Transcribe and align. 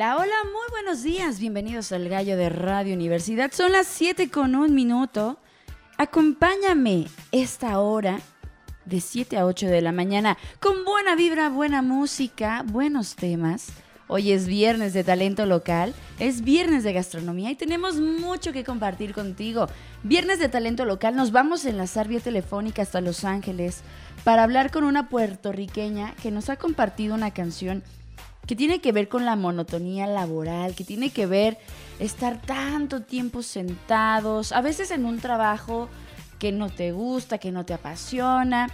Hola, 0.00 0.16
hola, 0.16 0.34
muy 0.44 0.70
buenos 0.70 1.02
días. 1.02 1.38
Bienvenidos 1.38 1.92
al 1.92 2.08
Gallo 2.08 2.38
de 2.38 2.48
Radio 2.48 2.94
Universidad. 2.94 3.52
Son 3.52 3.70
las 3.70 3.86
7 3.86 4.30
con 4.30 4.54
un 4.54 4.74
minuto. 4.74 5.36
Acompáñame 5.98 7.06
esta 7.32 7.78
hora 7.80 8.18
de 8.86 9.02
7 9.02 9.36
a 9.36 9.44
8 9.44 9.66
de 9.66 9.82
la 9.82 9.92
mañana 9.92 10.38
con 10.58 10.86
buena 10.86 11.16
vibra, 11.16 11.50
buena 11.50 11.82
música, 11.82 12.64
buenos 12.66 13.14
temas. 13.14 13.74
Hoy 14.06 14.32
es 14.32 14.46
viernes 14.46 14.94
de 14.94 15.04
talento 15.04 15.44
local, 15.44 15.94
es 16.18 16.40
viernes 16.40 16.82
de 16.82 16.94
gastronomía 16.94 17.50
y 17.50 17.54
tenemos 17.54 17.96
mucho 17.96 18.54
que 18.54 18.64
compartir 18.64 19.12
contigo. 19.12 19.66
Viernes 20.02 20.38
de 20.38 20.48
talento 20.48 20.86
local, 20.86 21.14
nos 21.14 21.30
vamos 21.30 21.66
a 21.66 21.68
enlazar 21.68 22.08
vía 22.08 22.20
telefónica 22.20 22.80
hasta 22.80 23.02
Los 23.02 23.26
Ángeles 23.26 23.82
para 24.24 24.44
hablar 24.44 24.70
con 24.70 24.84
una 24.84 25.10
puertorriqueña 25.10 26.14
que 26.22 26.30
nos 26.30 26.48
ha 26.48 26.56
compartido 26.56 27.14
una 27.14 27.32
canción 27.32 27.82
que 28.46 28.56
tiene 28.56 28.80
que 28.80 28.92
ver 28.92 29.08
con 29.08 29.24
la 29.24 29.36
monotonía 29.36 30.06
laboral, 30.06 30.74
que 30.74 30.84
tiene 30.84 31.10
que 31.10 31.26
ver 31.26 31.58
estar 31.98 32.40
tanto 32.40 33.02
tiempo 33.02 33.42
sentados, 33.42 34.52
a 34.52 34.60
veces 34.60 34.90
en 34.90 35.04
un 35.04 35.18
trabajo 35.18 35.88
que 36.38 36.50
no 36.50 36.70
te 36.70 36.92
gusta, 36.92 37.38
que 37.38 37.52
no 37.52 37.64
te 37.64 37.74
apasiona. 37.74 38.68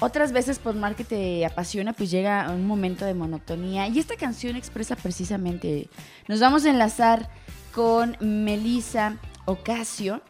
Otras 0.00 0.32
veces, 0.32 0.58
por 0.58 0.74
más 0.74 0.96
que 0.96 1.04
te 1.04 1.44
apasiona, 1.44 1.92
pues 1.92 2.10
llega 2.10 2.50
un 2.50 2.66
momento 2.66 3.04
de 3.04 3.12
monotonía. 3.12 3.86
Y 3.88 3.98
esta 3.98 4.16
canción 4.16 4.56
expresa 4.56 4.96
precisamente. 4.96 5.90
Nos 6.26 6.40
vamos 6.40 6.64
a 6.64 6.70
enlazar 6.70 7.28
con 7.72 8.16
Melissa 8.20 9.16
Ocasio, 9.44 10.22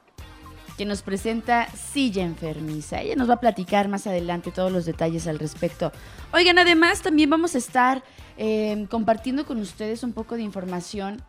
que 0.81 0.86
nos 0.86 1.03
presenta 1.03 1.69
Silla 1.77 2.25
Enfermiza. 2.25 3.03
Ella 3.03 3.14
nos 3.14 3.28
va 3.28 3.34
a 3.34 3.41
platicar 3.41 3.89
más 3.89 4.06
adelante 4.06 4.50
todos 4.50 4.73
los 4.73 4.86
detalles 4.86 5.27
al 5.27 5.39
respecto. 5.39 5.92
Oigan, 6.33 6.59
además 6.59 7.03
también 7.03 7.28
vamos 7.28 7.55
a 7.55 7.59
estar 7.59 8.03
eh, 8.39 8.86
compartiendo 8.89 9.45
con 9.45 9.58
ustedes 9.58 10.03
un 10.05 10.14
poco 10.14 10.36
de 10.36 10.42
información 10.42 11.20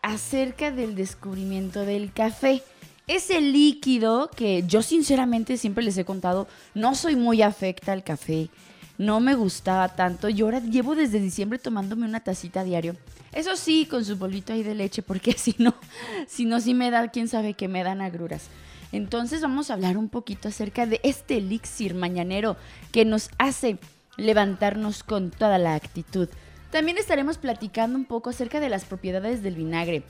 acerca 0.00 0.70
del 0.70 0.94
descubrimiento 0.94 1.80
del 1.80 2.12
café. 2.12 2.62
Ese 3.08 3.40
líquido 3.40 4.30
que 4.30 4.62
yo 4.64 4.80
sinceramente 4.80 5.56
siempre 5.56 5.82
les 5.82 5.98
he 5.98 6.04
contado, 6.04 6.46
no 6.74 6.94
soy 6.94 7.16
muy 7.16 7.42
afecta 7.42 7.90
al 7.90 8.04
café, 8.04 8.48
no 8.96 9.18
me 9.18 9.34
gustaba 9.34 9.88
tanto 9.88 10.28
y 10.28 10.40
ahora 10.40 10.60
llevo 10.60 10.94
desde 10.94 11.18
diciembre 11.18 11.58
tomándome 11.58 12.06
una 12.06 12.20
tacita 12.20 12.62
diario. 12.62 12.94
Eso 13.32 13.56
sí, 13.56 13.86
con 13.86 14.04
su 14.04 14.16
bolito 14.16 14.52
ahí 14.52 14.62
de 14.62 14.76
leche, 14.76 15.02
porque 15.02 15.32
si 15.36 15.56
no, 15.58 15.74
si 16.28 16.44
no, 16.44 16.60
sí 16.60 16.74
me 16.74 16.92
da, 16.92 17.08
quién 17.08 17.26
sabe 17.26 17.54
que 17.54 17.66
me 17.66 17.82
dan 17.82 18.00
agruras. 18.00 18.48
Entonces 18.92 19.40
vamos 19.40 19.70
a 19.70 19.74
hablar 19.74 19.96
un 19.96 20.08
poquito 20.08 20.48
acerca 20.48 20.86
de 20.86 21.00
este 21.02 21.38
elixir 21.38 21.94
mañanero 21.94 22.56
que 22.92 23.04
nos 23.04 23.30
hace 23.38 23.78
levantarnos 24.16 25.02
con 25.02 25.30
toda 25.30 25.58
la 25.58 25.74
actitud. 25.74 26.28
También 26.70 26.98
estaremos 26.98 27.38
platicando 27.38 27.96
un 27.96 28.04
poco 28.04 28.30
acerca 28.30 28.60
de 28.60 28.68
las 28.68 28.84
propiedades 28.84 29.42
del 29.42 29.54
vinagre. 29.54 30.02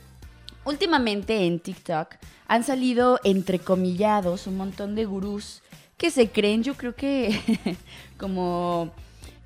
Últimamente 0.65 1.47
en 1.47 1.61
TikTok 1.61 2.15
han 2.49 2.65
salido 2.65 3.21
entrecomillados 3.23 4.47
un 4.47 4.57
montón 4.57 4.95
de 4.95 5.05
gurús 5.05 5.63
que 5.97 6.11
se 6.11 6.31
creen, 6.31 6.63
yo 6.63 6.75
creo 6.75 6.95
que 6.95 7.39
como 8.19 8.93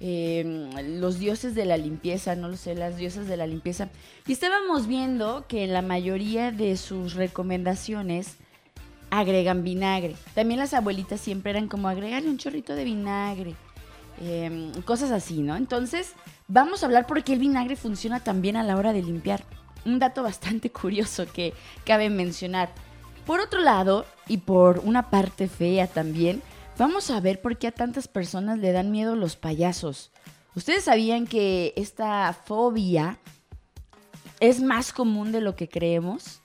eh, 0.00 0.70
los 0.98 1.18
dioses 1.18 1.54
de 1.56 1.64
la 1.64 1.76
limpieza, 1.76 2.36
no 2.36 2.48
lo 2.48 2.56
sé, 2.56 2.74
las 2.74 2.96
diosas 2.96 3.26
de 3.26 3.36
la 3.36 3.46
limpieza. 3.46 3.88
Y 4.26 4.32
estábamos 4.32 4.86
viendo 4.86 5.46
que 5.48 5.66
la 5.66 5.82
mayoría 5.82 6.52
de 6.52 6.76
sus 6.76 7.14
recomendaciones 7.14 8.36
agregan 9.10 9.64
vinagre. 9.64 10.16
También 10.34 10.60
las 10.60 10.74
abuelitas 10.74 11.20
siempre 11.20 11.50
eran 11.50 11.68
como 11.68 11.88
agregarle 11.88 12.28
un 12.28 12.38
chorrito 12.38 12.74
de 12.74 12.84
vinagre. 12.84 13.54
Em, 14.20 14.72
cosas 14.82 15.10
así, 15.10 15.42
¿no? 15.42 15.56
Entonces, 15.56 16.12
vamos 16.48 16.82
a 16.82 16.86
hablar 16.86 17.06
por 17.06 17.22
qué 17.22 17.34
el 17.34 17.38
vinagre 17.38 17.76
funciona 17.76 18.20
también 18.20 18.56
a 18.56 18.64
la 18.64 18.76
hora 18.76 18.92
de 18.92 19.02
limpiar. 19.02 19.44
Un 19.84 19.98
dato 19.98 20.22
bastante 20.22 20.70
curioso 20.72 21.26
que 21.32 21.54
cabe 21.84 22.10
mencionar. 22.10 22.70
Por 23.26 23.40
otro 23.40 23.60
lado, 23.60 24.06
y 24.26 24.38
por 24.38 24.80
una 24.80 25.10
parte 25.10 25.48
fea 25.48 25.86
también, 25.86 26.42
vamos 26.78 27.10
a 27.10 27.20
ver 27.20 27.40
por 27.40 27.58
qué 27.58 27.68
a 27.68 27.72
tantas 27.72 28.08
personas 28.08 28.58
le 28.58 28.72
dan 28.72 28.90
miedo 28.90 29.16
los 29.16 29.36
payasos. 29.36 30.10
¿Ustedes 30.54 30.84
sabían 30.84 31.26
que 31.26 31.72
esta 31.76 32.32
fobia 32.32 33.18
es 34.40 34.60
más 34.60 34.92
común 34.92 35.30
de 35.30 35.40
lo 35.40 35.54
que 35.54 35.68
creemos? 35.68 36.40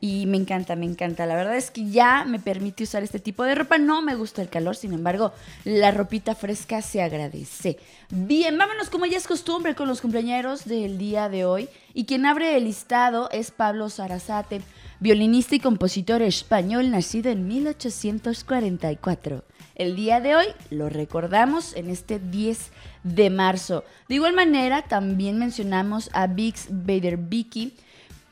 y 0.04 0.26
me 0.26 0.36
encanta, 0.36 0.76
me 0.76 0.84
encanta. 0.84 1.24
La 1.24 1.34
verdad 1.34 1.56
es 1.56 1.70
que 1.70 1.88
ya 1.88 2.26
me 2.26 2.38
permite 2.38 2.82
usar 2.82 3.02
este 3.02 3.20
tipo 3.20 3.42
de 3.44 3.54
ropa. 3.54 3.78
No 3.78 4.02
me 4.02 4.14
gusta 4.14 4.42
el 4.42 4.50
calor, 4.50 4.76
sin 4.76 4.92
embargo, 4.92 5.32
la 5.64 5.92
ropita 5.92 6.34
fresca 6.34 6.82
se 6.82 7.00
agradece. 7.00 7.78
Bien, 8.10 8.58
vámonos 8.58 8.90
como 8.90 9.06
ya 9.06 9.16
es 9.16 9.26
costumbre 9.26 9.74
con 9.74 9.88
los 9.88 10.02
cumpleaños 10.02 10.66
del 10.66 10.98
día 10.98 11.30
de 11.30 11.46
hoy. 11.46 11.70
Y 11.94 12.04
quien 12.04 12.26
abre 12.26 12.54
el 12.54 12.64
listado 12.64 13.30
es 13.32 13.50
Pablo 13.50 13.88
Sarasate, 13.88 14.60
violinista 15.00 15.54
y 15.54 15.60
compositor 15.60 16.20
español 16.20 16.90
nacido 16.90 17.30
en 17.30 17.48
1844. 17.48 19.42
El 19.74 19.96
día 19.96 20.20
de 20.20 20.36
hoy 20.36 20.46
lo 20.68 20.90
recordamos 20.90 21.74
en 21.76 21.88
este 21.88 22.18
10 22.18 22.72
de 23.04 23.30
marzo. 23.30 23.84
De 24.10 24.16
igual 24.16 24.34
manera, 24.34 24.82
también 24.82 25.38
mencionamos 25.38 26.10
a 26.12 26.26
Bix 26.26 26.66
Beiderbecke, 26.68 27.72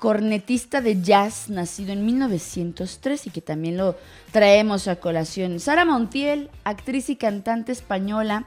cornetista 0.03 0.81
de 0.81 1.01
jazz 1.01 1.49
nacido 1.49 1.93
en 1.93 2.05
1903 2.05 3.29
y 3.29 3.31
que 3.31 3.41
también 3.41 3.77
lo 3.77 3.95
traemos 4.33 4.89
a 4.89 4.97
colación. 4.97 5.61
Sara 5.61 5.85
Montiel, 5.85 6.51
actriz 6.65 7.09
y 7.09 7.15
cantante 7.15 7.71
española, 7.71 8.47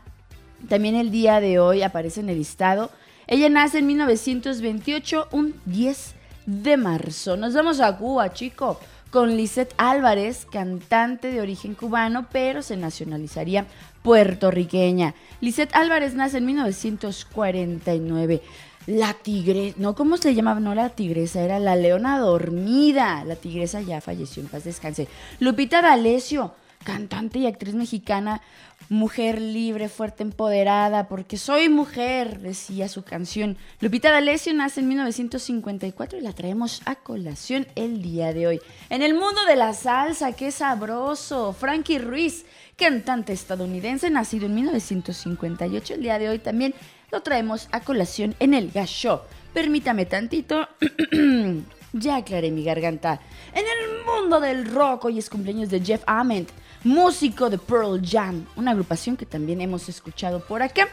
también 0.68 0.96
el 0.96 1.12
día 1.12 1.40
de 1.40 1.60
hoy 1.60 1.82
aparece 1.82 2.20
en 2.20 2.28
el 2.28 2.40
listado. 2.40 2.92
Ella 3.26 3.48
nace 3.48 3.78
en 3.78 3.88
1928, 3.88 5.30
un 5.32 5.56
10 5.66 6.16
de 6.46 6.76
marzo. 6.76 7.38
Nos 7.38 7.54
vamos 7.54 7.80
a 7.80 7.96
Cuba, 7.96 8.34
chico, 8.34 8.78
con 9.10 9.38
Lisette 9.38 9.74
Álvarez, 9.78 10.46
cantante 10.52 11.32
de 11.32 11.40
origen 11.40 11.74
cubano, 11.74 12.28
pero 12.34 12.64
se 12.64 12.76
nacionalizaría 12.76 13.66
puertorriqueña. 14.04 15.16
Lisette 15.40 15.74
Álvarez 15.74 16.16
nace 16.16 16.40
en 16.40 16.48
1949. 16.48 18.42
La 18.88 19.14
tigresa, 19.14 19.76
no, 19.80 19.96
¿cómo 19.96 20.18
se 20.18 20.36
llamaba? 20.36 20.60
No 20.60 20.76
la 20.76 20.90
tigresa, 20.90 21.42
era 21.42 21.60
la 21.60 21.76
leona 21.76 22.20
dormida. 22.20 23.24
La 23.26 23.36
tigresa 23.36 23.82
ya 23.82 24.00
falleció, 24.00 24.44
en 24.44 24.50
paz 24.50 24.64
descanse. 24.64 25.08
Lupita 25.40 25.82
D'Alessio, 25.82 26.54
cantante 26.84 27.40
y 27.40 27.48
actriz 27.48 27.74
mexicana, 27.74 28.42
mujer 28.90 29.42
libre, 29.42 29.90
fuerte, 29.90 30.22
empoderada, 30.22 31.08
porque 31.08 31.38
soy 31.38 31.68
mujer, 31.68 32.40
decía 32.42 32.88
su 32.88 33.04
canción. 33.04 33.58
Lupita 33.80 34.12
D'Alessio 34.12 34.54
nace 34.54 34.82
en 34.82 34.90
1954 34.90 36.20
y 36.20 36.22
la 36.22 36.34
traemos 36.34 36.84
a 36.86 36.94
colación 36.94 37.66
el 37.74 38.04
día 38.04 38.34
de 38.34 38.46
hoy. 38.46 38.60
En 38.92 39.02
el 39.02 39.16
mundo 39.16 39.44
de 39.48 39.56
la 39.56 39.74
salsa, 39.74 40.34
qué 40.34 40.52
sabroso. 40.52 41.54
Frankie 41.54 41.98
Ruiz, 41.98 42.46
cantante 42.76 43.34
estadounidense, 43.34 44.12
nacido 44.12 44.46
en 44.46 44.54
1958, 44.54 45.96
el 45.96 46.02
día 46.02 46.20
de 46.20 46.30
hoy 46.30 46.38
también 46.38 46.76
lo 47.12 47.22
traemos 47.22 47.68
a 47.72 47.82
colación 47.82 48.36
en 48.40 48.54
el 48.54 48.72
Gasho. 48.72 49.24
Permítame 49.54 50.06
tantito. 50.06 50.68
ya 51.94 52.18
aclaré 52.18 52.52
mi 52.52 52.64
garganta. 52.64 53.20
En 53.54 53.64
el 53.64 54.06
mundo 54.06 54.40
del 54.40 54.66
rock, 54.66 55.06
hoy 55.06 55.20
es 55.20 55.30
cumpleaños 55.30 55.70
de 55.70 55.80
Jeff 55.80 56.04
Ament, 56.06 56.50
músico 56.84 57.50
de 57.50 57.58
Pearl 57.58 58.02
Jam, 58.06 58.46
una 58.56 58.72
agrupación 58.72 59.18
que 59.18 59.26
también 59.26 59.62
hemos 59.62 59.88
escuchado 59.90 60.46
por 60.46 60.62
acá. 60.62 60.88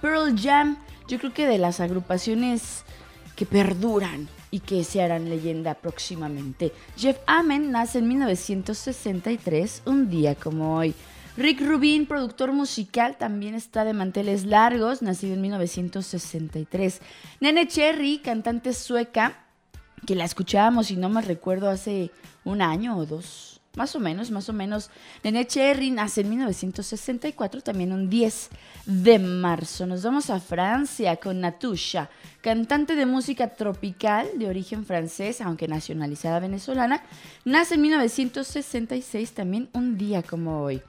Pearl 0.00 0.38
Jam, 0.38 0.76
yo 1.08 1.18
creo 1.18 1.32
que 1.32 1.46
de 1.46 1.58
las 1.58 1.80
agrupaciones 1.80 2.84
que 3.34 3.46
perduran 3.46 4.28
y 4.50 4.60
que 4.60 4.84
se 4.84 5.02
harán 5.02 5.30
leyenda 5.30 5.74
próximamente. 5.74 6.72
Jeff 6.96 7.16
Ament 7.26 7.70
nace 7.70 7.98
en 7.98 8.08
1963, 8.08 9.82
un 9.86 10.10
día 10.10 10.34
como 10.34 10.76
hoy. 10.76 10.94
Rick 11.34 11.62
Rubin, 11.62 12.04
productor 12.04 12.52
musical, 12.52 13.16
también 13.16 13.54
está 13.54 13.84
de 13.84 13.94
manteles 13.94 14.44
largos, 14.44 15.00
nacido 15.00 15.32
en 15.32 15.40
1963. 15.40 17.00
Nene 17.40 17.66
Cherry, 17.66 18.18
cantante 18.18 18.74
sueca, 18.74 19.46
que 20.06 20.14
la 20.14 20.24
escuchábamos, 20.24 20.90
y 20.90 20.96
no 20.96 21.08
me 21.08 21.22
recuerdo, 21.22 21.70
hace 21.70 22.10
un 22.44 22.60
año 22.60 22.98
o 22.98 23.06
dos. 23.06 23.62
Más 23.76 23.96
o 23.96 24.00
menos, 24.00 24.30
más 24.30 24.50
o 24.50 24.52
menos. 24.52 24.90
Nene 25.24 25.46
Cherry 25.46 25.90
nace 25.90 26.20
en 26.20 26.28
1964, 26.28 27.62
también 27.62 27.94
un 27.94 28.10
10 28.10 28.50
de 28.84 29.18
marzo. 29.18 29.86
Nos 29.86 30.02
vamos 30.02 30.28
a 30.28 30.38
Francia 30.38 31.16
con 31.16 31.40
Natusha, 31.40 32.10
cantante 32.42 32.94
de 32.94 33.06
música 33.06 33.48
tropical 33.48 34.28
de 34.36 34.48
origen 34.48 34.84
francés, 34.84 35.40
aunque 35.40 35.66
nacionalizada 35.66 36.40
venezolana. 36.40 37.02
Nace 37.46 37.76
en 37.76 37.80
1966, 37.80 39.32
también 39.32 39.70
un 39.72 39.96
día 39.96 40.22
como 40.22 40.60
hoy 40.60 40.82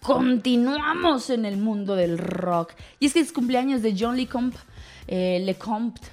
continuamos 0.00 1.30
en 1.30 1.44
el 1.44 1.56
mundo 1.56 1.94
del 1.94 2.18
rock. 2.18 2.72
Y 2.98 3.06
es 3.06 3.12
que 3.12 3.20
es 3.20 3.32
cumpleaños 3.32 3.82
de 3.82 3.94
John 3.98 4.16
Lecomte. 4.16 4.58
Eh, 5.06 5.40
Lecomte. 5.44 6.08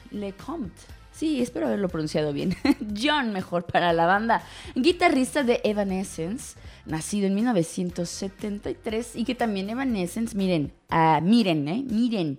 Sí, 1.11 1.41
espero 1.41 1.67
haberlo 1.67 1.89
pronunciado 1.89 2.31
bien. 2.31 2.55
John, 2.95 3.31
mejor 3.33 3.65
para 3.65 3.91
la 3.93 4.05
banda. 4.05 4.43
Guitarrista 4.75 5.41
de 5.41 5.61
Evanescence, 5.63 6.57
nacido 6.85 7.25
en 7.25 7.35
1973 7.35 9.15
y 9.15 9.23
que 9.25 9.33
también 9.33 9.69
Evanescence, 9.69 10.37
miren, 10.37 10.73
ah, 10.89 11.19
miren, 11.23 11.67
eh, 11.67 11.83
miren. 11.89 12.37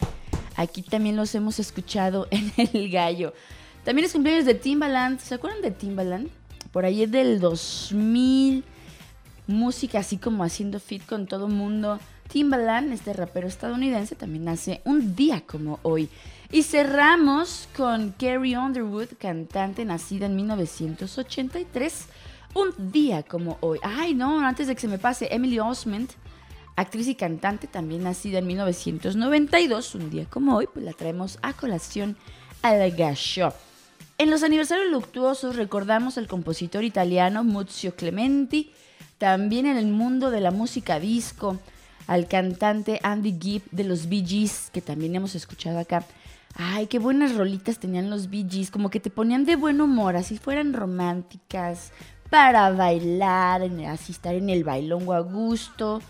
Aquí 0.55 0.83
también 0.83 1.17
los 1.17 1.35
hemos 1.35 1.59
escuchado 1.59 2.29
en 2.31 2.53
El 2.57 2.91
Gallo. 2.91 3.33
También 3.85 4.07
es 4.07 4.13
cumpleaños 4.13 4.45
de 4.45 4.55
Timbaland. 4.55 5.19
¿Se 5.19 5.35
acuerdan 5.35 5.63
de 5.63 5.71
Timbaland? 5.71 6.29
Por 6.73 6.85
ahí 6.85 7.03
es 7.03 7.11
del 7.11 7.41
2000 7.41 8.65
música 9.49 9.99
así 9.99 10.19
como 10.19 10.45
haciendo 10.45 10.79
fit 10.79 11.05
con 11.05 11.27
todo 11.27 11.49
mundo. 11.49 11.99
Timbaland, 12.29 12.93
este 12.93 13.13
rapero 13.15 13.49
estadounidense, 13.49 14.15
también 14.15 14.45
nace 14.45 14.83
un 14.85 15.17
día 15.17 15.41
como 15.41 15.81
hoy. 15.83 16.09
Y 16.53 16.63
cerramos 16.63 17.69
con 17.77 18.13
Carrie 18.13 18.57
Underwood, 18.57 19.09
cantante 19.19 19.85
nacida 19.85 20.27
en 20.27 20.37
1983, 20.37 22.07
un 22.55 22.93
día 22.93 23.23
como 23.23 23.59
hoy. 23.61 23.79
Ay, 23.83 24.15
no, 24.15 24.41
antes 24.41 24.67
de 24.67 24.75
que 24.75 24.81
se 24.81 24.89
me 24.89 24.99
pase, 24.99 25.29
Emily 25.31 25.59
Osment, 25.59 26.11
actriz 26.77 27.09
y 27.09 27.15
cantante, 27.15 27.67
también 27.67 28.05
nacida 28.05 28.39
en 28.39 28.47
1992, 28.47 29.95
un 29.95 30.11
día 30.11 30.27
como 30.27 30.57
hoy, 30.57 30.69
pues 30.73 30.85
la 30.85 30.93
traemos 30.93 31.39
a 31.43 31.53
colación 31.55 32.17
a 32.63 32.75
la 32.75 32.89
Gasho. 32.91 33.53
En 34.19 34.31
los 34.31 34.43
aniversarios 34.43 34.91
luctuosos 34.91 35.57
recordamos 35.57 36.19
al 36.19 36.27
compositor 36.27 36.83
italiano 36.83 37.45
Muzio 37.45 37.95
Clementi, 37.95 38.73
también 39.19 39.67
en 39.67 39.77
el 39.77 39.89
mundo 39.89 40.31
de 40.31 40.41
la 40.41 40.51
música 40.51 40.99
disco, 40.99 41.59
al 42.07 42.27
cantante 42.27 43.01
Andy 43.03 43.37
Gibb 43.39 43.63
de 43.71 43.85
los 43.85 44.09
Bee 44.09 44.25
Gees, 44.27 44.71
que 44.73 44.81
también 44.81 45.15
hemos 45.15 45.35
escuchado 45.35 45.79
acá. 45.79 46.05
Ay, 46.55 46.87
qué 46.87 46.99
buenas 46.99 47.37
rolitas 47.37 47.79
tenían 47.79 48.11
los 48.11 48.31
Bee 48.31 48.47
Gees, 48.49 48.71
como 48.71 48.91
que 48.91 49.01
te 49.01 49.11
ponían 49.11 49.45
de 49.45 49.57
buen 49.57 49.81
humor, 49.81 50.17
así 50.17 50.39
fueran 50.39 50.73
románticas, 50.73 51.93
para 52.31 52.71
bailar, 52.71 53.63
así 53.89 54.13
estar 54.13 54.35
en 54.35 54.51
el 54.51 54.65
bailongo 54.65 55.13
a 55.13 55.21
gusto. 55.21 56.01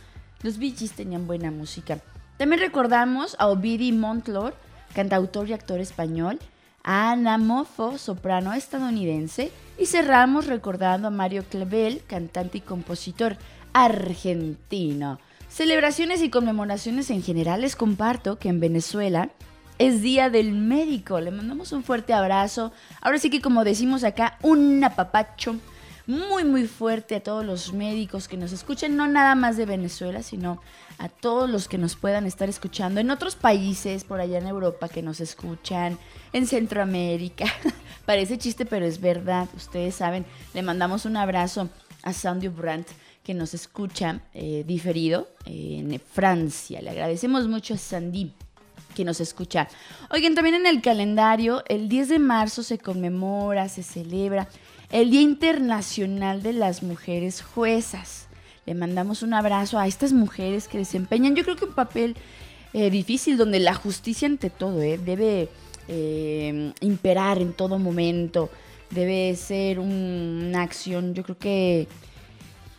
Los 0.42 0.58
Bee 0.58 0.74
Gees 0.76 0.92
tenían 0.92 1.26
buena 1.26 1.50
música. 1.50 1.98
También 2.36 2.60
recordamos 2.60 3.34
a 3.38 3.48
Ovidio 3.48 3.94
Montlor, 3.94 4.54
cantautor 4.94 5.48
y 5.48 5.52
actor 5.52 5.80
español, 5.80 6.38
a 6.84 7.12
Ana 7.12 7.38
Moffo, 7.38 7.98
soprano 7.98 8.52
estadounidense, 8.52 9.50
y 9.78 9.86
cerramos 9.86 10.46
recordando 10.46 11.08
a 11.08 11.10
Mario 11.12 11.44
Clavel, 11.48 12.02
cantante 12.06 12.58
y 12.58 12.60
compositor 12.60 13.36
argentino. 13.72 15.18
Celebraciones 15.48 16.20
y 16.22 16.30
conmemoraciones 16.30 17.10
en 17.10 17.22
general 17.22 17.62
les 17.62 17.76
comparto 17.76 18.38
que 18.38 18.48
en 18.48 18.60
Venezuela 18.60 19.30
es 19.78 20.02
Día 20.02 20.30
del 20.30 20.52
Médico. 20.52 21.20
Le 21.20 21.30
mandamos 21.30 21.72
un 21.72 21.84
fuerte 21.84 22.12
abrazo. 22.12 22.72
Ahora 23.00 23.18
sí 23.18 23.30
que 23.30 23.40
como 23.40 23.64
decimos 23.64 24.04
acá, 24.04 24.36
un 24.42 24.82
apapacho 24.82 25.56
muy 26.08 26.42
muy 26.42 26.66
fuerte 26.66 27.16
a 27.16 27.22
todos 27.22 27.44
los 27.44 27.74
médicos 27.74 28.28
que 28.28 28.38
nos 28.38 28.52
escuchan, 28.52 28.96
no 28.96 29.06
nada 29.06 29.34
más 29.34 29.58
de 29.58 29.66
Venezuela, 29.66 30.22
sino 30.22 30.58
a 30.96 31.10
todos 31.10 31.50
los 31.50 31.68
que 31.68 31.76
nos 31.76 31.96
puedan 31.96 32.26
estar 32.26 32.48
escuchando 32.48 32.98
en 32.98 33.10
otros 33.10 33.36
países, 33.36 34.04
por 34.04 34.18
allá 34.18 34.38
en 34.38 34.46
Europa 34.46 34.88
que 34.88 35.02
nos 35.02 35.20
escuchan, 35.20 35.98
en 36.32 36.46
Centroamérica. 36.46 37.44
Parece 38.06 38.38
chiste, 38.38 38.64
pero 38.64 38.86
es 38.86 39.02
verdad. 39.02 39.48
Ustedes 39.54 39.96
saben, 39.96 40.24
le 40.54 40.62
mandamos 40.62 41.04
un 41.04 41.18
abrazo 41.18 41.68
a 42.02 42.14
Sandy 42.14 42.48
Brandt 42.48 42.88
que 43.22 43.34
nos 43.34 43.52
escucha 43.52 44.22
eh, 44.32 44.64
diferido 44.66 45.28
en 45.44 46.00
Francia. 46.00 46.80
Le 46.80 46.88
agradecemos 46.88 47.46
mucho 47.48 47.74
a 47.74 47.76
Sandy 47.76 48.32
que 48.94 49.04
nos 49.04 49.20
escucha. 49.20 49.68
Oigan, 50.10 50.34
también 50.34 50.54
en 50.54 50.66
el 50.66 50.80
calendario, 50.80 51.62
el 51.68 51.90
10 51.90 52.08
de 52.08 52.18
marzo 52.18 52.62
se 52.62 52.78
conmemora, 52.78 53.68
se 53.68 53.82
celebra 53.82 54.48
el 54.90 55.10
Día 55.10 55.20
Internacional 55.20 56.42
de 56.42 56.52
las 56.52 56.82
Mujeres 56.82 57.42
Juezas. 57.42 58.26
Le 58.66 58.74
mandamos 58.74 59.22
un 59.22 59.34
abrazo 59.34 59.78
a 59.78 59.86
estas 59.86 60.12
mujeres 60.12 60.68
que 60.68 60.78
desempeñan, 60.78 61.34
yo 61.34 61.44
creo 61.44 61.56
que 61.56 61.66
un 61.66 61.74
papel 61.74 62.16
eh, 62.72 62.90
difícil 62.90 63.36
donde 63.36 63.60
la 63.60 63.74
justicia 63.74 64.26
ante 64.26 64.50
todo 64.50 64.82
eh, 64.82 64.98
debe 64.98 65.48
eh, 65.88 66.72
imperar 66.80 67.38
en 67.38 67.52
todo 67.52 67.78
momento, 67.78 68.50
debe 68.90 69.34
ser 69.36 69.78
una 69.78 70.62
acción, 70.62 71.14
yo 71.14 71.22
creo 71.22 71.38
que 71.38 71.88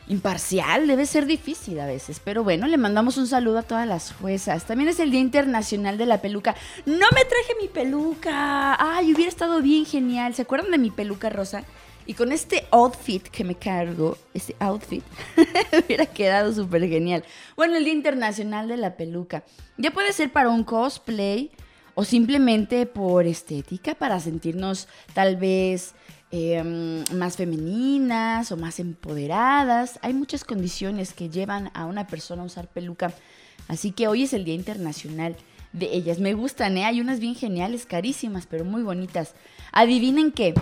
imparcial, 0.07 0.87
debe 0.87 1.05
ser 1.05 1.27
difícil 1.27 1.79
a 1.79 1.85
veces, 1.85 2.19
pero 2.23 2.43
bueno, 2.43 2.65
le 2.67 2.77
mandamos 2.77 3.17
un 3.17 3.27
saludo 3.27 3.59
a 3.59 3.63
todas 3.63 3.87
las 3.87 4.11
juezas. 4.11 4.65
También 4.65 4.89
es 4.89 4.99
el 4.99 5.11
Día 5.11 5.19
Internacional 5.19 5.99
de 5.99 6.07
la 6.07 6.19
Peluca. 6.19 6.55
No 6.87 7.05
me 7.13 7.25
traje 7.25 7.53
mi 7.61 7.67
peluca. 7.67 8.75
Ay, 8.79 9.13
hubiera 9.13 9.29
estado 9.29 9.61
bien 9.61 9.85
genial. 9.85 10.33
¿Se 10.33 10.41
acuerdan 10.41 10.71
de 10.71 10.79
mi 10.79 10.89
peluca 10.89 11.29
rosa? 11.29 11.63
Y 12.09 12.15
con 12.15 12.31
este 12.31 12.65
outfit 12.71 13.21
que 13.21 13.43
me 13.43 13.53
cargo, 13.53 14.17
este 14.33 14.55
outfit, 14.57 15.03
hubiera 15.85 16.07
quedado 16.07 16.51
súper 16.51 16.89
genial. 16.89 17.23
Bueno, 17.55 17.77
el 17.77 17.83
Día 17.83 17.93
Internacional 17.93 18.67
de 18.67 18.77
la 18.77 18.97
Peluca. 18.97 19.43
Ya 19.77 19.91
puede 19.91 20.11
ser 20.11 20.31
para 20.31 20.49
un 20.49 20.63
cosplay 20.63 21.51
o 21.93 22.03
simplemente 22.03 22.87
por 22.87 23.27
estética, 23.27 23.93
para 23.93 24.19
sentirnos 24.19 24.87
tal 25.13 25.35
vez 25.35 25.93
em, 26.31 27.03
más 27.13 27.37
femeninas 27.37 28.51
o 28.51 28.57
más 28.57 28.79
empoderadas. 28.79 29.99
Hay 30.01 30.15
muchas 30.15 30.43
condiciones 30.43 31.13
que 31.13 31.29
llevan 31.29 31.69
a 31.75 31.85
una 31.85 32.07
persona 32.07 32.41
a 32.41 32.45
usar 32.45 32.69
peluca. 32.69 33.13
Así 33.67 33.91
que 33.91 34.07
hoy 34.07 34.23
es 34.23 34.33
el 34.33 34.45
Día 34.45 34.55
Internacional 34.55 35.35
de 35.73 35.93
ellas. 35.93 36.17
Me 36.17 36.33
gustan, 36.33 36.75
¿eh? 36.75 36.85
Hay 36.85 37.01
unas 37.01 37.19
bien 37.19 37.35
geniales, 37.35 37.85
carísimas, 37.85 38.47
pero 38.47 38.65
muy 38.65 38.81
bonitas. 38.81 39.35
Adivinen 39.71 40.31
qué 40.31 40.55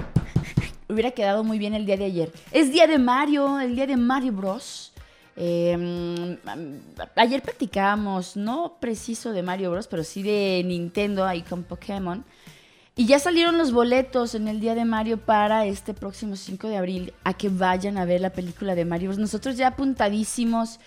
hubiera 0.89 1.12
quedado 1.12 1.44
muy 1.44 1.60
bien 1.60 1.74
el 1.74 1.86
día 1.86 1.98
de 1.98 2.06
ayer. 2.06 2.32
Es 2.51 2.72
día 2.72 2.88
de 2.88 2.98
Mario, 2.98 3.60
el 3.60 3.75
día 3.75 3.88
de 3.88 3.98
Mario 3.98 4.34
Bros. 4.34 4.91
Em, 5.36 6.38
ayer 7.15 7.41
practicábamos, 7.41 8.36
no 8.36 8.77
preciso 8.79 9.32
de 9.34 9.44
Mario 9.44 9.72
Bros, 9.72 9.88
pero 9.88 10.03
sí 10.03 10.24
de 10.24 10.63
Nintendo 10.65 11.25
ahí 11.25 11.41
con 11.44 11.63
Pokémon. 11.63 12.24
Y 12.96 13.06
ya 13.06 13.20
salieron 13.20 13.60
los 13.60 13.72
boletos 13.72 14.34
en 14.34 14.48
el 14.48 14.60
día 14.60 14.74
de 14.74 14.84
Mario 14.84 15.20
para 15.20 15.67
este 15.67 15.94
próximo 15.94 16.36
5 16.36 16.67
de 16.67 16.77
abril 16.77 17.13
a 17.24 17.36
que 17.36 17.50
vayan 17.50 17.98
a 17.98 18.06
ver 18.06 18.22
la 18.22 18.32
película 18.32 18.74
de 18.74 18.86
Mario 18.86 19.10
Bros. 19.10 19.20
Nosotros 19.20 19.58
ya 19.58 19.67
apuntadísimos. 19.67 20.79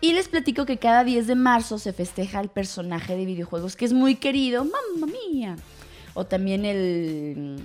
Y 0.00 0.12
les 0.12 0.28
platico 0.28 0.64
que 0.64 0.78
cada 0.78 1.02
10 1.02 1.26
de 1.26 1.34
marzo 1.34 1.78
se 1.80 1.92
festeja 1.92 2.40
el 2.40 2.48
personaje 2.48 3.16
de 3.16 3.24
videojuegos 3.24 3.74
que 3.74 3.84
es 3.84 3.92
muy 3.92 4.14
querido, 4.14 4.64
mamma 4.64 5.12
mía. 5.12 5.56
O 6.18 6.26
también 6.26 6.64
el 6.64 7.62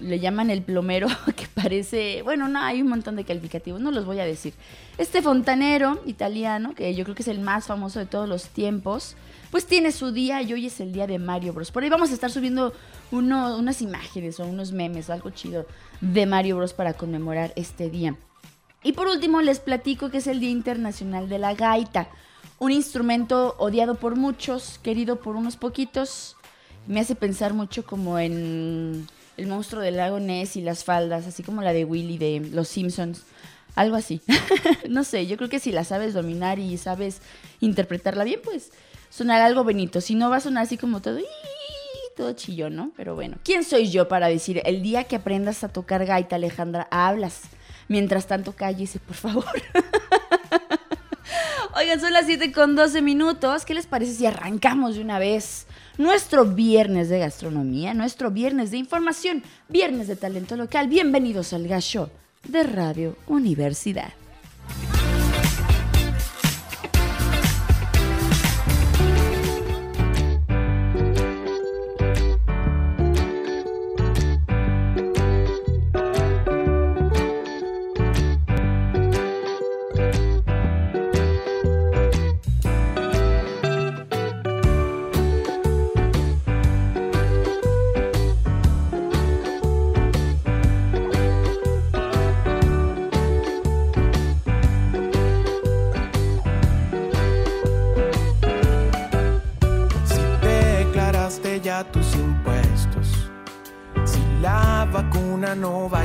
le 0.00 0.20
llaman 0.20 0.50
el 0.50 0.62
plomero, 0.62 1.08
que 1.36 1.46
parece, 1.46 2.22
bueno, 2.22 2.48
no, 2.48 2.60
hay 2.60 2.82
un 2.82 2.88
montón 2.88 3.16
de 3.16 3.24
calificativos, 3.24 3.80
no 3.80 3.90
los 3.90 4.04
voy 4.04 4.20
a 4.20 4.24
decir. 4.24 4.54
Este 4.98 5.22
fontanero 5.22 6.00
italiano, 6.06 6.74
que 6.74 6.94
yo 6.94 7.04
creo 7.04 7.14
que 7.14 7.22
es 7.22 7.28
el 7.28 7.40
más 7.40 7.66
famoso 7.66 7.98
de 7.98 8.06
todos 8.06 8.28
los 8.28 8.48
tiempos, 8.48 9.16
pues 9.50 9.66
tiene 9.66 9.92
su 9.92 10.12
día 10.12 10.42
y 10.42 10.52
hoy 10.52 10.66
es 10.66 10.80
el 10.80 10.92
día 10.92 11.06
de 11.06 11.18
Mario 11.18 11.52
Bros. 11.52 11.70
Por 11.70 11.82
ahí 11.82 11.88
vamos 11.88 12.10
a 12.10 12.14
estar 12.14 12.30
subiendo 12.30 12.72
unas 13.12 13.82
imágenes 13.82 14.40
o 14.40 14.46
unos 14.46 14.72
memes, 14.72 15.10
algo 15.10 15.30
chido 15.30 15.66
de 16.00 16.26
Mario 16.26 16.56
Bros. 16.56 16.74
para 16.74 16.94
conmemorar 16.94 17.52
este 17.56 17.88
día. 17.88 18.16
Y 18.82 18.92
por 18.92 19.06
último 19.06 19.40
les 19.40 19.60
platico 19.60 20.10
que 20.10 20.18
es 20.18 20.26
el 20.26 20.40
Día 20.40 20.50
Internacional 20.50 21.28
de 21.28 21.38
la 21.38 21.54
Gaita, 21.54 22.08
un 22.58 22.72
instrumento 22.72 23.54
odiado 23.58 23.94
por 23.94 24.16
muchos, 24.16 24.78
querido 24.82 25.20
por 25.20 25.36
unos 25.36 25.56
poquitos. 25.56 26.36
Me 26.86 27.00
hace 27.00 27.14
pensar 27.14 27.54
mucho 27.54 27.84
como 27.84 28.18
en 28.18 29.06
el 29.36 29.46
monstruo 29.46 29.82
del 29.82 29.96
lago 29.96 30.20
Ness 30.20 30.56
y 30.56 30.60
las 30.60 30.84
faldas, 30.84 31.26
así 31.26 31.42
como 31.42 31.62
la 31.62 31.72
de 31.72 31.84
Willy 31.84 32.18
de 32.18 32.40
Los 32.52 32.68
Simpsons. 32.68 33.22
Algo 33.74 33.96
así. 33.96 34.20
no 34.88 35.04
sé, 35.04 35.26
yo 35.26 35.36
creo 35.36 35.48
que 35.48 35.58
si 35.58 35.72
la 35.72 35.84
sabes 35.84 36.14
dominar 36.14 36.58
y 36.58 36.76
sabes 36.78 37.20
interpretarla 37.60 38.24
bien, 38.24 38.40
pues 38.44 38.70
sonará 39.10 39.46
algo 39.46 39.64
bonito. 39.64 40.00
Si 40.00 40.14
no, 40.14 40.30
va 40.30 40.36
a 40.36 40.40
sonar 40.40 40.64
así 40.64 40.76
como 40.76 41.00
todo, 41.00 41.18
todo 42.16 42.32
chillón, 42.32 42.76
¿no? 42.76 42.92
Pero 42.96 43.14
bueno, 43.14 43.38
¿quién 43.44 43.64
soy 43.64 43.90
yo 43.90 44.06
para 44.06 44.28
decir 44.28 44.62
el 44.64 44.82
día 44.82 45.04
que 45.04 45.16
aprendas 45.16 45.64
a 45.64 45.68
tocar 45.68 46.06
gaita, 46.06 46.36
Alejandra, 46.36 46.86
hablas? 46.90 47.42
Mientras 47.88 48.26
tanto, 48.26 48.52
cállese, 48.52 49.00
por 49.00 49.16
favor. 49.16 49.44
Oigan, 51.76 52.00
son 52.00 52.12
las 52.12 52.26
7 52.26 52.52
con 52.52 52.76
12 52.76 53.02
minutos. 53.02 53.64
¿Qué 53.64 53.74
les 53.74 53.86
parece 53.86 54.14
si 54.14 54.26
arrancamos 54.26 54.94
de 54.94 55.02
una 55.02 55.18
vez? 55.18 55.66
Nuestro 55.98 56.44
viernes 56.44 57.08
de 57.08 57.20
gastronomía, 57.20 57.94
nuestro 57.94 58.30
viernes 58.30 58.70
de 58.70 58.78
información, 58.78 59.42
viernes 59.68 60.08
de 60.08 60.16
talento 60.16 60.56
local. 60.56 60.88
Bienvenidos 60.88 61.52
al 61.52 61.68
Gasho 61.68 62.10
de 62.48 62.62
Radio 62.64 63.16
Universidad. 63.26 64.12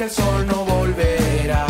que 0.00 0.04
el 0.04 0.10
sol 0.10 0.46
no 0.46 0.64
volverá. 0.64 1.69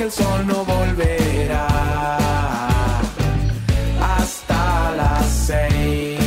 que 0.00 0.04
el 0.04 0.12
sol 0.12 0.46
no 0.46 0.64
volverá 0.64 1.66
hasta 4.00 4.92
las 4.96 5.26
seis. 5.46 6.18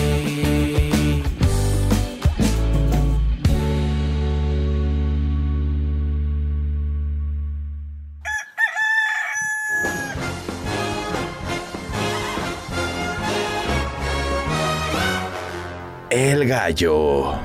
El 16.12 16.48
gallo. 16.48 17.43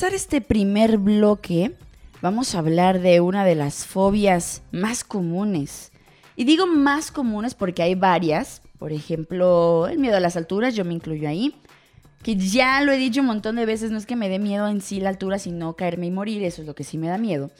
Empezar 0.00 0.14
este 0.16 0.40
primer 0.40 0.96
bloque, 0.96 1.76
vamos 2.22 2.54
a 2.54 2.60
hablar 2.60 3.00
de 3.02 3.20
una 3.20 3.44
de 3.44 3.54
las 3.54 3.84
fobias 3.84 4.62
más 4.72 5.04
comunes. 5.04 5.92
Y 6.36 6.44
digo 6.44 6.66
más 6.66 7.10
comunes 7.10 7.54
porque 7.54 7.82
hay 7.82 7.96
varias. 7.96 8.62
Por 8.78 8.92
ejemplo, 8.92 9.88
el 9.88 9.98
miedo 9.98 10.16
a 10.16 10.20
las 10.20 10.38
alturas, 10.38 10.74
yo 10.74 10.86
me 10.86 10.94
incluyo 10.94 11.28
ahí. 11.28 11.54
Que 12.22 12.34
ya 12.34 12.80
lo 12.80 12.92
he 12.92 12.96
dicho 12.96 13.20
un 13.20 13.26
montón 13.26 13.56
de 13.56 13.66
veces, 13.66 13.90
no 13.90 13.98
es 13.98 14.06
que 14.06 14.16
me 14.16 14.30
dé 14.30 14.38
miedo 14.38 14.68
en 14.68 14.80
sí 14.80 15.00
la 15.00 15.10
altura, 15.10 15.38
sino 15.38 15.76
caerme 15.76 16.06
y 16.06 16.10
morir, 16.10 16.42
eso 16.44 16.62
es 16.62 16.66
lo 16.66 16.74
que 16.74 16.84
sí 16.84 16.96
me 16.96 17.08
da 17.08 17.18
miedo. 17.18 17.50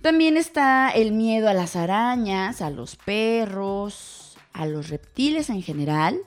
También 0.00 0.38
está 0.38 0.88
el 0.88 1.12
miedo 1.12 1.46
a 1.46 1.52
las 1.52 1.76
arañas, 1.76 2.62
a 2.62 2.70
los 2.70 2.96
perros, 2.96 4.38
a 4.54 4.64
los 4.64 4.88
reptiles 4.88 5.50
en 5.50 5.60
general 5.60 6.20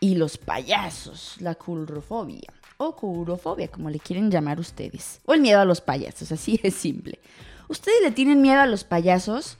y 0.00 0.16
los 0.16 0.36
payasos, 0.36 1.36
la 1.38 1.54
culrofobia 1.54 2.57
o 2.78 2.94
curofobia, 2.94 3.68
como 3.68 3.90
le 3.90 3.98
quieren 3.98 4.30
llamar 4.30 4.58
ustedes. 4.58 5.20
O 5.26 5.34
el 5.34 5.40
miedo 5.40 5.60
a 5.60 5.64
los 5.64 5.80
payasos, 5.80 6.32
así 6.32 6.58
es 6.62 6.74
simple. 6.74 7.18
¿Ustedes 7.68 8.00
le 8.02 8.12
tienen 8.12 8.40
miedo 8.40 8.60
a 8.60 8.66
los 8.66 8.84
payasos? 8.84 9.58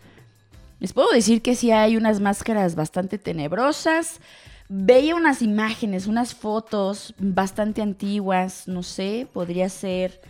Les 0.78 0.92
puedo 0.92 1.10
decir 1.10 1.42
que 1.42 1.56
sí 1.56 1.72
hay 1.72 1.96
unas 1.96 2.20
máscaras 2.20 2.76
bastante 2.76 3.18
tenebrosas. 3.18 4.20
Veía 4.68 5.16
unas 5.16 5.42
imágenes, 5.42 6.06
unas 6.06 6.34
fotos 6.34 7.14
bastante 7.18 7.82
antiguas, 7.82 8.68
no 8.68 8.82
sé, 8.82 9.26
podría 9.32 9.68
ser 9.68 10.20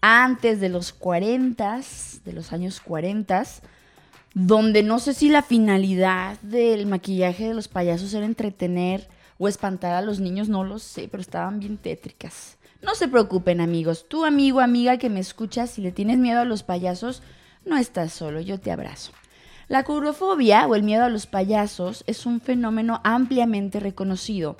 antes 0.00 0.60
de 0.60 0.68
los 0.68 0.92
40, 0.92 1.80
de 2.24 2.32
los 2.32 2.52
años 2.52 2.78
40, 2.80 3.42
donde 4.34 4.82
no 4.82 5.00
sé 5.00 5.14
si 5.14 5.30
la 5.30 5.42
finalidad 5.42 6.38
del 6.42 6.86
maquillaje 6.86 7.48
de 7.48 7.54
los 7.54 7.68
payasos 7.68 8.14
era 8.14 8.26
entretener 8.26 9.08
o 9.38 9.48
espantar 9.48 9.94
a 9.94 10.02
los 10.02 10.20
niños, 10.20 10.48
no 10.48 10.64
lo 10.64 10.78
sé, 10.78 11.08
pero 11.08 11.20
estaban 11.20 11.60
bien 11.60 11.78
tétricas. 11.78 12.56
No 12.82 12.94
se 12.94 13.08
preocupen 13.08 13.60
amigos, 13.60 14.06
tú 14.08 14.24
amigo, 14.24 14.60
amiga 14.60 14.98
que 14.98 15.10
me 15.10 15.20
escuchas, 15.20 15.70
si 15.70 15.82
le 15.82 15.92
tienes 15.92 16.18
miedo 16.18 16.40
a 16.40 16.44
los 16.44 16.62
payasos, 16.62 17.22
no 17.64 17.76
estás 17.76 18.12
solo, 18.12 18.40
yo 18.40 18.60
te 18.60 18.70
abrazo. 18.70 19.12
La 19.68 19.82
curofobia 19.82 20.66
o 20.68 20.76
el 20.76 20.84
miedo 20.84 21.04
a 21.04 21.08
los 21.08 21.26
payasos 21.26 22.04
es 22.06 22.24
un 22.24 22.40
fenómeno 22.40 23.00
ampliamente 23.02 23.80
reconocido. 23.80 24.56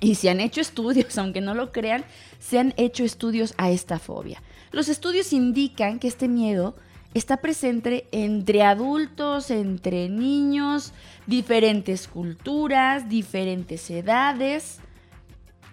Y 0.00 0.16
se 0.16 0.28
han 0.28 0.40
hecho 0.40 0.60
estudios, 0.60 1.16
aunque 1.18 1.40
no 1.40 1.54
lo 1.54 1.70
crean, 1.70 2.04
se 2.40 2.58
han 2.58 2.74
hecho 2.76 3.04
estudios 3.04 3.54
a 3.58 3.70
esta 3.70 4.00
fobia. 4.00 4.42
Los 4.72 4.88
estudios 4.88 5.32
indican 5.32 6.00
que 6.00 6.08
este 6.08 6.26
miedo 6.26 6.74
está 7.14 7.36
presente 7.36 8.08
entre 8.10 8.64
adultos, 8.64 9.52
entre 9.52 10.08
niños, 10.08 10.92
diferentes 11.26 12.08
culturas, 12.08 13.08
diferentes 13.08 13.90
edades. 13.90 14.80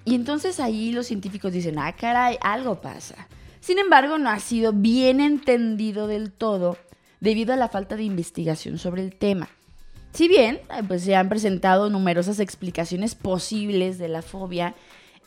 Y 0.05 0.15
entonces 0.15 0.59
ahí 0.59 0.91
los 0.91 1.07
científicos 1.07 1.53
dicen, 1.53 1.77
ah, 1.79 1.93
caray, 1.93 2.37
algo 2.41 2.81
pasa. 2.81 3.27
Sin 3.59 3.77
embargo, 3.77 4.17
no 4.17 4.29
ha 4.29 4.39
sido 4.39 4.73
bien 4.73 5.21
entendido 5.21 6.07
del 6.07 6.31
todo 6.31 6.77
debido 7.19 7.53
a 7.53 7.57
la 7.57 7.69
falta 7.69 7.95
de 7.95 8.03
investigación 8.03 8.77
sobre 8.77 9.03
el 9.03 9.15
tema. 9.15 9.49
Si 10.13 10.27
bien 10.27 10.59
eh, 10.75 10.83
pues, 10.87 11.03
se 11.03 11.15
han 11.15 11.29
presentado 11.29 11.89
numerosas 11.89 12.39
explicaciones 12.39 13.15
posibles 13.15 13.97
de 13.97 14.09
la 14.09 14.21
fobia 14.21 14.75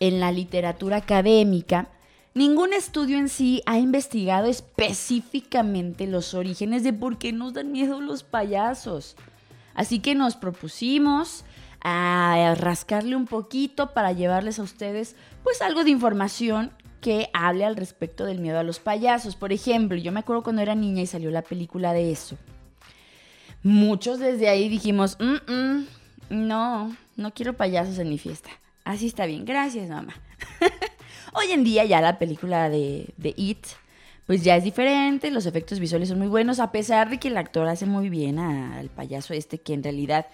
en 0.00 0.20
la 0.20 0.32
literatura 0.32 0.98
académica, 0.98 1.88
ningún 2.34 2.72
estudio 2.72 3.16
en 3.16 3.28
sí 3.28 3.62
ha 3.64 3.78
investigado 3.78 4.46
específicamente 4.48 6.06
los 6.06 6.34
orígenes 6.34 6.82
de 6.82 6.92
por 6.92 7.16
qué 7.18 7.32
nos 7.32 7.54
dan 7.54 7.72
miedo 7.72 8.00
los 8.00 8.24
payasos. 8.24 9.16
Así 9.74 9.98
que 9.98 10.14
nos 10.14 10.36
propusimos 10.36 11.44
a 11.80 12.54
rascarle 12.56 13.14
un 13.14 13.26
poquito 13.26 13.92
para 13.92 14.12
llevarles 14.12 14.58
a 14.58 14.62
ustedes 14.62 15.16
pues 15.42 15.60
algo 15.60 15.84
de 15.84 15.90
información 15.90 16.72
que 17.02 17.28
hable 17.34 17.66
al 17.66 17.76
respecto 17.76 18.24
del 18.24 18.38
miedo 18.38 18.58
a 18.58 18.62
los 18.62 18.80
payasos. 18.80 19.36
Por 19.36 19.52
ejemplo, 19.52 19.98
yo 19.98 20.10
me 20.10 20.20
acuerdo 20.20 20.42
cuando 20.42 20.62
era 20.62 20.74
niña 20.74 21.02
y 21.02 21.06
salió 21.06 21.30
la 21.30 21.42
película 21.42 21.92
de 21.92 22.10
eso. 22.10 22.38
Muchos 23.62 24.18
desde 24.18 24.48
ahí 24.48 24.70
dijimos, 24.70 25.18
no, 26.30 26.96
no 27.16 27.34
quiero 27.34 27.52
payasos 27.52 27.98
en 27.98 28.08
mi 28.08 28.18
fiesta. 28.18 28.50
Así 28.84 29.06
está 29.06 29.26
bien, 29.26 29.44
gracias 29.44 29.90
mamá. 29.90 30.14
Hoy 31.34 31.50
en 31.50 31.64
día 31.64 31.84
ya 31.84 32.00
la 32.00 32.18
película 32.18 32.70
de, 32.70 33.12
de 33.18 33.34
It, 33.36 33.66
pues 34.26 34.42
ya 34.42 34.56
es 34.56 34.64
diferente, 34.64 35.30
los 35.30 35.46
efectos 35.46 35.80
visuales 35.80 36.08
son 36.08 36.18
muy 36.18 36.28
buenos, 36.28 36.58
a 36.60 36.72
pesar 36.72 37.10
de 37.10 37.18
que 37.18 37.28
el 37.28 37.36
actor 37.36 37.68
hace 37.68 37.86
muy 37.86 38.08
bien 38.08 38.38
al 38.38 38.88
payaso 38.88 39.34
este, 39.34 39.58
que 39.58 39.74
en 39.74 39.82
realidad 39.82 40.26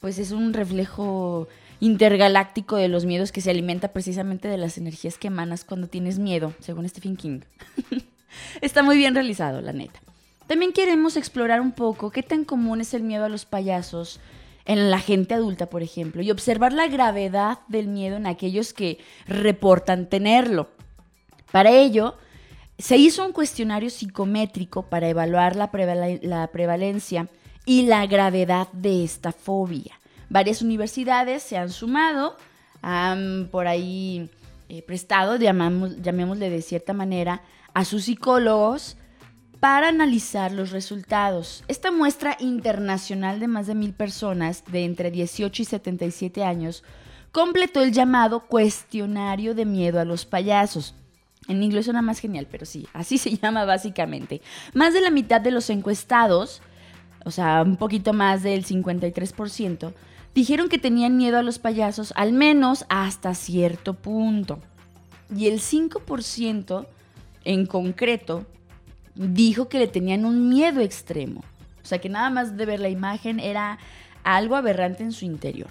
pues 0.00 0.18
es 0.18 0.30
un 0.30 0.52
reflejo 0.52 1.48
intergaláctico 1.80 2.76
de 2.76 2.88
los 2.88 3.04
miedos 3.04 3.32
que 3.32 3.40
se 3.40 3.50
alimenta 3.50 3.88
precisamente 3.88 4.48
de 4.48 4.56
las 4.56 4.78
energías 4.78 5.18
que 5.18 5.28
emanas 5.28 5.64
cuando 5.64 5.88
tienes 5.88 6.18
miedo, 6.18 6.54
según 6.60 6.88
Stephen 6.88 7.16
King. 7.16 7.40
Está 8.60 8.82
muy 8.82 8.96
bien 8.96 9.14
realizado, 9.14 9.60
la 9.60 9.72
neta. 9.72 10.00
También 10.46 10.72
queremos 10.72 11.16
explorar 11.16 11.60
un 11.60 11.72
poco 11.72 12.10
qué 12.10 12.22
tan 12.22 12.44
común 12.44 12.80
es 12.80 12.94
el 12.94 13.02
miedo 13.02 13.24
a 13.24 13.28
los 13.28 13.44
payasos 13.44 14.20
en 14.64 14.90
la 14.90 14.98
gente 14.98 15.34
adulta, 15.34 15.66
por 15.66 15.82
ejemplo, 15.82 16.22
y 16.22 16.30
observar 16.30 16.72
la 16.72 16.88
gravedad 16.88 17.58
del 17.68 17.88
miedo 17.88 18.16
en 18.16 18.26
aquellos 18.26 18.72
que 18.72 18.98
reportan 19.26 20.08
tenerlo. 20.08 20.68
Para 21.52 21.70
ello, 21.70 22.16
se 22.78 22.96
hizo 22.96 23.24
un 23.24 23.32
cuestionario 23.32 23.90
psicométrico 23.90 24.82
para 24.82 25.08
evaluar 25.08 25.56
la, 25.56 25.70
prevalencia 26.52 27.28
y 27.64 27.86
la 27.86 28.06
gravedad 28.06 28.68
de 28.72 29.04
esta 29.04 29.32
fobia. 29.32 29.98
Varias 30.28 30.60
universidades 30.60 31.42
se 31.42 31.56
han 31.56 31.70
sumado, 31.70 32.36
han 32.82 33.48
por 33.50 33.66
ahí 33.66 34.30
eh, 34.68 34.82
prestado, 34.82 35.36
llamamos, 35.36 36.02
llamémosle 36.02 36.50
de 36.50 36.62
cierta 36.62 36.92
manera, 36.92 37.42
a 37.72 37.84
sus 37.84 38.04
psicólogos 38.04 38.96
para 39.60 39.88
analizar 39.88 40.52
los 40.52 40.70
resultados. 40.70 41.64
Esta 41.68 41.90
muestra 41.90 42.36
internacional 42.40 43.40
de 43.40 43.48
más 43.48 43.66
de 43.66 43.74
mil 43.74 43.94
personas 43.94 44.64
de 44.70 44.84
entre 44.84 45.10
18 45.10 45.62
y 45.62 45.64
77 45.64 46.44
años 46.44 46.84
completó 47.32 47.82
el 47.82 47.92
llamado 47.92 48.46
cuestionario 48.46 49.54
de 49.54 49.64
miedo 49.64 49.98
a 49.98 50.04
los 50.04 50.26
payasos. 50.26 50.94
En 51.48 51.62
inglés 51.62 51.84
suena 51.84 52.02
más 52.02 52.18
genial, 52.18 52.46
pero 52.50 52.66
sí, 52.66 52.86
así 52.92 53.18
se 53.18 53.36
llama 53.36 53.64
básicamente. 53.64 54.42
Más 54.74 54.94
de 54.94 55.00
la 55.00 55.10
mitad 55.10 55.40
de 55.40 55.50
los 55.50 55.70
encuestados, 55.70 56.62
o 57.24 57.30
sea, 57.30 57.62
un 57.62 57.76
poquito 57.76 58.12
más 58.12 58.42
del 58.42 58.64
53%, 58.64 59.92
dijeron 60.34 60.68
que 60.68 60.78
tenían 60.78 61.16
miedo 61.16 61.38
a 61.38 61.42
los 61.42 61.58
payasos 61.58 62.12
al 62.16 62.32
menos 62.32 62.84
hasta 62.88 63.34
cierto 63.34 63.94
punto. 63.94 64.60
Y 65.34 65.46
el 65.48 65.60
5% 65.60 66.86
en 67.44 67.66
concreto 67.66 68.46
dijo 69.14 69.68
que 69.68 69.78
le 69.78 69.88
tenían 69.88 70.24
un 70.24 70.48
miedo 70.48 70.80
extremo. 70.80 71.42
O 71.82 71.86
sea 71.86 71.98
que 71.98 72.08
nada 72.08 72.30
más 72.30 72.56
de 72.56 72.66
ver 72.66 72.80
la 72.80 72.88
imagen 72.88 73.40
era 73.40 73.78
algo 74.24 74.56
aberrante 74.56 75.02
en 75.02 75.12
su 75.12 75.24
interior. 75.24 75.70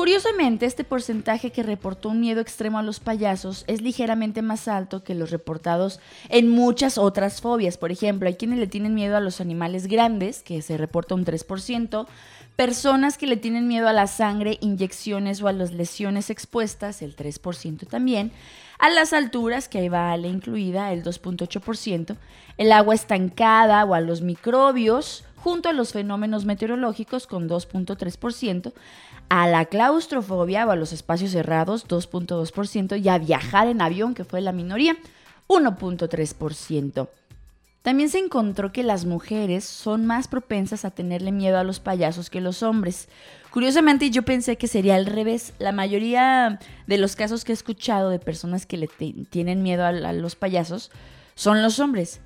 Curiosamente, 0.00 0.64
este 0.64 0.82
porcentaje 0.82 1.50
que 1.50 1.62
reportó 1.62 2.08
un 2.08 2.20
miedo 2.20 2.40
extremo 2.40 2.78
a 2.78 2.82
los 2.82 3.00
payasos 3.00 3.64
es 3.66 3.82
ligeramente 3.82 4.40
más 4.40 4.66
alto 4.66 5.04
que 5.04 5.14
los 5.14 5.30
reportados 5.30 6.00
en 6.30 6.48
muchas 6.48 6.96
otras 6.96 7.42
fobias. 7.42 7.76
Por 7.76 7.92
ejemplo, 7.92 8.26
hay 8.26 8.36
quienes 8.36 8.58
le 8.58 8.66
tienen 8.66 8.94
miedo 8.94 9.14
a 9.18 9.20
los 9.20 9.42
animales 9.42 9.88
grandes, 9.88 10.40
que 10.40 10.62
se 10.62 10.78
reporta 10.78 11.14
un 11.14 11.26
3%, 11.26 12.06
Personas 12.60 13.16
que 13.16 13.26
le 13.26 13.38
tienen 13.38 13.68
miedo 13.68 13.88
a 13.88 13.94
la 13.94 14.06
sangre, 14.06 14.58
inyecciones 14.60 15.40
o 15.40 15.48
a 15.48 15.52
las 15.52 15.72
lesiones 15.72 16.28
expuestas, 16.28 17.00
el 17.00 17.16
3% 17.16 17.86
también. 17.88 18.32
A 18.78 18.90
las 18.90 19.14
alturas, 19.14 19.66
que 19.66 19.78
ahí 19.78 19.88
va 19.88 20.14
la 20.18 20.26
incluida, 20.26 20.92
el 20.92 21.02
2.8%. 21.02 22.16
El 22.58 22.72
agua 22.72 22.94
estancada 22.94 23.82
o 23.86 23.94
a 23.94 24.02
los 24.02 24.20
microbios, 24.20 25.24
junto 25.36 25.70
a 25.70 25.72
los 25.72 25.92
fenómenos 25.92 26.44
meteorológicos, 26.44 27.26
con 27.26 27.48
2.3%. 27.48 28.74
A 29.30 29.48
la 29.48 29.64
claustrofobia 29.64 30.66
o 30.66 30.70
a 30.70 30.76
los 30.76 30.92
espacios 30.92 31.30
cerrados, 31.30 31.88
2.2%. 31.88 33.02
Y 33.02 33.08
a 33.08 33.16
viajar 33.16 33.68
en 33.68 33.80
avión, 33.80 34.12
que 34.12 34.24
fue 34.24 34.42
la 34.42 34.52
minoría, 34.52 34.96
1.3%. 35.48 37.08
También 37.82 38.10
se 38.10 38.18
encontró 38.18 38.72
que 38.72 38.82
las 38.82 39.06
mujeres 39.06 39.64
son 39.64 40.04
más 40.04 40.28
propensas 40.28 40.84
a 40.84 40.90
tenerle 40.90 41.32
miedo 41.32 41.58
a 41.58 41.64
los 41.64 41.80
payasos 41.80 42.28
que 42.28 42.42
los 42.42 42.62
hombres. 42.62 43.08
Curiosamente 43.50 44.10
yo 44.10 44.22
pensé 44.22 44.56
que 44.56 44.68
sería 44.68 44.96
al 44.96 45.06
revés. 45.06 45.54
La 45.58 45.72
mayoría 45.72 46.58
de 46.86 46.98
los 46.98 47.16
casos 47.16 47.44
que 47.44 47.52
he 47.52 47.54
escuchado 47.54 48.10
de 48.10 48.18
personas 48.18 48.66
que 48.66 48.76
le 48.76 48.88
tienen 49.30 49.62
miedo 49.62 49.86
a, 49.86 49.92
los 50.12 50.36
payasos 50.36 50.90
son 51.34 51.62
los 51.62 51.78
hombres. 51.78 52.20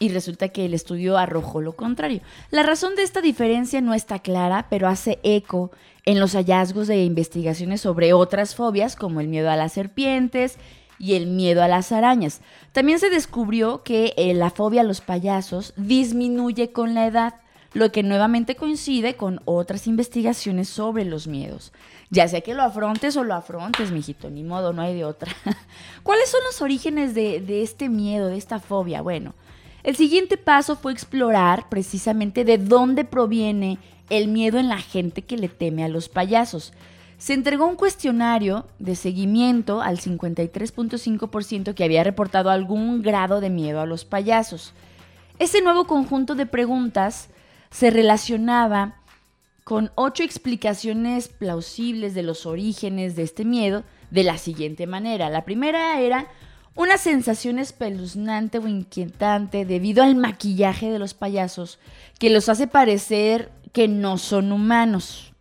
Y 0.00 0.08
resulta 0.08 0.48
que 0.48 0.64
el 0.64 0.74
estudio 0.74 1.16
arrojó 1.16 1.60
lo 1.60 1.76
contrario. 1.76 2.22
La 2.50 2.64
razón 2.64 2.96
de 2.96 3.04
esta 3.04 3.20
diferencia 3.20 3.80
no 3.80 3.94
está 3.94 4.18
clara, 4.18 4.66
pero 4.68 4.88
hace 4.88 5.20
eco 5.22 5.70
en 6.04 6.18
los 6.18 6.32
hallazgos 6.32 6.88
de 6.88 7.04
investigaciones 7.04 7.82
sobre 7.82 8.12
otras 8.12 8.56
fobias 8.56 8.96
como 8.96 9.20
el 9.20 9.28
miedo 9.28 9.50
a 9.50 9.56
las 9.56 9.74
serpientes, 9.74 10.58
y 11.00 11.14
el 11.14 11.26
miedo 11.26 11.62
a 11.62 11.68
las 11.68 11.90
arañas. 11.90 12.42
También 12.72 13.00
se 13.00 13.10
descubrió 13.10 13.82
que 13.82 14.12
eh, 14.16 14.34
la 14.34 14.50
fobia 14.50 14.82
a 14.82 14.84
los 14.84 15.00
payasos 15.00 15.72
disminuye 15.76 16.72
con 16.72 16.94
la 16.94 17.06
edad, 17.06 17.36
lo 17.72 17.90
que 17.90 18.02
nuevamente 18.02 18.54
coincide 18.54 19.16
con 19.16 19.40
otras 19.46 19.86
investigaciones 19.86 20.68
sobre 20.68 21.06
los 21.06 21.26
miedos. 21.26 21.72
Ya 22.10 22.28
sea 22.28 22.42
que 22.42 22.54
lo 22.54 22.62
afrontes 22.62 23.16
o 23.16 23.24
lo 23.24 23.34
afrontes, 23.34 23.92
mijito, 23.92 24.28
ni 24.28 24.44
modo, 24.44 24.72
no 24.74 24.82
hay 24.82 24.94
de 24.94 25.04
otra. 25.06 25.32
¿Cuáles 26.02 26.28
son 26.28 26.40
los 26.44 26.60
orígenes 26.60 27.14
de, 27.14 27.40
de 27.40 27.62
este 27.62 27.88
miedo, 27.88 28.26
de 28.26 28.36
esta 28.36 28.60
fobia? 28.60 29.00
Bueno, 29.00 29.34
el 29.82 29.96
siguiente 29.96 30.36
paso 30.36 30.76
fue 30.76 30.92
explorar 30.92 31.68
precisamente 31.68 32.44
de 32.44 32.58
dónde 32.58 33.04
proviene 33.04 33.78
el 34.10 34.28
miedo 34.28 34.58
en 34.58 34.68
la 34.68 34.78
gente 34.78 35.22
que 35.22 35.36
le 35.36 35.48
teme 35.48 35.84
a 35.84 35.88
los 35.88 36.08
payasos. 36.08 36.72
Se 37.18 37.34
entregó 37.34 37.66
un 37.66 37.76
cuestionario 37.76 38.66
de 38.78 38.96
seguimiento 38.96 39.82
al 39.82 39.98
53.5% 39.98 41.74
que 41.74 41.84
había 41.84 42.02
reportado 42.02 42.50
algún 42.50 43.02
grado 43.02 43.40
de 43.40 43.50
miedo 43.50 43.80
a 43.80 43.86
los 43.86 44.04
payasos. 44.04 44.72
Ese 45.38 45.62
nuevo 45.62 45.86
conjunto 45.86 46.34
de 46.34 46.46
preguntas 46.46 47.28
se 47.70 47.90
relacionaba 47.90 48.96
con 49.64 49.92
ocho 49.94 50.22
explicaciones 50.22 51.28
plausibles 51.28 52.14
de 52.14 52.22
los 52.22 52.46
orígenes 52.46 53.16
de 53.16 53.22
este 53.22 53.44
miedo 53.44 53.84
de 54.10 54.24
la 54.24 54.36
siguiente 54.36 54.86
manera. 54.86 55.30
La 55.30 55.44
primera 55.44 56.00
era 56.00 56.26
una 56.74 56.98
sensación 56.98 57.58
espeluznante 57.58 58.58
o 58.58 58.66
inquietante 58.66 59.64
debido 59.64 60.02
al 60.02 60.16
maquillaje 60.16 60.90
de 60.90 60.98
los 60.98 61.14
payasos 61.14 61.78
que 62.18 62.30
los 62.30 62.48
hace 62.48 62.66
parecer 62.66 63.50
que 63.72 63.88
no 63.88 64.18
son 64.18 64.52
humanos. 64.52 65.32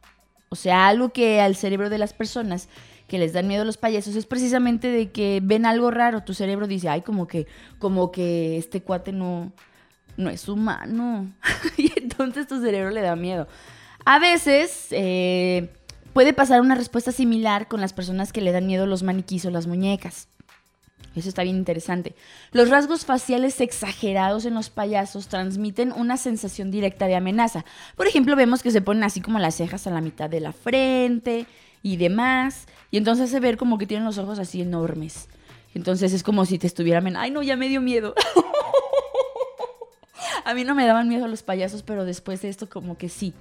O 0.50 0.56
sea, 0.56 0.88
algo 0.88 1.10
que 1.10 1.42
al 1.42 1.56
cerebro 1.56 1.90
de 1.90 2.00
las 2.00 2.14
personas 2.14 2.68
que 3.08 3.20
les 3.20 3.34
dan 3.34 3.48
miedo 3.48 3.64
a 3.64 3.66
los 3.66 3.78
payasos 3.78 4.16
es 4.16 4.26
precisamente 4.26 4.88
de 4.88 5.12
que 5.12 5.40
ven 5.44 5.66
algo 5.66 5.92
raro. 5.92 6.24
Tu 6.24 6.34
cerebro 6.34 6.68
dice, 6.68 6.90
ay, 6.90 7.02
como 7.02 7.28
que, 7.28 7.48
como 7.78 8.12
que 8.12 8.58
este 8.58 8.82
cuate 8.82 9.12
no, 9.12 9.52
no 10.18 10.30
es 10.30 10.48
humano. 10.48 11.32
y 11.78 11.92
entonces 11.98 12.48
tu 12.48 12.62
cerebro 12.62 12.92
le 12.92 13.02
da 13.02 13.16
miedo. 13.16 13.48
A 14.06 14.20
veces 14.20 14.88
eh, 14.92 15.70
puede 16.14 16.34
pasar 16.34 16.62
una 16.62 16.76
respuesta 16.76 17.12
similar 17.12 17.68
con 17.68 17.82
las 17.82 17.94
personas 17.94 18.32
que 18.32 18.42
le 18.42 18.52
dan 18.52 18.68
miedo 18.68 18.86
los 18.86 19.04
maniquís 19.04 19.46
o 19.46 19.52
las 19.52 19.68
muñecas. 19.68 20.28
Eso 21.16 21.30
está 21.30 21.44
bien 21.44 21.58
interesante. 21.58 22.16
Los 22.52 22.70
rasgos 22.70 23.06
faciales 23.06 23.60
exagerados 23.62 24.46
en 24.46 24.54
los 24.54 24.70
payasos 24.70 25.28
transmiten 25.28 25.92
una 25.92 26.18
sensación 26.18 26.72
directa 26.72 27.08
de 27.08 27.16
amenaza. 27.16 27.66
Por 27.96 28.08
ejemplo, 28.08 28.36
vemos 28.36 28.62
que 28.62 28.72
se 28.72 28.82
ponen 28.82 29.04
así 29.04 29.22
como 29.22 29.40
las 29.40 29.56
cejas 29.56 29.88
a 29.88 29.92
la 29.92 30.02
mitad 30.02 30.30
de 30.30 30.40
la 30.40 30.54
frente 30.54 31.46
y 31.82 31.98
demás. 31.98 32.68
Y 32.92 32.98
entonces 32.98 33.30
se 33.30 33.40
ve 33.40 33.58
como 33.58 33.78
que 33.78 33.88
tienen 33.88 34.06
los 34.06 34.18
ojos 34.18 34.40
así 34.40 34.62
enormes. 34.62 35.30
Entonces 35.74 36.14
es 36.14 36.24
como 36.24 36.46
si 36.46 36.58
te 36.58 36.68
estuvieran... 36.68 37.16
Ay, 37.16 37.32
no, 37.32 37.44
ya 37.44 37.56
me 37.56 37.70
dio 37.70 37.82
miedo. 37.82 38.16
a 40.46 40.54
mí 40.54 40.64
no 40.64 40.76
me 40.76 40.86
daban 40.86 41.10
miedo 41.10 41.28
los 41.28 41.44
payasos, 41.44 41.84
pero 41.84 42.06
después 42.06 42.42
de 42.42 42.50
esto 42.50 42.70
como 42.70 42.98
que 42.98 43.10
sí. 43.10 43.34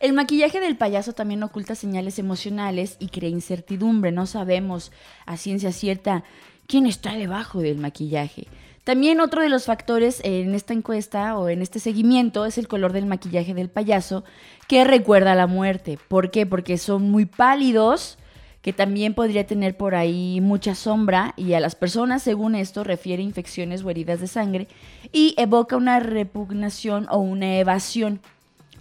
El 0.00 0.14
maquillaje 0.14 0.58
del 0.58 0.76
payaso 0.76 1.12
también 1.12 1.42
oculta 1.44 1.76
señales 1.76 2.18
emocionales 2.18 2.96
y 2.98 3.08
crea 3.08 3.30
incertidumbre. 3.30 4.10
No 4.10 4.26
sabemos 4.26 4.90
a 5.26 5.36
ciencia 5.36 5.70
cierta 5.70 6.24
quién 6.66 6.86
está 6.86 7.14
debajo 7.14 7.60
del 7.60 7.78
maquillaje. 7.78 8.46
También 8.84 9.20
otro 9.20 9.42
de 9.42 9.48
los 9.48 9.66
factores 9.66 10.20
en 10.24 10.56
esta 10.56 10.72
encuesta 10.72 11.38
o 11.38 11.48
en 11.48 11.62
este 11.62 11.78
seguimiento 11.78 12.44
es 12.46 12.58
el 12.58 12.66
color 12.66 12.92
del 12.92 13.06
maquillaje 13.06 13.54
del 13.54 13.70
payaso 13.70 14.24
que 14.66 14.82
recuerda 14.82 15.32
a 15.32 15.36
la 15.36 15.46
muerte. 15.46 16.00
¿Por 16.08 16.32
qué? 16.32 16.46
Porque 16.46 16.78
son 16.78 17.08
muy 17.08 17.24
pálidos, 17.24 18.18
que 18.60 18.72
también 18.72 19.14
podría 19.14 19.46
tener 19.46 19.76
por 19.76 19.94
ahí 19.94 20.40
mucha 20.40 20.74
sombra 20.74 21.32
y 21.36 21.52
a 21.52 21.60
las 21.60 21.76
personas, 21.76 22.24
según 22.24 22.56
esto, 22.56 22.82
refiere 22.82 23.22
infecciones 23.22 23.84
o 23.84 23.90
heridas 23.90 24.20
de 24.20 24.26
sangre 24.26 24.66
y 25.12 25.34
evoca 25.38 25.76
una 25.76 26.00
repugnación 26.00 27.06
o 27.08 27.18
una 27.18 27.58
evasión. 27.58 28.20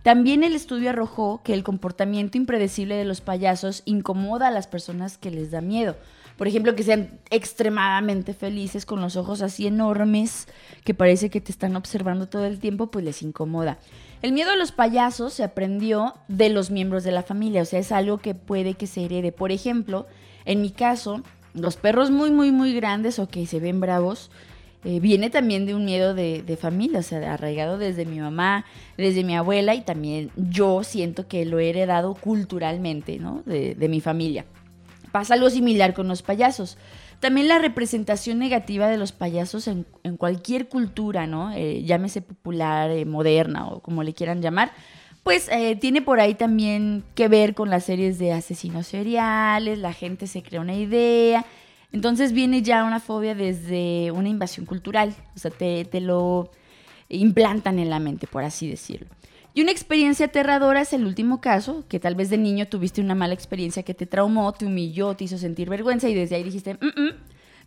También 0.02 0.44
el 0.44 0.56
estudio 0.56 0.90
arrojó 0.90 1.42
que 1.44 1.54
el 1.54 1.64
comportamiento 1.64 2.40
impredecible 2.40 2.96
de 2.96 3.06
los 3.06 3.22
payasos 3.22 3.84
incomoda 3.86 4.48
a 4.48 4.52
las 4.52 4.66
personas 4.66 5.20
que 5.20 5.30
les 5.30 5.52
da 5.52 5.62
miedo 5.62 5.96
por 6.38 6.48
ejemplo, 6.48 6.76
que 6.76 6.84
sean 6.84 7.20
extremadamente 7.30 8.34
felices 8.34 8.86
con 8.86 9.02
los 9.02 9.16
ojos 9.16 9.42
así 9.42 9.68
enormes 9.68 10.48
que 10.84 10.94
parece 10.94 11.30
que 11.30 11.42
te 11.42 11.52
están 11.52 11.76
observando 11.76 12.28
todo 12.28 12.46
el 12.46 12.60
tiempo, 12.60 12.88
pues 12.88 13.06
les 13.06 13.22
incomoda. 13.22 13.78
El 14.22 14.34
miedo 14.34 14.52
a 14.52 14.56
los 14.56 14.72
payasos 14.72 15.34
se 15.34 15.44
aprendió 15.44 16.16
de 16.28 16.50
los 16.50 16.72
miembros 16.72 17.04
de 17.04 17.12
la 17.12 17.24
familia, 17.24 17.64
o 17.64 17.66
sea, 17.66 17.80
es 17.80 17.92
algo 17.92 18.20
que 18.20 18.36
puede 18.36 18.76
que 18.76 18.88
se 18.88 19.06
herede. 19.06 19.32
Por 19.32 19.52
ejemplo, 19.52 20.08
en 20.46 20.62
mi 20.62 20.72
caso, 20.72 21.24
los 21.54 21.78
perros 21.78 22.12
muy, 22.12 22.32
muy, 22.32 22.52
muy 22.52 22.74
grandes 22.74 23.20
o 23.20 23.28
que 23.28 23.46
se 23.46 23.60
ven 23.60 23.80
bravos, 23.80 24.32
eh, 24.84 25.00
viene 25.00 25.30
también 25.30 25.68
de 25.68 25.76
un 25.76 25.86
miedo 25.86 26.16
de, 26.16 26.58
familia, 26.60 27.00
o 27.00 27.04
sea, 27.04 27.34
arraigado 27.34 27.78
desde 27.78 28.06
mi 28.06 28.20
mamá, 28.20 28.66
desde 28.98 29.24
mi 29.24 29.36
abuela 29.36 29.76
y 29.76 29.82
también 29.82 30.32
yo 30.36 30.84
siento 30.84 31.28
que 31.28 31.46
lo 31.46 31.60
he 31.60 31.70
heredado 31.70 32.16
culturalmente, 32.16 33.20
¿no? 33.20 33.44
de 33.46 33.88
mi 33.90 34.02
familia. 34.02 34.46
Pasa 35.12 35.34
algo 35.34 35.50
similar 35.50 35.94
con 35.94 36.08
los 36.08 36.22
payasos. 36.22 36.78
También 37.20 37.48
la 37.48 37.60
representación 37.60 38.40
negativa 38.40 38.88
de 38.88 38.98
los 38.98 39.12
payasos 39.12 39.68
en, 39.68 39.86
cualquier 40.18 40.70
cultura, 40.70 41.28
¿no? 41.28 41.52
Eh, 41.54 41.84
llámese 41.84 42.22
popular, 42.22 42.90
eh, 42.90 43.06
moderna 43.06 43.68
o 43.68 43.82
como 43.82 44.02
le 44.02 44.14
quieran 44.14 44.42
llamar, 44.42 44.72
pues 45.24 45.48
eh, 45.50 45.76
tiene 45.76 46.02
por 46.02 46.20
ahí 46.20 46.34
también 46.34 47.04
que 47.14 47.28
ver 47.28 47.54
con 47.54 47.70
las 47.70 47.84
series 47.84 48.18
de 48.18 48.34
asesinos 48.34 48.88
seriales, 48.88 49.78
la 49.78 49.94
gente 49.94 50.26
se 50.26 50.42
crea 50.42 50.62
una 50.62 50.74
idea. 50.74 51.46
Entonces 51.92 52.32
viene 52.32 52.64
ya 52.64 52.84
una 52.86 53.00
fobia 53.00 53.36
desde 53.36 54.12
una 54.12 54.30
invasión 54.30 54.66
cultural, 54.66 55.14
o 55.36 55.40
sea, 55.40 55.52
te, 55.52 55.86
te 55.86 56.02
lo 56.02 56.50
implantan 57.10 57.78
en 57.78 57.90
la 57.90 58.00
mente, 58.00 58.26
por 58.26 58.44
así 58.44 58.68
decirlo. 58.68 59.08
Y 59.54 59.62
una 59.62 59.72
experiencia 59.72 60.28
aterradora 60.28 60.82
es 60.82 60.94
el 60.94 61.06
último 61.06 61.42
caso, 61.42 61.84
que 61.90 62.00
tal 62.00 62.16
vez 62.16 62.30
de 62.30 62.38
niño 62.38 62.68
tuviste 62.68 63.02
una 63.02 63.16
mala 63.16 63.34
experiencia 63.34 63.84
que 63.84 63.94
te 63.94 64.06
traumó, 64.06 64.54
te 64.54 64.66
humilló, 64.66 65.14
te 65.16 65.26
hizo 65.26 65.38
sentir 65.38 65.70
vergüenza 65.70 66.08
y 66.08 66.14
desde 66.14 66.36
ahí 66.36 66.44
dijiste, 66.44 66.76
mm, 66.76 66.86
mm, 66.86 67.12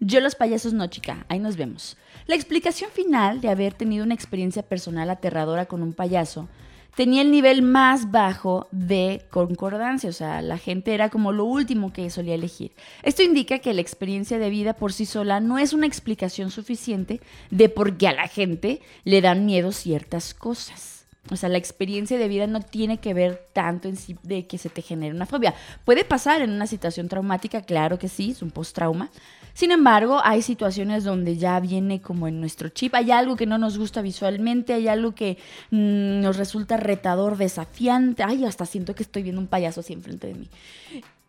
yo 0.01 0.21
los 0.21 0.35
payasos 0.35 0.73
no, 0.73 0.87
chica, 0.87 1.27
ahí 1.29 1.39
nos 1.39 1.57
vemos. 1.57 1.99
La 2.27 2.37
explicación 2.37 2.91
final 2.91 3.43
de 3.43 3.51
haber 3.51 3.75
tenido 3.75 4.03
una 4.03 4.15
experiencia 4.15 4.63
personal 4.63 5.11
aterradora 5.11 5.67
con 5.67 5.83
un 5.83 5.93
payaso 5.93 6.49
tenía 6.95 7.23
el 7.23 7.31
nivel 7.31 7.61
más 7.61 8.11
bajo 8.11 8.69
de 8.71 9.27
concordancia, 9.31 10.09
o 10.09 10.13
sea, 10.13 10.41
la 10.43 10.59
gente 10.59 10.95
era 10.95 11.11
como 11.11 11.33
lo 11.33 11.45
último 11.45 11.93
que 11.93 12.09
solía 12.09 12.35
elegir. 12.35 12.73
Esto 13.03 13.23
indica 13.23 13.59
que 13.59 13.75
la 13.75 13.81
experiencia 13.81 14.39
de 14.39 14.49
vida 14.49 14.75
por 14.75 14.93
sí 14.93 15.05
sola 15.05 15.41
no 15.41 15.59
es 15.59 15.73
una 15.73 15.87
explicación 15.87 16.51
suficiente 16.51 17.21
de 17.51 17.69
por 17.69 17.97
qué 17.97 18.09
a 18.09 18.15
la 18.15 18.29
gente 18.29 18.81
le 19.05 19.21
dan 19.21 19.45
miedo 19.45 19.73
ciertas 19.73 20.35
cosas. 20.35 20.94
O 21.31 21.37
sea, 21.37 21.49
la 21.49 21.57
experiencia 21.57 22.19
de 22.19 22.29
vida 22.29 22.47
no 22.47 22.61
tiene 22.61 22.99
que 22.99 23.15
ver 23.15 23.49
tanto 23.55 23.89
en 23.89 23.97
sí 23.97 24.17
de 24.23 24.47
que 24.47 24.59
se 24.59 24.69
te 24.69 24.83
genere 24.83 25.15
una 25.15 25.25
fobia. 25.25 25.55
Puede 25.85 26.05
pasar 26.05 26.43
en 26.43 26.51
una 26.51 26.67
situación 26.67 27.09
traumática, 27.09 27.63
claro 27.63 27.99
que 27.99 28.09
sí, 28.09 28.33
es 28.33 28.43
un 28.43 28.51
post-trauma. 28.51 29.11
Sin 29.55 29.71
embargo, 29.71 30.21
hay 30.23 30.43
situaciones 30.43 31.05
donde 31.05 31.37
ya 31.37 31.59
viene 31.61 32.03
como 32.03 32.29
en 32.29 32.41
nuestro 32.41 32.69
chip, 32.69 32.95
hay 32.95 33.11
algo 33.11 33.37
que 33.37 33.47
no 33.47 33.57
nos 33.57 33.79
gusta 33.79 34.03
visualmente, 34.03 34.75
hay 34.75 34.89
algo 34.89 35.15
que 35.15 35.39
mm, 35.71 36.21
nos 36.21 36.37
resulta 36.37 36.77
retador, 36.77 37.39
desafiante. 37.39 38.23
Ay, 38.23 38.45
hasta 38.45 38.67
siento 38.67 38.95
que 38.95 39.05
estoy 39.05 39.23
viendo 39.23 39.41
un 39.41 39.47
payaso 39.47 39.81
así 39.81 39.93
enfrente 39.93 40.27
de 40.27 40.35
mí. 40.35 40.51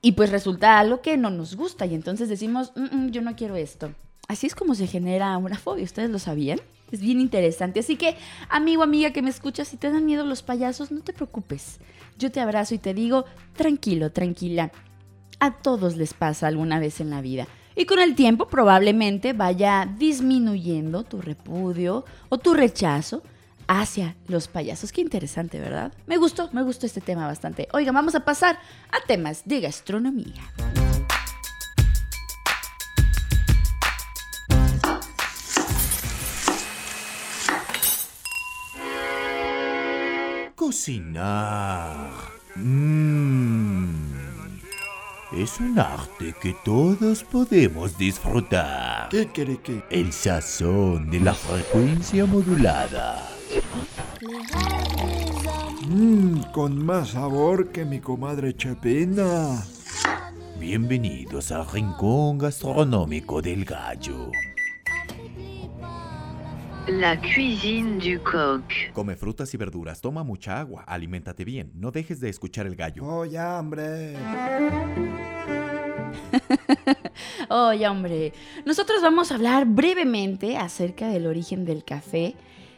Y 0.01 0.11
pues 0.13 0.29
resulta 0.29 0.79
algo 0.79 1.01
que 1.01 1.17
no 1.17 1.29
nos 1.29 1.55
gusta 1.55 1.85
y 1.85 1.95
entonces 1.95 2.27
decimos, 2.27 2.73
mm, 2.75 2.95
mm, 2.95 3.11
yo 3.11 3.21
no 3.21 3.35
quiero 3.35 3.55
esto. 3.55 3.91
Así 4.27 4.47
es 4.47 4.55
como 4.55 4.75
se 4.75 4.87
genera 4.87 5.37
una 5.37 5.57
fobia, 5.57 5.83
¿ustedes 5.83 6.09
lo 6.09 6.19
sabían? 6.19 6.59
Es 6.95 7.01
bien 7.01 7.19
interesante. 7.19 7.81
Así 7.81 7.97
que, 7.97 8.15
amigo, 8.47 8.81
amiga 8.81 9.11
que 9.11 9.21
me 9.21 9.29
escuchas, 9.29 9.67
si 9.67 9.75
te 9.75 9.91
dan 9.91 10.05
miedo 10.05 10.25
los 10.25 10.43
payasos, 10.43 10.91
no 10.91 11.01
te 11.01 11.11
preocupes. 11.11 11.81
Yo 12.17 12.31
te 12.31 12.39
abrazo 12.39 12.73
y 12.73 12.77
te 12.77 12.93
digo, 12.93 13.25
tranquilo, 13.53 14.13
tranquila. 14.13 14.71
A 15.41 15.51
todos 15.51 15.97
les 15.97 16.13
pasa 16.13 16.47
alguna 16.47 16.79
vez 16.79 17.01
en 17.01 17.09
la 17.09 17.19
vida. 17.19 17.47
Y 17.75 17.85
con 17.85 17.99
el 17.99 18.15
tiempo 18.15 18.47
probablemente 18.47 19.33
vaya 19.33 19.93
disminuyendo 19.97 21.03
tu 21.03 21.21
repudio 21.21 22.05
o 22.29 22.37
tu 22.37 22.53
rechazo 22.53 23.21
hacia 23.67 24.15
los 24.29 24.47
payasos. 24.47 24.93
Qué 24.93 25.01
interesante, 25.01 25.59
¿verdad? 25.59 25.91
Me 26.07 26.15
gustó, 26.15 26.49
me 26.53 26.63
gustó 26.63 26.85
este 26.85 27.01
tema 27.01 27.27
bastante. 27.27 27.67
Oiga, 27.73 27.91
vamos 27.91 28.15
a 28.15 28.23
pasar 28.23 28.57
a 28.89 29.05
temas 29.05 29.41
de 29.43 29.59
gastronomía. 29.59 30.43
Cocinar. 40.65 42.09
Mmm. 42.55 43.85
Es 45.31 45.59
un 45.59 45.77
arte 45.77 46.33
que 46.41 46.55
todos 46.65 47.23
podemos 47.23 47.95
disfrutar. 47.99 49.09
¿Qué 49.09 49.27
quiere 49.27 49.57
que? 49.57 49.83
El 49.91 50.11
sazón 50.11 51.11
de 51.11 51.19
la 51.19 51.35
frecuencia 51.35 52.25
modulada. 52.25 53.29
Mmm, 55.87 56.41
con 56.51 56.83
más 56.83 57.09
sabor 57.09 57.67
que 57.67 57.85
mi 57.85 57.99
comadre 57.99 58.55
Chepina. 58.55 59.63
Bienvenidos 60.59 61.51
al 61.51 61.69
rincón 61.69 62.39
gastronómico 62.39 63.39
del 63.39 63.65
gallo. 63.65 64.31
La 66.87 67.19
cuisine 67.19 67.97
du 67.97 68.19
coq. 68.19 68.93
Come 68.93 69.15
frutas 69.15 69.51
y 69.55 69.57
verduras, 69.57 70.01
toma 70.01 70.23
mucha 70.23 70.59
agua, 70.59 70.83
aliméntate 70.83 71.43
bien, 71.43 71.71
no 71.73 71.89
dejes 71.89 72.19
de 72.19 72.29
escuchar 72.29 72.67
el 72.67 72.75
gallo. 72.75 73.03
¡Oh, 73.03 73.25
ya, 73.25 73.57
hombre! 73.57 74.15
Oye, 77.49 77.87
hombre, 77.87 78.33
nosotros 78.65 79.01
vamos 79.01 79.31
a 79.31 79.35
hablar 79.35 79.65
brevemente 79.65 80.57
acerca 80.57 81.07
del 81.07 81.25
origen 81.25 81.65
del 81.65 81.83
café, 81.83 82.35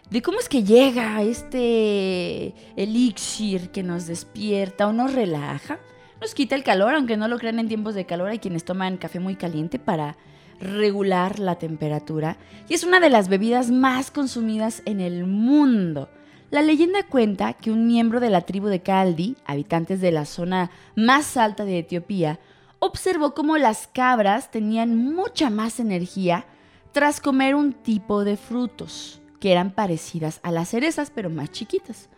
de 0.09 0.21
cómo 0.21 0.39
es 0.39 0.47
que 0.47 0.63
llega 0.63 1.21
este 1.21 2.53
elixir 2.77 3.71
que 3.71 3.83
nos 3.83 4.07
despierta 4.07 4.87
o 4.87 4.93
nos 4.93 5.13
relaja, 5.13 5.79
nos 6.21 6.33
quita 6.33 6.55
el 6.55 6.63
calor, 6.63 6.95
aunque 6.95 7.17
no 7.17 7.27
lo 7.27 7.37
crean 7.37 7.59
en 7.59 7.67
tiempos 7.67 7.93
de 7.93 8.05
calor, 8.05 8.29
hay 8.29 8.39
quienes 8.39 8.63
toman 8.63 8.95
café 8.95 9.19
muy 9.19 9.35
caliente 9.35 9.79
para 9.79 10.15
regular 10.59 11.39
la 11.39 11.55
temperatura 11.55 12.37
y 12.67 12.73
es 12.73 12.83
una 12.83 12.99
de 12.99 13.09
las 13.09 13.29
bebidas 13.29 13.71
más 13.71 14.11
consumidas 14.11 14.81
en 14.85 14.99
el 14.99 15.25
mundo. 15.25 16.09
La 16.49 16.61
leyenda 16.61 17.03
cuenta 17.03 17.53
que 17.53 17.71
un 17.71 17.87
miembro 17.87 18.19
de 18.19 18.29
la 18.29 18.41
tribu 18.41 18.67
de 18.67 18.81
Kaldi, 18.81 19.35
habitantes 19.45 19.99
de 19.99 20.11
la 20.11 20.25
zona 20.25 20.71
más 20.95 21.35
alta 21.35 21.65
de 21.65 21.79
Etiopía, 21.79 22.39
observó 22.79 23.33
cómo 23.33 23.57
las 23.57 23.87
cabras 23.87 24.49
tenían 24.51 25.13
mucha 25.13 25.49
más 25.49 25.79
energía 25.79 26.45
tras 26.93 27.19
comer 27.19 27.55
un 27.55 27.73
tipo 27.73 28.23
de 28.23 28.37
frutos 28.37 29.21
que 29.39 29.51
eran 29.51 29.71
parecidas 29.71 30.39
a 30.43 30.51
las 30.51 30.69
cerezas 30.69 31.11
pero 31.13 31.29
más 31.29 31.51
chiquitas. 31.51 32.09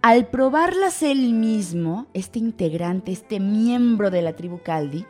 Al 0.00 0.26
probarlas 0.26 1.02
él 1.02 1.32
mismo, 1.32 2.06
este 2.12 2.38
integrante, 2.38 3.12
este 3.12 3.40
miembro 3.40 4.10
de 4.10 4.22
la 4.22 4.34
tribu 4.34 4.60
Kaldi, 4.62 5.06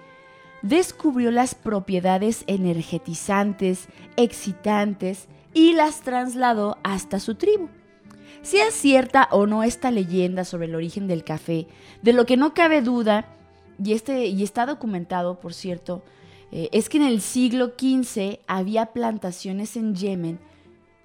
descubrió 0.65 1.31
las 1.31 1.55
propiedades 1.55 2.43
energetizantes, 2.47 3.87
excitantes 4.17 5.29
y 5.53 5.75
las 5.75 6.01
trasladó 6.01 6.79
hasta 6.83 7.21
su 7.21 7.35
tribu. 7.35 7.69
Sea 8.41 8.71
cierta 8.71 9.29
o 9.31 9.47
no 9.47 9.63
esta 9.63 9.91
leyenda 9.91 10.45
sobre 10.45 10.67
el 10.67 10.75
origen 10.75 11.07
del 11.07 11.23
café, 11.23 11.67
de 12.03 12.13
lo 12.15 12.25
que 12.25 12.37
no 12.37 12.55
cabe 12.55 12.81
duda, 12.81 13.27
y, 13.83 13.93
este, 13.93 14.27
y 14.27 14.43
está 14.43 14.67
documentado, 14.67 15.39
por 15.39 15.53
cierto, 15.53 16.03
eh, 16.51 16.69
es 16.73 16.89
que 16.89 16.97
en 16.97 17.05
el 17.05 17.21
siglo 17.21 17.73
XV 17.79 18.39
había 18.47 18.87
plantaciones 18.87 19.77
en 19.77 19.95
Yemen 19.95 20.39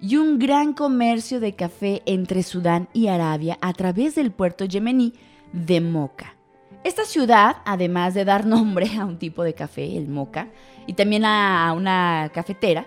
y 0.00 0.16
un 0.16 0.38
gran 0.38 0.72
comercio 0.72 1.38
de 1.38 1.54
café 1.54 2.02
entre 2.06 2.42
Sudán 2.42 2.88
y 2.94 3.08
Arabia 3.08 3.58
a 3.60 3.74
través 3.74 4.14
del 4.14 4.30
puerto 4.30 4.64
yemení 4.64 5.12
de 5.52 5.80
Moca. 5.82 6.39
Esta 6.82 7.04
ciudad, 7.04 7.56
además 7.64 8.14
de 8.14 8.24
dar 8.24 8.46
nombre 8.54 8.90
a 8.98 9.04
un 9.04 9.18
tipo 9.18 9.42
de 9.42 9.54
café, 9.54 9.96
el 9.96 10.08
Moca, 10.08 10.48
y 10.86 10.94
también 10.94 11.24
a 11.24 11.72
una 11.76 12.30
cafetera, 12.32 12.86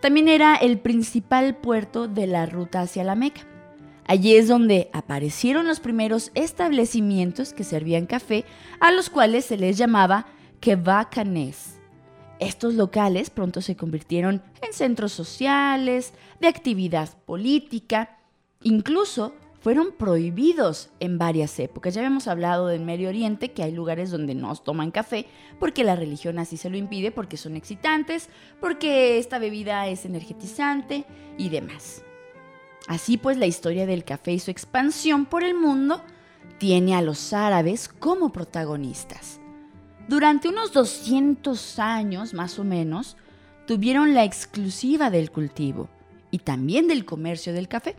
también 0.00 0.28
era 0.28 0.56
el 0.56 0.78
principal 0.78 1.56
puerto 1.56 2.08
de 2.08 2.26
la 2.26 2.46
ruta 2.46 2.82
hacia 2.82 3.04
la 3.04 3.14
Meca. 3.14 3.42
Allí 4.06 4.36
es 4.36 4.48
donde 4.48 4.90
aparecieron 4.92 5.66
los 5.66 5.80
primeros 5.80 6.30
establecimientos 6.34 7.54
que 7.54 7.64
servían 7.64 8.04
café, 8.04 8.44
a 8.80 8.90
los 8.90 9.08
cuales 9.08 9.46
se 9.46 9.56
les 9.56 9.78
llamaba 9.78 10.26
kebacanes. 10.60 11.78
Estos 12.38 12.74
locales 12.74 13.30
pronto 13.30 13.62
se 13.62 13.76
convirtieron 13.76 14.42
en 14.60 14.72
centros 14.74 15.12
sociales, 15.12 16.12
de 16.40 16.48
actividad 16.48 17.08
política, 17.24 18.18
incluso 18.62 19.32
fueron 19.64 19.92
prohibidos 19.92 20.90
en 21.00 21.16
varias 21.16 21.58
épocas. 21.58 21.94
Ya 21.94 22.02
habíamos 22.02 22.28
hablado 22.28 22.66
del 22.66 22.82
Medio 22.82 23.08
Oriente, 23.08 23.52
que 23.52 23.62
hay 23.62 23.72
lugares 23.72 24.10
donde 24.10 24.34
no 24.34 24.54
toman 24.56 24.90
café 24.90 25.24
porque 25.58 25.84
la 25.84 25.96
religión 25.96 26.38
así 26.38 26.58
se 26.58 26.68
lo 26.68 26.76
impide, 26.76 27.10
porque 27.10 27.38
son 27.38 27.56
excitantes, 27.56 28.28
porque 28.60 29.16
esta 29.16 29.38
bebida 29.38 29.88
es 29.88 30.04
energetizante 30.04 31.06
y 31.38 31.48
demás. 31.48 32.02
Así 32.88 33.16
pues, 33.16 33.38
la 33.38 33.46
historia 33.46 33.86
del 33.86 34.04
café 34.04 34.32
y 34.32 34.38
su 34.38 34.50
expansión 34.50 35.24
por 35.24 35.42
el 35.42 35.54
mundo 35.54 36.02
tiene 36.58 36.94
a 36.94 37.00
los 37.00 37.32
árabes 37.32 37.88
como 37.88 38.32
protagonistas. 38.32 39.40
Durante 40.08 40.50
unos 40.50 40.74
200 40.74 41.78
años, 41.78 42.34
más 42.34 42.58
o 42.58 42.64
menos, 42.64 43.16
tuvieron 43.66 44.12
la 44.12 44.24
exclusiva 44.24 45.08
del 45.08 45.30
cultivo 45.30 45.88
y 46.30 46.40
también 46.40 46.86
del 46.86 47.06
comercio 47.06 47.54
del 47.54 47.66
café, 47.66 47.96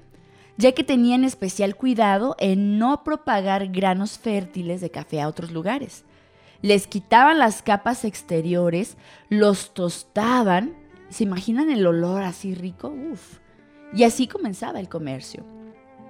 ya 0.58 0.72
que 0.74 0.84
tenían 0.84 1.24
especial 1.24 1.76
cuidado 1.76 2.36
en 2.40 2.78
no 2.78 3.04
propagar 3.04 3.68
granos 3.68 4.18
fértiles 4.18 4.82
de 4.82 4.92
café 4.92 5.22
a 5.22 5.28
otros 5.28 5.52
lugares. 5.52 6.04
Les 6.62 6.88
quitaban 6.88 7.40
las 7.40 7.62
capas 7.62 8.06
exteriores, 8.06 8.98
los 9.30 9.74
tostaban, 9.74 10.76
¿se 11.10 11.24
imaginan 11.24 11.70
el 11.70 11.86
olor 11.86 12.24
así 12.24 12.56
rico? 12.56 12.90
Uf 12.90 13.46
y 13.96 14.04
así 14.04 14.28
comenzaba 14.28 14.80
el 14.80 14.90
comercio. 14.90 15.44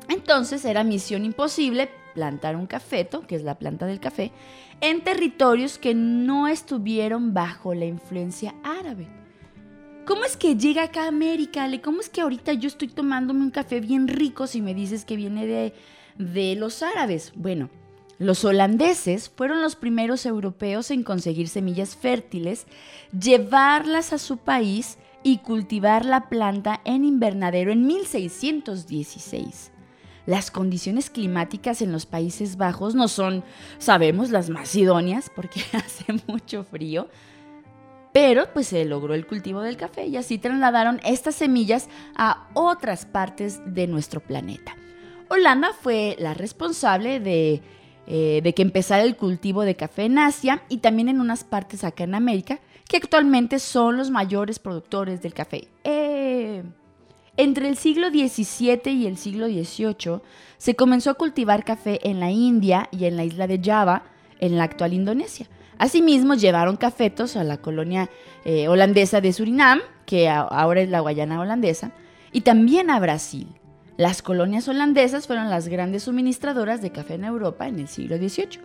Entonces 0.09 0.65
era 0.65 0.83
misión 0.83 1.23
imposible 1.23 1.89
plantar 2.13 2.55
un 2.55 2.67
cafeto, 2.67 3.25
que 3.27 3.35
es 3.35 3.43
la 3.43 3.59
planta 3.59 3.85
del 3.85 3.99
café, 3.99 4.31
en 4.81 5.03
territorios 5.03 5.77
que 5.77 5.93
no 5.93 6.47
estuvieron 6.47 7.33
bajo 7.33 7.73
la 7.73 7.85
influencia 7.85 8.55
árabe. 8.63 9.07
¿Cómo 10.05 10.23
es 10.23 10.37
que 10.37 10.55
llega 10.55 10.83
acá 10.83 11.05
a 11.05 11.07
América? 11.07 11.67
¿Cómo 11.83 11.99
es 11.99 12.09
que 12.09 12.21
ahorita 12.21 12.53
yo 12.53 12.67
estoy 12.67 12.89
tomándome 12.89 13.41
un 13.41 13.49
café 13.49 13.79
bien 13.79 14.07
rico 14.07 14.45
si 14.45 14.61
me 14.61 14.75
dices 14.75 15.03
que 15.03 15.15
viene 15.15 15.47
de, 15.47 15.73
de 16.19 16.55
los 16.55 16.83
árabes? 16.83 17.33
Bueno, 17.35 17.71
los 18.19 18.45
holandeses 18.45 19.29
fueron 19.29 19.63
los 19.63 19.75
primeros 19.75 20.27
europeos 20.27 20.91
en 20.91 21.01
conseguir 21.03 21.47
semillas 21.47 21.95
fértiles, 21.95 22.67
llevarlas 23.19 24.13
a 24.13 24.19
su 24.19 24.37
país 24.37 24.99
y 25.23 25.39
cultivar 25.39 26.05
la 26.05 26.29
planta 26.29 26.81
en 26.85 27.03
invernadero 27.03 27.71
en 27.71 27.87
1616. 27.87 29.71
Las 30.27 30.51
condiciones 30.51 31.09
climáticas 31.09 31.81
en 31.81 31.91
los 31.91 32.05
Países 32.05 32.57
Bajos 32.57 32.93
no 32.93 33.07
son, 33.07 33.43
sabemos, 33.79 34.29
las 34.29 34.51
más 34.51 34.75
idóneas 34.75 35.31
porque 35.35 35.61
hace 35.73 36.05
mucho 36.27 36.63
frío, 36.63 37.09
pero 38.15 38.47
pues 38.53 38.67
se 38.67 38.85
logró 38.85 39.13
el 39.13 39.27
cultivo 39.27 39.59
del 39.59 39.75
café 39.75 40.07
y 40.07 40.15
así 40.15 40.37
trasladaron 40.37 41.01
estas 41.03 41.35
semillas 41.35 41.89
a 42.15 42.47
otras 42.53 43.05
partes 43.05 43.59
de 43.65 43.87
nuestro 43.87 44.21
planeta. 44.21 44.77
Holanda 45.27 45.71
fue 45.81 46.15
la 46.17 46.33
responsable 46.33 47.19
de, 47.19 47.61
eh, 48.07 48.39
de 48.41 48.53
que 48.53 48.61
empezara 48.61 49.03
el 49.03 49.17
cultivo 49.17 49.63
de 49.63 49.75
café 49.75 50.05
en 50.05 50.17
Asia 50.17 50.63
y 50.69 50.77
también 50.77 51.09
en 51.09 51.19
unas 51.19 51.43
partes 51.43 51.83
acá 51.83 52.05
en 52.05 52.15
América, 52.15 52.61
que 52.87 52.95
actualmente 52.95 53.59
son 53.59 53.97
los 53.97 54.09
mayores 54.11 54.59
productores 54.59 55.21
del 55.21 55.33
café. 55.33 55.67
Eh, 55.83 56.63
entre 57.35 57.67
el 57.67 57.75
siglo 57.75 58.11
XVII 58.11 58.93
y 58.93 59.07
el 59.07 59.17
siglo 59.17 59.47
XVIII 59.47 60.21
se 60.57 60.75
comenzó 60.77 61.09
a 61.09 61.15
cultivar 61.15 61.65
café 61.65 61.99
en 62.09 62.21
la 62.21 62.31
India 62.31 62.87
y 62.93 63.07
en 63.07 63.17
la 63.17 63.25
isla 63.25 63.45
de 63.45 63.59
Java, 63.61 64.03
en 64.39 64.57
la 64.57 64.63
actual 64.63 64.93
Indonesia. 64.93 65.49
Asimismo, 65.77 66.35
llevaron 66.35 66.77
cafetos 66.77 67.35
a 67.35 67.43
la 67.43 67.57
colonia 67.57 68.09
eh, 68.45 68.67
holandesa 68.67 69.21
de 69.21 69.33
Surinam, 69.33 69.79
que 70.05 70.29
ahora 70.29 70.81
es 70.81 70.89
la 70.89 70.99
Guayana 70.99 71.39
holandesa, 71.39 71.91
y 72.31 72.41
también 72.41 72.89
a 72.89 72.99
Brasil. 72.99 73.47
Las 73.97 74.21
colonias 74.21 74.67
holandesas 74.67 75.27
fueron 75.27 75.49
las 75.49 75.67
grandes 75.67 76.03
suministradoras 76.03 76.81
de 76.81 76.91
café 76.91 77.15
en 77.15 77.23
Europa 77.23 77.67
en 77.67 77.79
el 77.79 77.87
siglo 77.87 78.17
XVIII. 78.17 78.59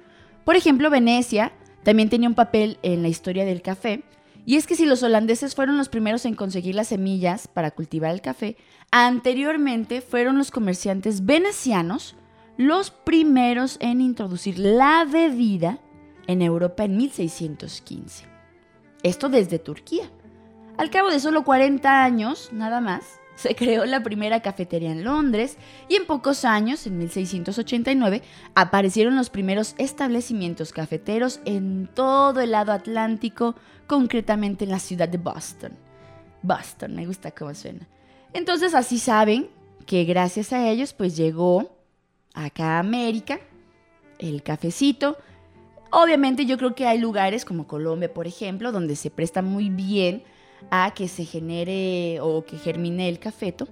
Por 0.45 0.57
ejemplo, 0.57 0.91
Venecia 0.91 1.53
también 1.83 2.11
tenía 2.11 2.29
un 2.29 2.35
papel 2.35 2.79
en 2.83 3.03
la 3.03 3.09
historia 3.09 3.45
del 3.45 3.63
café, 3.63 4.03
y 4.47 4.57
es 4.57 4.67
que 4.67 4.75
si 4.75 4.87
los 4.87 5.03
holandeses 5.03 5.55
fueron 5.55 5.77
los 5.77 5.89
primeros 5.89 6.25
en 6.25 6.35
conseguir 6.35 6.75
las 6.75 6.89
semillas 6.89 7.47
para 7.47 7.71
cultivar 7.71 8.13
el 8.13 8.21
café, 8.21 8.57
anteriormente 8.91 10.01
fueron 10.01 10.39
los 10.39 10.51
comerciantes 10.51 11.25
venecianos 11.25 12.17
los 12.61 12.91
primeros 12.91 13.79
en 13.81 14.03
introducir 14.03 14.59
la 14.59 15.07
bebida 15.11 15.79
en 16.27 16.43
Europa 16.43 16.85
en 16.85 16.97
1615. 16.97 18.27
Esto 19.03 19.29
desde 19.29 19.59
Turquía. 19.59 20.11
Al 20.77 20.91
cabo 20.91 21.11
de 21.11 21.21
solo 21.21 21.45
40 21.45 22.05
años, 22.05 22.51
nada 22.53 22.81
más, 22.81 23.21
se 23.35 23.55
creó 23.55 23.85
la 23.87 24.03
primera 24.03 24.41
cafetería 24.41 24.93
en 24.93 25.05
Londres 25.05 25.57
y 25.89 25.97
en 25.97 26.07
pocos 26.07 26.45
años, 26.45 26.87
en 26.87 26.99
1689, 26.99 28.23
aparecieron 28.55 29.17
los 29.17 29.31
primeros 29.31 29.75
establecimientos 29.79 30.73
cafeteros 30.73 31.41
en 31.45 31.89
todo 31.95 32.41
el 32.41 32.53
lado 32.53 32.73
atlántico, 32.73 33.55
concretamente 33.87 34.65
en 34.65 34.71
la 34.71 34.79
ciudad 34.79 35.09
de 35.09 35.19
Boston. 35.19 35.73
Boston, 36.43 36.95
me 36.95 37.07
gusta 37.07 37.31
cómo 37.31 37.55
suena. 37.55 37.87
Entonces 38.33 38.75
así 38.75 38.99
saben 38.99 39.51
que 39.87 40.05
gracias 40.05 40.53
a 40.53 40.69
ellos 40.69 40.93
pues 40.93 41.17
llegó 41.17 41.77
acá 42.35 42.77
a 42.77 42.79
América 42.79 43.41
el 44.19 44.43
cafecito. 44.43 45.17
Obviamente 45.91 46.47
yo 46.47 46.57
creo 46.57 46.75
que 46.75 46.87
hay 46.87 46.99
lugares 46.99 47.45
como 47.45 47.67
Colombia, 47.67 48.13
por 48.13 48.27
ejemplo, 48.27 48.73
donde 48.73 48.97
se 48.97 49.11
presta 49.11 49.43
muy 49.43 49.71
bien 49.71 50.23
a 50.71 50.93
que 50.95 51.09
se 51.09 51.25
genere 51.25 52.21
o 52.21 52.45
que 52.45 52.59
germine 52.59 53.09
el 53.09 53.19
cafeto. 53.19 53.67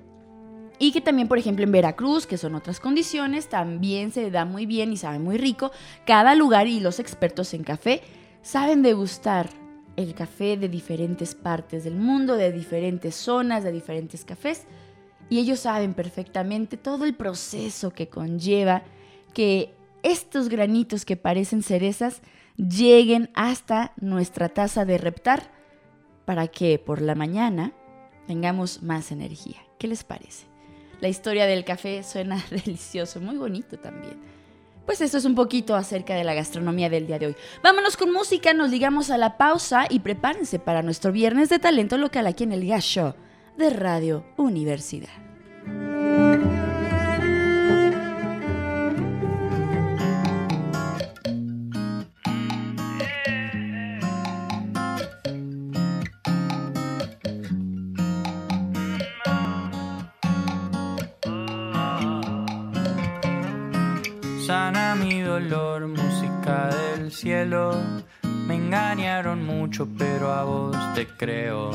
Y 0.81 0.93
que 0.93 1.01
también, 1.01 1.29
por 1.29 1.39
ejemplo, 1.39 1.65
en 1.65 1.73
Veracruz, 1.73 2.27
que 2.27 2.39
son 2.39 2.55
otras 2.55 2.81
condiciones, 2.81 3.49
también 3.49 4.13
se 4.13 4.31
da 4.31 4.45
muy 4.45 4.65
bien 4.65 4.93
y 4.93 4.97
sabe 4.97 5.19
muy 5.19 5.37
rico. 5.37 5.73
Cada 6.07 6.35
lugar 6.35 6.67
y 6.69 6.81
los 6.81 7.01
expertos 7.01 7.53
en 7.55 7.65
café 7.65 8.03
saben 8.43 8.83
degustar 8.83 9.49
el 9.97 10.15
café 10.15 10.57
de 10.57 10.69
diferentes 10.69 11.35
partes 11.35 11.83
del 11.83 11.97
mundo, 11.97 12.37
de 12.37 12.53
diferentes 12.53 13.17
zonas, 13.17 13.65
de 13.65 13.73
diferentes 13.73 14.25
cafés, 14.25 14.67
y 15.29 15.41
ellos 15.41 15.59
saben 15.61 15.95
perfectamente 15.95 16.77
todo 16.77 17.05
el 17.05 17.15
proceso 17.15 17.91
que 17.91 18.09
conlleva 18.09 18.83
que 19.35 19.75
estos 20.09 20.49
granitos 20.49 21.05
que 21.05 21.17
parecen 21.17 21.63
cerezas 21.63 22.23
lleguen 22.57 23.31
hasta 23.35 23.93
nuestra 23.97 24.49
taza 24.49 24.85
de 24.85 24.99
reptar 24.99 25.53
para 26.25 26.49
que 26.49 26.79
por 26.79 27.01
la 27.01 27.15
mañana 27.15 27.73
tengamos 28.27 28.83
más 28.83 29.13
energía. 29.13 29.57
¿Qué 29.79 29.89
les 29.89 30.05
parece? 30.05 30.47
La 31.01 31.09
historia 31.09 31.47
del 31.47 31.65
café 31.65 32.03
suena 32.03 32.45
delicioso, 32.51 33.21
muy 33.21 33.37
bonito 33.37 33.79
también. 33.79 34.19
Pues 34.85 35.01
esto 35.03 35.19
es 35.19 35.27
un 35.27 35.35
poquito 35.35 35.77
acerca 35.77 36.15
de 36.15 36.25
la 36.25 36.35
gastronomía 36.35 36.89
del 36.89 37.07
día 37.07 37.19
de 37.19 37.27
hoy. 37.27 37.37
Vámonos 37.63 37.97
con 37.97 38.11
música, 38.13 38.55
nos 38.55 38.71
digamos 38.71 39.11
a 39.11 39.19
la 39.19 39.37
pausa 39.37 39.85
y 39.89 40.01
prepárense 40.01 40.59
para 40.59 40.83
nuestro 40.83 41.13
viernes 41.13 41.51
de 41.51 41.59
talento 41.59 41.99
local 41.99 42.27
aquí 42.27 42.45
en 42.45 42.53
el 42.53 42.67
Gas 42.67 42.85
Show 42.85 43.15
de 43.59 43.71
Radio 43.71 44.25
Universidad. 44.39 45.11
Música 65.41 66.69
del 66.69 67.13
cielo. 67.13 67.71
Me 68.23 68.57
engañaron 68.57 69.45
mucho, 69.45 69.89
pero 69.97 70.33
a 70.33 70.43
vos 70.43 70.77
te 70.95 71.07
creo. 71.07 71.71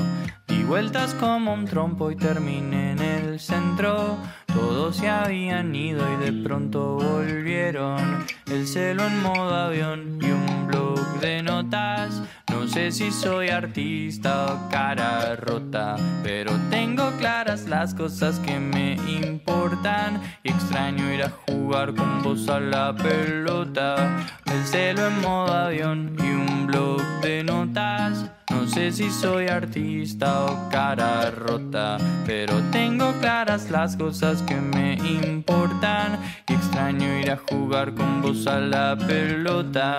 Di 0.47 0.63
vueltas 0.63 1.13
como 1.13 1.53
un 1.53 1.65
trompo 1.65 2.11
y 2.11 2.15
terminé 2.15 2.91
en 2.91 2.99
el 2.99 3.39
centro. 3.39 4.17
Todos 4.47 4.97
se 4.97 5.09
habían 5.09 5.73
ido 5.73 6.03
y 6.13 6.25
de 6.25 6.43
pronto 6.43 6.95
volvieron. 6.95 8.25
El 8.51 8.67
celo 8.67 9.05
en 9.05 9.21
modo 9.21 9.55
avión 9.55 10.19
y 10.21 10.31
un 10.31 10.67
blog 10.67 11.19
de 11.21 11.41
notas. 11.41 12.21
No 12.63 12.69
sé 12.69 12.93
si 12.93 13.11
soy 13.11 13.49
artista 13.49 14.45
o 14.45 14.69
cara 14.69 15.35
rota, 15.35 15.97
pero 16.23 16.53
tengo 16.69 17.11
claras 17.19 17.67
las 17.67 17.93
cosas 17.93 18.39
que 18.39 18.57
me 18.57 18.93
importan. 18.93 20.21
Y 20.43 20.51
extraño 20.51 21.13
ir 21.13 21.23
a 21.23 21.29
jugar 21.29 21.93
con 21.93 22.23
vos 22.23 22.47
a 22.47 22.61
la 22.61 22.95
pelota. 22.95 24.17
El 24.45 24.63
celo 24.63 25.07
en 25.07 25.19
modo 25.19 25.53
avión 25.53 26.15
y 26.17 26.29
un 26.29 26.65
blog 26.65 27.01
de 27.21 27.43
notas. 27.43 28.31
No 28.49 28.65
sé 28.65 28.93
si 28.93 29.11
soy 29.11 29.49
artista 29.49 30.45
o 30.45 30.69
cara 30.69 31.31
rota, 31.31 31.97
pero 32.25 32.61
tengo 32.71 33.11
claras 33.19 33.69
las 33.71 33.97
cosas 33.97 34.41
que 34.41 34.55
me 34.55 34.93
importan. 34.93 36.17
Y 36.47 36.53
extraño 36.53 37.19
ir 37.19 37.29
a 37.29 37.37
jugar 37.37 37.93
con 37.93 38.21
vos 38.21 38.47
a 38.47 38.61
la 38.61 38.95
pelota. 38.95 39.97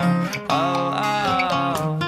Oh, 0.49 0.95
oh, 0.95 1.99
oh. 2.01 2.04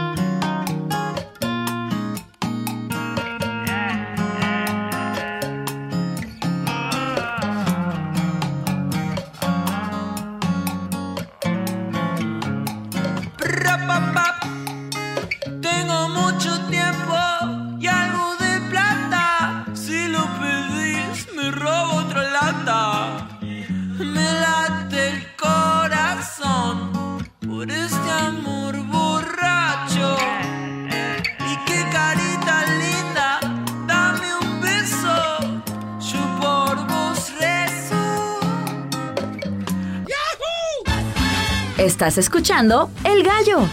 Estás 41.98 42.20
escuchando 42.20 42.92
El 43.04 43.24
Gallo. 43.24 43.68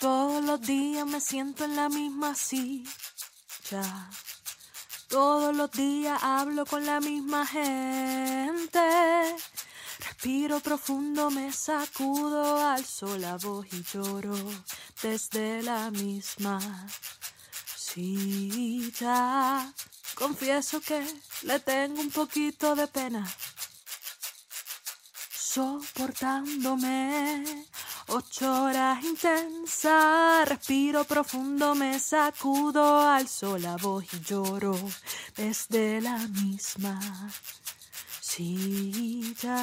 Todos 0.00 0.44
los 0.44 0.60
días 0.62 1.06
me 1.06 1.20
siento 1.20 1.64
en 1.64 1.76
la 1.76 1.88
misma 1.88 2.34
silla. 2.34 4.10
Todos 5.08 5.54
los 5.54 5.70
días 5.70 6.20
hablo 6.24 6.66
con 6.66 6.84
la 6.84 6.98
misma 6.98 7.46
gente. 7.46 8.80
Respiro 10.00 10.58
profundo, 10.58 11.30
me 11.30 11.52
sacudo, 11.52 12.66
alzo 12.68 13.16
la 13.16 13.36
voz 13.36 13.64
y 13.72 13.80
lloro 13.84 14.34
desde 15.00 15.62
la 15.62 15.92
misma 15.92 16.58
silla. 17.76 19.72
Confieso 20.16 20.80
que 20.80 21.06
le 21.42 21.60
tengo 21.60 22.00
un 22.00 22.10
poquito 22.10 22.74
de 22.74 22.86
pena 22.86 23.24
soportándome 25.56 27.44
ocho 28.08 28.64
horas 28.64 29.02
intensas. 29.04 30.48
Respiro 30.48 31.04
profundo, 31.04 31.74
me 31.74 31.98
sacudo, 31.98 33.08
alzo 33.08 33.58
la 33.58 33.76
voz 33.76 34.04
y 34.12 34.20
lloro 34.20 34.78
desde 35.36 36.00
la 36.00 36.18
misma 36.18 36.98
silla. 38.20 39.60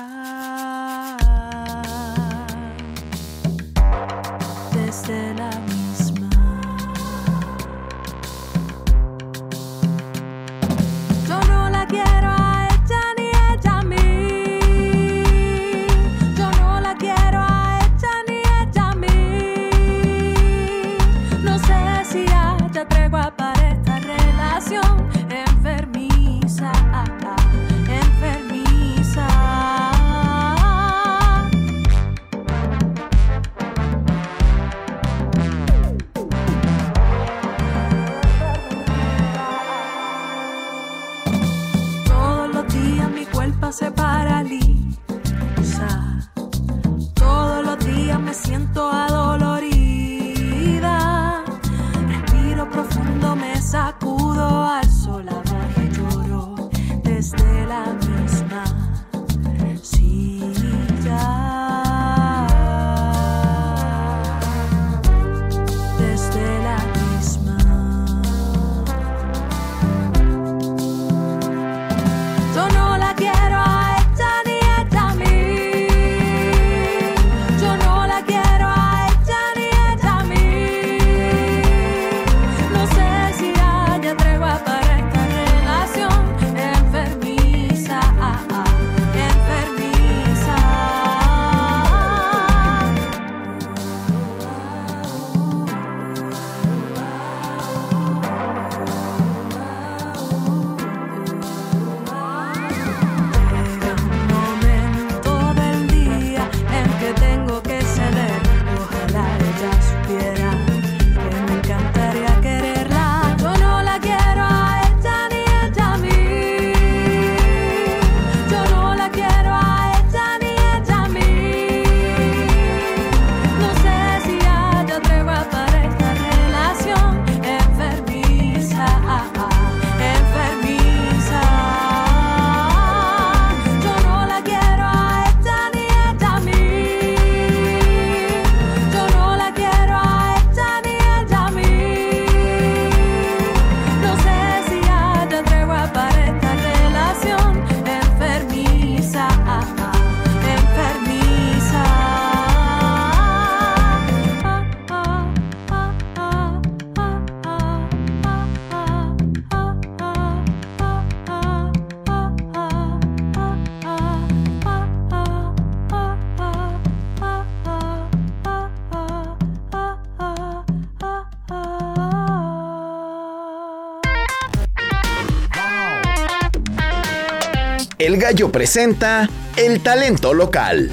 El 178.03 178.17
Gallo 178.17 178.51
presenta 178.51 179.29
el 179.55 179.81
talento 179.81 180.33
local. 180.33 180.91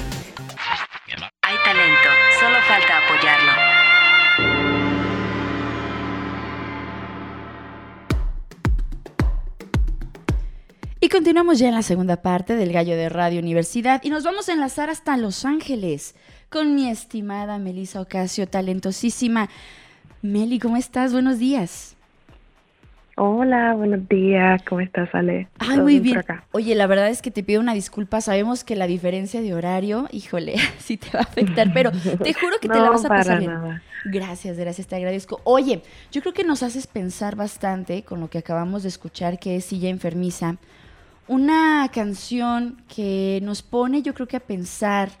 Hay 1.41 1.55
talento, 1.65 2.09
solo 2.39 2.55
falta 2.65 2.99
apoyarlo. 3.03 3.51
Y 11.01 11.09
continuamos 11.09 11.59
ya 11.59 11.67
en 11.67 11.75
la 11.75 11.81
segunda 11.81 12.21
parte 12.21 12.55
del 12.55 12.71
Gallo 12.71 12.95
de 12.95 13.09
Radio 13.09 13.41
Universidad 13.41 14.01
y 14.05 14.09
nos 14.09 14.23
vamos 14.23 14.47
a 14.47 14.53
enlazar 14.53 14.89
hasta 14.89 15.17
Los 15.17 15.43
Ángeles 15.43 16.15
con 16.47 16.75
mi 16.75 16.89
estimada 16.89 17.57
Melissa 17.57 17.99
Ocasio, 17.99 18.47
talentosísima. 18.47 19.49
Meli, 20.21 20.59
¿cómo 20.59 20.77
estás? 20.77 21.11
Buenos 21.11 21.39
días. 21.39 21.97
Hola, 23.23 23.75
buenos 23.75 24.09
días. 24.09 24.63
¿Cómo 24.67 24.81
estás, 24.81 25.13
Ale? 25.13 25.47
Ay, 25.59 25.75
¿Todo 25.75 25.83
muy 25.83 25.99
bien. 25.99 26.17
acá? 26.17 26.43
Oye, 26.53 26.73
la 26.73 26.87
verdad 26.87 27.07
es 27.07 27.21
que 27.21 27.29
te 27.29 27.43
pido 27.43 27.61
una 27.61 27.75
disculpa. 27.75 28.19
Sabemos 28.19 28.63
que 28.63 28.75
la 28.75 28.87
diferencia 28.87 29.43
de 29.43 29.53
horario, 29.53 30.07
híjole, 30.11 30.55
sí 30.79 30.97
te 30.97 31.11
va 31.11 31.19
a 31.19 31.21
afectar, 31.21 31.71
pero 31.71 31.91
te 31.91 32.33
juro 32.33 32.57
que 32.59 32.67
te 32.67 32.79
la 32.79 32.89
vas 32.89 33.05
a 33.05 33.09
para 33.09 33.19
pasar 33.21 33.37
bien. 33.37 33.51
nada. 33.51 33.83
Gracias, 34.05 34.57
gracias, 34.57 34.87
te 34.87 34.95
agradezco. 34.95 35.39
Oye, 35.43 35.83
yo 36.11 36.21
creo 36.21 36.33
que 36.33 36.43
nos 36.43 36.63
haces 36.63 36.87
pensar 36.87 37.35
bastante 37.35 38.01
con 38.01 38.21
lo 38.21 38.27
que 38.27 38.39
acabamos 38.39 38.81
de 38.81 38.89
escuchar, 38.89 39.37
que 39.37 39.55
es 39.55 39.65
Silla 39.65 39.89
Enfermiza. 39.89 40.55
Una 41.27 41.91
canción 41.93 42.81
que 42.87 43.39
nos 43.43 43.61
pone, 43.61 44.01
yo 44.01 44.15
creo 44.15 44.27
que 44.27 44.37
a 44.37 44.39
pensar 44.39 45.11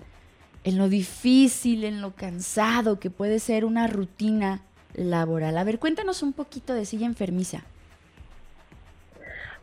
en 0.63 0.79
lo 0.79 0.89
difícil, 0.89 1.83
en 1.83 2.01
lo 2.01 2.15
cansado 2.15 2.99
que 2.99 3.11
puede 3.11 3.37
ser 3.37 3.63
una 3.63 3.85
rutina 3.85 4.61
laboral. 4.95 5.55
A 5.55 5.63
ver, 5.63 5.77
cuéntanos 5.77 6.23
un 6.23 6.33
poquito 6.33 6.73
de 6.73 6.85
Silla 6.85 7.05
Enfermiza. 7.05 7.63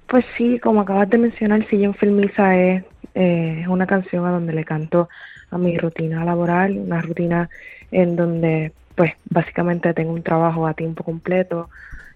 Pues 0.09 0.25
sí, 0.37 0.59
como 0.59 0.81
acabas 0.81 1.11
de 1.11 1.19
mencionar, 1.19 1.67
Silla 1.69 1.87
Enfermiza 1.87 2.57
es 2.57 2.85
eh, 3.15 3.65
una 3.69 3.87
canción 3.87 4.27
a 4.27 4.31
donde 4.31 4.55
le 4.55 4.65
canto 4.65 5.09
a 5.51 5.59
mi 5.59 5.77
rutina 5.77 6.25
laboral, 6.25 6.79
una 6.79 7.03
rutina 7.03 7.49
en 7.91 8.17
donde 8.17 8.73
pues 8.95 9.13
básicamente 9.29 9.93
tengo 9.95 10.13
un 10.13 10.23
trabajo 10.23 10.67
a 10.67 10.75
tiempo 10.75 11.05
completo, 11.05 11.69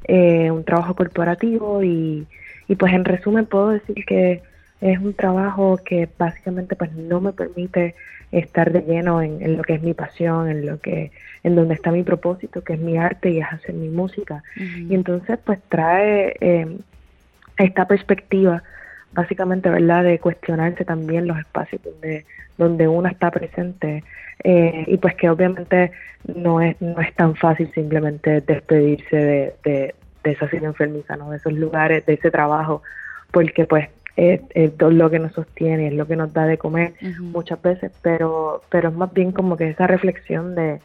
eh, 0.04 0.50
un 0.50 0.64
trabajo 0.64 0.94
corporativo 0.94 1.82
y, 1.82 2.26
y 2.66 2.74
pues 2.76 2.92
en 2.94 3.04
resumen 3.04 3.46
puedo 3.46 3.68
decir 3.68 4.04
que 4.06 4.42
es 4.80 4.98
un 4.98 5.14
trabajo 5.14 5.76
que 5.76 6.08
básicamente 6.18 6.74
pues 6.74 6.92
no 6.92 7.20
me 7.20 7.32
permite 7.32 7.94
estar 8.32 8.72
de 8.72 8.80
lleno 8.80 9.22
en, 9.22 9.42
en 9.42 9.56
lo 9.56 9.62
que 9.62 9.74
es 9.74 9.82
mi 9.82 9.94
pasión, 9.94 10.48
en 10.48 10.66
lo 10.66 10.80
que, 10.80 11.12
en 11.44 11.54
donde 11.54 11.74
está 11.74 11.92
mi 11.92 12.02
propósito, 12.02 12.64
que 12.64 12.72
es 12.72 12.80
mi 12.80 12.96
arte 12.96 13.30
y 13.30 13.38
es 13.38 13.46
hacer 13.46 13.74
mi 13.74 13.88
música. 13.88 14.42
Y 14.56 14.94
entonces 14.94 15.38
pues 15.44 15.60
trae 15.68 16.34
eh, 16.40 16.66
esta 17.56 17.86
perspectiva 17.86 18.62
básicamente, 19.12 19.68
¿verdad?, 19.68 20.04
de 20.04 20.18
cuestionarse 20.18 20.84
también 20.84 21.26
los 21.26 21.38
espacios 21.38 21.82
donde, 21.82 22.24
donde 22.56 22.88
uno 22.88 23.08
está 23.08 23.30
presente 23.30 24.02
eh, 24.42 24.84
y 24.86 24.96
pues 24.96 25.14
que 25.14 25.28
obviamente 25.28 25.92
no 26.34 26.60
es, 26.60 26.80
no 26.80 27.00
es 27.00 27.14
tan 27.14 27.34
fácil 27.36 27.70
simplemente 27.74 28.40
despedirse 28.40 29.16
de, 29.16 29.54
de, 29.64 29.94
de 30.24 30.30
esa 30.30 30.48
silla 30.48 30.68
enfermiza, 30.68 31.16
¿no?, 31.16 31.30
de 31.30 31.36
esos 31.36 31.52
lugares, 31.52 32.06
de 32.06 32.14
ese 32.14 32.30
trabajo, 32.30 32.82
porque 33.30 33.66
pues 33.66 33.88
es, 34.16 34.40
lo 34.78 35.10
que 35.10 35.18
nos 35.18 35.32
sostiene, 35.32 35.88
es 35.88 35.94
lo 35.94 36.06
que 36.06 36.16
nos 36.16 36.32
da 36.32 36.46
de 36.46 36.58
comer 36.58 36.94
muchas 37.18 37.60
veces, 37.62 37.92
pero, 38.02 38.62
pero 38.70 38.88
es 38.90 38.94
más 38.94 39.12
bien 39.12 39.32
como 39.32 39.56
que 39.56 39.70
esa 39.70 39.86
reflexión 39.86 40.54
de, 40.54 40.80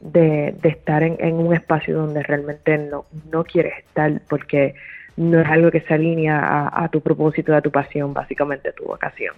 de, 0.00 0.54
de 0.60 0.68
estar 0.68 1.02
en, 1.02 1.16
en 1.20 1.34
un 1.34 1.54
espacio 1.54 1.96
donde 1.96 2.22
realmente 2.22 2.78
no, 2.78 3.06
no 3.30 3.44
quieres 3.44 3.78
estar 3.78 4.20
porque 4.28 4.74
no 5.16 5.40
es 5.40 5.48
algo 5.48 5.70
que 5.70 5.80
se 5.82 5.94
alinea 5.94 6.38
a, 6.38 6.84
a 6.84 6.88
tu 6.88 7.00
propósito, 7.00 7.54
a 7.54 7.60
tu 7.60 7.70
pasión, 7.70 8.14
básicamente 8.14 8.70
a 8.70 8.72
tu 8.72 8.84
vocación. 8.84 9.34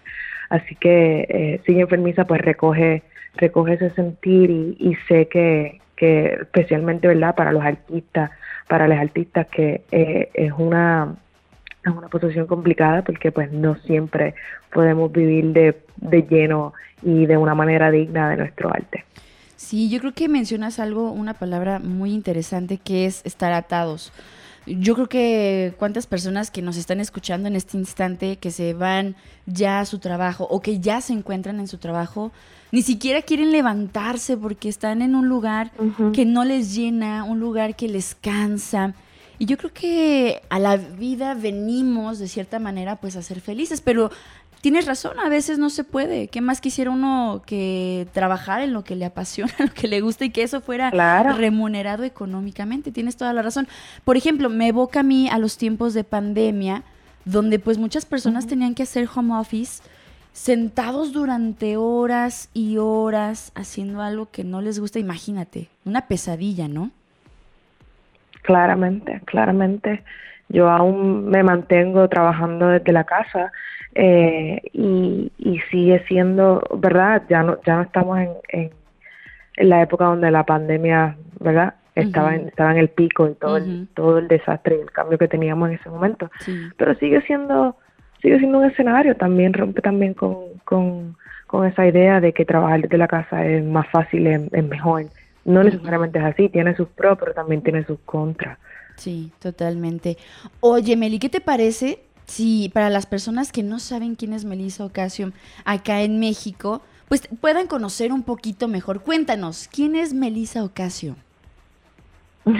Así 0.50 0.74
que 0.76 1.26
eh, 1.28 1.60
Sigue 1.66 1.80
Enfermiza 1.80 2.26
pues 2.26 2.40
recoge, 2.40 3.02
recoge 3.36 3.74
ese 3.74 3.90
sentir 3.90 4.50
y, 4.50 4.76
y 4.78 4.94
sé 5.08 5.26
que, 5.28 5.80
que 5.96 6.38
especialmente 6.42 7.08
verdad 7.08 7.34
para 7.34 7.52
los 7.52 7.62
artistas, 7.62 8.30
para 8.68 8.88
los 8.88 8.98
artistas 8.98 9.46
que 9.48 9.82
eh, 9.90 10.30
es 10.34 10.52
una 10.56 11.14
es 11.84 11.92
una 11.92 12.08
posición 12.08 12.46
complicada 12.46 13.02
porque 13.02 13.30
pues 13.30 13.52
no 13.52 13.76
siempre 13.76 14.34
podemos 14.72 15.12
vivir 15.12 15.52
de, 15.52 15.82
de 15.96 16.22
lleno 16.22 16.72
y 17.02 17.26
de 17.26 17.36
una 17.36 17.54
manera 17.54 17.90
digna 17.90 18.30
de 18.30 18.38
nuestro 18.38 18.70
arte. 18.70 19.04
Sí, 19.56 19.90
yo 19.90 20.00
creo 20.00 20.12
que 20.12 20.28
mencionas 20.28 20.80
algo, 20.80 21.10
una 21.12 21.34
palabra 21.34 21.78
muy 21.78 22.12
interesante 22.12 22.78
que 22.78 23.04
es 23.04 23.24
estar 23.26 23.52
atados. 23.52 24.12
Yo 24.66 24.94
creo 24.94 25.08
que 25.08 25.74
cuántas 25.78 26.06
personas 26.06 26.50
que 26.50 26.62
nos 26.62 26.76
están 26.76 26.98
escuchando 27.00 27.48
en 27.48 27.56
este 27.56 27.76
instante, 27.76 28.36
que 28.36 28.50
se 28.50 28.72
van 28.72 29.14
ya 29.46 29.80
a 29.80 29.84
su 29.84 29.98
trabajo 29.98 30.46
o 30.50 30.60
que 30.62 30.80
ya 30.80 31.00
se 31.00 31.12
encuentran 31.12 31.60
en 31.60 31.68
su 31.68 31.78
trabajo, 31.78 32.32
ni 32.72 32.82
siquiera 32.82 33.22
quieren 33.22 33.52
levantarse 33.52 34.36
porque 34.36 34.68
están 34.68 35.02
en 35.02 35.14
un 35.14 35.28
lugar 35.28 35.72
que 36.14 36.24
no 36.24 36.44
les 36.44 36.74
llena, 36.74 37.24
un 37.24 37.40
lugar 37.40 37.76
que 37.76 37.88
les 37.88 38.14
cansa. 38.14 38.94
Y 39.38 39.46
yo 39.46 39.58
creo 39.58 39.72
que 39.72 40.42
a 40.48 40.58
la 40.58 40.76
vida 40.76 41.34
venimos 41.34 42.18
de 42.18 42.28
cierta 42.28 42.58
manera 42.58 42.96
pues 42.96 43.16
a 43.16 43.22
ser 43.22 43.40
felices, 43.40 43.80
pero 43.80 44.10
tienes 44.64 44.86
razón, 44.86 45.20
a 45.20 45.28
veces 45.28 45.58
no 45.58 45.68
se 45.68 45.84
puede. 45.84 46.28
¿Qué 46.28 46.40
más 46.40 46.62
quisiera 46.62 46.90
uno 46.90 47.42
que 47.44 48.06
trabajar 48.14 48.62
en 48.62 48.72
lo 48.72 48.82
que 48.82 48.96
le 48.96 49.04
apasiona, 49.04 49.52
en 49.58 49.66
lo 49.66 49.74
que 49.74 49.88
le 49.88 50.00
gusta 50.00 50.24
y 50.24 50.30
que 50.30 50.42
eso 50.42 50.62
fuera 50.62 50.90
Claro. 50.90 51.34
remunerado 51.34 52.02
económicamente? 52.02 52.90
Tienes 52.90 53.18
toda 53.18 53.34
la 53.34 53.42
razón. 53.42 53.68
Por 54.04 54.16
ejemplo, 54.16 54.48
me 54.48 54.68
evoca 54.68 55.00
a 55.00 55.02
mí 55.02 55.28
a 55.28 55.36
los 55.36 55.58
tiempos 55.58 55.92
de 55.92 56.02
pandemia, 56.02 56.82
donde 57.26 57.58
pues 57.58 57.76
muchas 57.76 58.06
personas 58.06 58.46
tenían 58.46 58.74
que 58.74 58.84
hacer 58.84 59.06
home 59.14 59.34
office 59.36 59.82
sentados 60.32 61.12
durante 61.12 61.76
horas 61.76 62.48
y 62.54 62.78
horas 62.78 63.52
haciendo 63.54 64.00
algo 64.00 64.30
que 64.30 64.44
no 64.44 64.62
les 64.62 64.78
gusta, 64.78 64.98
imagínate, 64.98 65.68
una 65.84 66.08
pesadilla, 66.08 66.68
¿no? 66.68 66.90
Claramente, 68.40 69.20
claramente. 69.26 70.04
Yo 70.48 70.70
aún 70.70 71.28
me 71.28 71.42
mantengo 71.42 72.08
trabajando 72.08 72.68
desde 72.68 72.92
la 72.92 73.04
casa 73.04 73.52
eh, 73.94 74.60
y, 74.72 75.32
y 75.38 75.58
sigue 75.70 76.04
siendo, 76.06 76.62
¿verdad? 76.76 77.22
Ya 77.28 77.42
no, 77.42 77.58
ya 77.64 77.76
no 77.76 77.82
estamos 77.82 78.18
en, 78.18 78.30
en, 78.48 78.70
en 79.56 79.68
la 79.68 79.82
época 79.82 80.06
donde 80.06 80.30
la 80.30 80.44
pandemia, 80.44 81.16
¿verdad? 81.40 81.74
Estaba, 81.94 82.34
en, 82.34 82.40
Ujú. 82.40 82.48
estaba 82.48 82.72
en 82.72 82.78
el 82.78 82.88
pico 82.88 83.28
y 83.28 83.34
todo, 83.34 83.56
el, 83.56 83.86
todo 83.94 84.18
el 84.18 84.26
desastre 84.26 84.76
y 84.76 84.80
el 84.80 84.90
cambio 84.90 85.16
que 85.16 85.28
teníamos 85.28 85.68
en 85.68 85.76
ese 85.76 85.88
momento. 85.88 86.28
Sí. 86.40 86.68
Pero 86.76 86.94
sigue 86.96 87.22
siendo, 87.22 87.76
sigue 88.20 88.38
siendo 88.38 88.58
un 88.58 88.64
escenario, 88.64 89.14
también 89.16 89.52
rompe 89.52 89.80
también 89.80 90.14
con, 90.14 90.36
con, 90.64 91.16
con 91.46 91.66
esa 91.66 91.86
idea 91.86 92.20
de 92.20 92.32
que 92.32 92.44
trabajar 92.44 92.82
desde 92.82 92.98
la 92.98 93.06
casa 93.06 93.46
es 93.46 93.64
más 93.64 93.86
fácil, 93.90 94.26
es, 94.26 94.52
es 94.52 94.64
mejor. 94.64 95.04
No 95.44 95.62
necesariamente 95.62 96.18
es 96.18 96.24
así, 96.24 96.48
tiene 96.48 96.74
sus 96.74 96.88
pros, 96.88 97.16
pero 97.18 97.32
también 97.32 97.62
tiene 97.62 97.84
sus 97.84 98.00
contras. 98.00 98.58
Sí, 98.96 99.30
totalmente. 99.38 100.16
Oye, 100.60 100.96
Meli, 100.96 101.18
¿qué 101.18 101.28
te 101.28 101.40
parece 101.40 101.98
si 102.26 102.70
para 102.72 102.90
las 102.90 103.06
personas 103.06 103.52
que 103.52 103.62
no 103.62 103.78
saben 103.78 104.14
quién 104.14 104.32
es 104.32 104.44
Melissa 104.44 104.84
Ocasio 104.84 105.32
acá 105.64 106.02
en 106.02 106.18
México, 106.20 106.82
pues 107.08 107.28
puedan 107.40 107.66
conocer 107.66 108.12
un 108.12 108.22
poquito 108.22 108.66
mejor? 108.68 109.02
Cuéntanos, 109.02 109.68
¿quién 109.72 109.94
es 109.96 110.14
Melissa 110.14 110.64
Ocasio? 110.64 111.16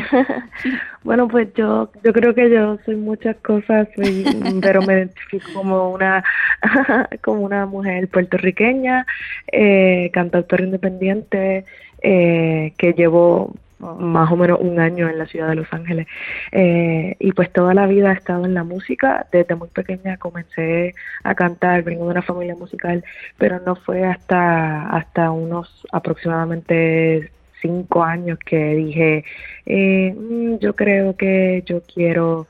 Bueno, 1.02 1.28
pues 1.28 1.48
yo, 1.54 1.90
yo 2.02 2.12
creo 2.14 2.34
que 2.34 2.48
yo 2.50 2.78
soy 2.86 2.96
muchas 2.96 3.36
cosas, 3.36 3.86
soy- 3.94 4.24
pero 4.62 4.80
me 4.82 4.94
identifico 4.94 5.46
como 5.52 5.90
una, 5.90 6.24
como 7.22 7.42
una 7.42 7.66
mujer 7.66 8.08
puertorriqueña, 8.08 9.06
eh, 9.52 10.10
cantautora 10.14 10.64
independiente, 10.64 11.66
eh, 12.02 12.72
que 12.78 12.92
llevo 12.94 13.54
más 13.98 14.30
o 14.32 14.36
menos 14.36 14.58
un 14.60 14.78
año 14.80 15.08
en 15.08 15.18
la 15.18 15.26
ciudad 15.26 15.48
de 15.48 15.54
Los 15.56 15.72
Ángeles. 15.72 16.06
Eh, 16.52 17.16
y 17.18 17.32
pues 17.32 17.52
toda 17.52 17.74
la 17.74 17.86
vida 17.86 18.10
he 18.10 18.14
estado 18.14 18.44
en 18.44 18.54
la 18.54 18.64
música. 18.64 19.26
Desde 19.32 19.54
muy 19.54 19.68
pequeña 19.68 20.16
comencé 20.16 20.94
a 21.22 21.34
cantar, 21.34 21.82
vengo 21.82 22.04
de 22.04 22.10
una 22.12 22.22
familia 22.22 22.54
musical, 22.56 23.04
pero 23.38 23.60
no 23.64 23.76
fue 23.76 24.04
hasta, 24.04 24.88
hasta 24.88 25.30
unos 25.30 25.86
aproximadamente 25.92 27.30
cinco 27.60 28.02
años 28.04 28.38
que 28.44 28.74
dije, 28.74 29.24
eh, 29.66 30.14
mm, 30.14 30.56
yo 30.58 30.74
creo 30.74 31.16
que 31.16 31.62
yo 31.66 31.82
quiero 31.82 32.46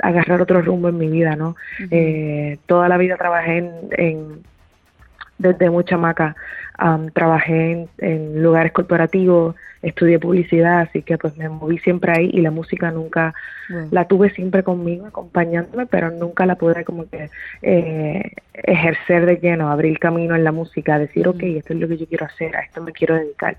agarrar 0.00 0.40
otro 0.42 0.60
rumbo 0.62 0.88
en 0.88 0.98
mi 0.98 1.08
vida, 1.08 1.36
¿no? 1.36 1.54
Eh, 1.90 2.58
toda 2.66 2.88
la 2.88 2.96
vida 2.98 3.16
trabajé 3.16 3.58
en, 3.58 3.70
en- 3.92 4.42
desde 5.38 5.70
muy 5.70 5.84
chamaca 5.84 6.36
Am, 6.78 7.10
trabajé 7.10 7.72
en, 7.72 7.88
en 7.98 8.42
lugares 8.42 8.72
corporativos, 8.72 9.54
estudié 9.82 10.18
publicidad, 10.18 10.80
así 10.80 11.02
que 11.02 11.18
pues 11.18 11.36
me 11.36 11.48
moví 11.48 11.78
siempre 11.78 12.12
ahí 12.12 12.30
y 12.32 12.40
la 12.40 12.50
música 12.50 12.90
nunca 12.90 13.34
la 13.90 14.06
tuve 14.06 14.30
siempre 14.30 14.62
conmigo, 14.62 15.06
acompañándome, 15.06 15.86
pero 15.86 16.10
nunca 16.10 16.46
la 16.46 16.56
pude 16.56 16.84
como 16.84 17.08
que 17.08 17.30
eh, 17.62 18.32
ejercer 18.54 19.26
de 19.26 19.36
lleno, 19.36 19.70
abrir 19.70 19.98
camino 19.98 20.34
en 20.36 20.44
la 20.44 20.52
música, 20.52 20.98
decir, 20.98 21.26
ok, 21.26 21.42
esto 21.42 21.72
es 21.72 21.80
lo 21.80 21.88
que 21.88 21.96
yo 21.96 22.06
quiero 22.06 22.26
hacer, 22.26 22.54
a 22.56 22.60
esto 22.60 22.82
me 22.82 22.92
quiero 22.92 23.14
dedicar. 23.16 23.56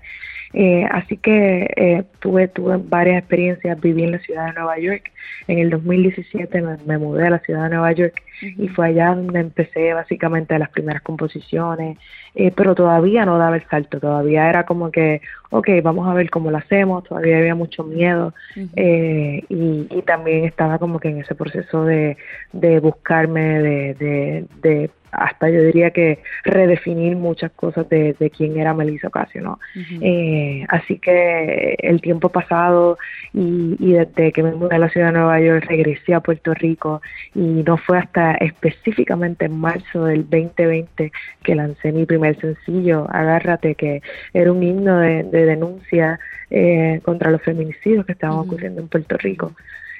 Eh, 0.52 0.86
así 0.90 1.16
que 1.16 1.68
eh, 1.76 2.04
tuve, 2.20 2.48
tuve 2.48 2.76
varias 2.76 3.18
experiencias, 3.18 3.80
viví 3.80 4.04
en 4.04 4.12
la 4.12 4.18
ciudad 4.20 4.46
de 4.46 4.52
Nueva 4.52 4.78
York, 4.78 5.10
en 5.48 5.58
el 5.58 5.70
2017 5.70 6.62
me, 6.62 6.76
me 6.86 6.98
mudé 6.98 7.26
a 7.26 7.30
la 7.30 7.38
ciudad 7.40 7.64
de 7.64 7.70
Nueva 7.70 7.92
York 7.92 8.22
y 8.40 8.68
fue 8.68 8.88
allá 8.88 9.14
donde 9.14 9.40
empecé 9.40 9.94
básicamente 9.94 10.58
las 10.58 10.70
primeras 10.70 11.02
composiciones, 11.02 11.98
eh, 12.34 12.52
pero 12.54 12.74
todavía 12.74 13.24
no 13.24 13.38
daba 13.38 13.56
el 13.56 13.66
salto, 13.68 14.00
todavía 14.00 14.48
era 14.48 14.64
como 14.66 14.90
que, 14.90 15.20
ok, 15.50 15.68
vamos 15.82 16.08
a 16.08 16.14
ver 16.14 16.30
cómo 16.30 16.50
lo 16.50 16.58
hacemos, 16.58 17.04
todavía 17.04 17.38
había 17.38 17.54
mucho 17.54 17.84
miedo 17.84 18.34
eh, 18.76 19.44
y, 19.48 19.86
y 19.90 20.02
también 20.02 20.44
estaba 20.44 20.78
como 20.78 20.98
que 20.98 21.08
en 21.08 21.20
ese 21.20 21.34
proceso 21.34 21.84
de, 21.84 22.16
de 22.52 22.80
buscarme, 22.80 23.60
de, 23.60 23.94
de, 23.94 24.46
de 24.62 24.90
hasta 25.16 25.48
yo 25.48 25.62
diría 25.62 25.90
que 25.90 26.18
redefinir 26.44 27.16
muchas 27.16 27.52
cosas 27.52 27.88
de, 27.88 28.14
de 28.18 28.30
quién 28.30 28.58
era 28.58 28.74
Melissa 28.74 29.08
Ocasio, 29.08 29.42
¿no? 29.42 29.58
Eh, 30.00 30.64
así 30.68 30.98
que 30.98 31.76
el 31.78 32.00
tiempo 32.00 32.28
pasado 32.28 32.98
y, 33.32 33.76
y 33.78 33.92
desde 33.92 34.32
que 34.32 34.42
me 34.42 34.52
mudé 34.52 34.76
a 34.76 34.78
la 34.78 34.88
ciudad 34.88 35.08
de 35.08 35.18
Nueva 35.18 35.40
York 35.40 35.66
regresé 35.68 36.14
a 36.14 36.20
Puerto 36.20 36.54
Rico 36.54 37.00
y 37.34 37.62
no 37.62 37.76
fue 37.76 37.98
hasta 37.98 38.34
específicamente 38.34 39.46
en 39.46 39.58
marzo 39.58 40.04
del 40.04 40.22
2020 40.28 41.12
que 41.42 41.54
lancé 41.54 41.92
mi 41.92 42.06
primer 42.06 42.23
sencillo, 42.40 43.06
Agárrate, 43.10 43.74
que 43.74 44.02
era 44.32 44.50
un 44.52 44.62
himno 44.62 44.98
de, 44.98 45.22
de 45.24 45.46
denuncia 45.46 46.18
eh, 46.50 47.00
contra 47.04 47.30
los 47.30 47.42
feminicidios 47.42 48.06
que 48.06 48.12
estaban 48.12 48.38
ocurriendo 48.38 48.80
en 48.80 48.88
Puerto 48.88 49.16
Rico. 49.18 49.52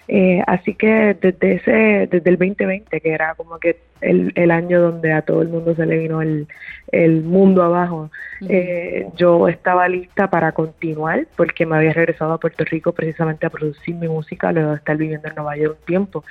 Eh, 0.07 0.43
así 0.47 0.75
que 0.75 1.17
desde 1.21 1.55
ese, 1.55 2.09
desde 2.11 2.31
el 2.31 2.37
2020, 2.37 3.01
que 3.01 3.11
era 3.11 3.35
como 3.35 3.59
que 3.59 3.79
el, 4.03 4.33
el 4.35 4.51
año 4.51 4.81
donde 4.81 5.13
a 5.13 5.23
todo 5.23 5.41
el 5.41 5.49
mundo 5.49 5.75
se 5.75 5.87
le 5.87 5.97
vino 5.97 6.21
el, 6.21 6.47
el 6.93 7.23
mundo 7.23 7.63
abajo, 7.63 8.11
eh, 8.49 9.07
yo 9.17 9.49
estaba 9.49 9.89
lista 9.89 10.29
para 10.29 10.53
continuar 10.53 11.27
porque 11.37 11.65
me 11.65 11.77
había 11.77 11.95
regresado 11.95 12.35
a 12.35 12.39
Puerto 12.39 12.65
Rico 12.65 12.93
precisamente 12.93 13.47
a 13.47 13.51
producir 13.51 13.95
mi 13.95 14.09
música 14.09 14.53
luego 14.53 14.71
de 14.71 14.77
estar 14.77 14.97
viviendo 14.97 15.29
en 15.29 15.35
Nueva 15.37 15.57
York 15.57 15.79
un 15.81 15.87
tiempo 15.87 16.25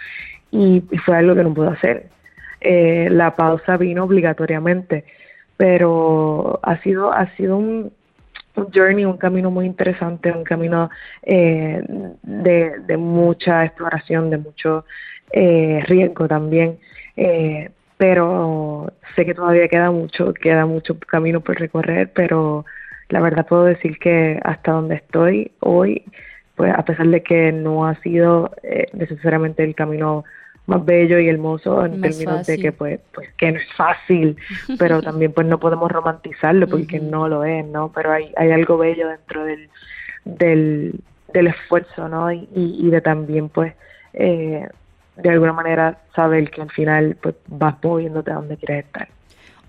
y, 0.51 0.83
y 0.91 0.97
fue 0.99 1.17
algo 1.17 1.33
que 1.35 1.43
no 1.43 1.53
pude 1.53 1.69
hacer. 1.69 2.09
Eh, 2.61 3.09
la 3.11 3.35
pausa 3.35 3.75
vino 3.75 4.03
obligatoriamente, 4.03 5.03
pero 5.57 6.59
ha 6.63 6.77
sido, 6.81 7.11
ha 7.13 7.27
sido 7.35 7.57
un, 7.57 7.91
un 8.55 8.71
journey, 8.71 9.05
un 9.05 9.17
camino 9.17 9.51
muy 9.51 9.65
interesante, 9.65 10.31
un 10.31 10.43
camino 10.43 10.89
eh, 11.23 11.81
de, 12.23 12.79
de 12.79 12.97
mucha 12.97 13.65
exploración, 13.65 14.29
de 14.29 14.37
mucho 14.37 14.85
eh, 15.31 15.81
riesgo 15.87 16.27
también, 16.27 16.77
eh, 17.15 17.71
pero 17.97 18.91
sé 19.15 19.25
que 19.25 19.33
todavía 19.33 19.67
queda 19.67 19.91
mucho, 19.91 20.33
queda 20.33 20.65
mucho 20.65 20.99
camino 20.99 21.41
por 21.41 21.59
recorrer, 21.59 22.11
pero 22.13 22.65
la 23.09 23.19
verdad 23.19 23.47
puedo 23.47 23.65
decir 23.65 23.97
que 23.99 24.39
hasta 24.43 24.71
donde 24.71 24.95
estoy 24.95 25.51
hoy, 25.59 26.03
pues 26.55 26.73
a 26.75 26.85
pesar 26.85 27.07
de 27.07 27.23
que 27.23 27.51
no 27.51 27.87
ha 27.87 27.95
sido 28.01 28.51
eh, 28.63 28.87
necesariamente 28.93 29.63
el 29.63 29.75
camino 29.75 30.23
más 30.65 30.85
bello 30.85 31.19
y 31.19 31.27
hermoso 31.27 31.85
en 31.85 31.99
Más 31.99 32.09
términos 32.09 32.47
de 32.47 32.57
que 32.57 32.71
pues 32.71 32.99
pues 33.13 33.29
que 33.35 33.51
no 33.51 33.59
es 33.59 33.73
fácil 33.73 34.37
pero 34.79 35.01
también 35.01 35.33
pues 35.33 35.47
no 35.47 35.59
podemos 35.59 35.91
romantizarlo 35.91 36.67
porque 36.67 36.99
no 36.99 37.27
lo 37.27 37.43
es 37.43 37.65
no 37.65 37.91
pero 37.91 38.11
hay 38.11 38.31
hay 38.37 38.51
algo 38.51 38.77
bello 38.77 39.09
dentro 39.09 39.43
del 39.43 39.69
del, 40.25 40.99
del 41.33 41.47
esfuerzo 41.47 42.07
no 42.07 42.31
y, 42.31 42.47
y, 42.55 42.87
y 42.87 42.89
de 42.89 43.01
también 43.01 43.49
pues 43.49 43.73
eh, 44.13 44.67
de 45.17 45.29
alguna 45.29 45.53
manera 45.53 45.99
saber 46.15 46.49
que 46.49 46.61
al 46.61 46.71
final 46.71 47.17
pues 47.21 47.35
vas 47.47 47.75
moviéndote 47.83 48.31
a 48.31 48.35
donde 48.35 48.57
quieres 48.57 48.85
estar 48.85 49.09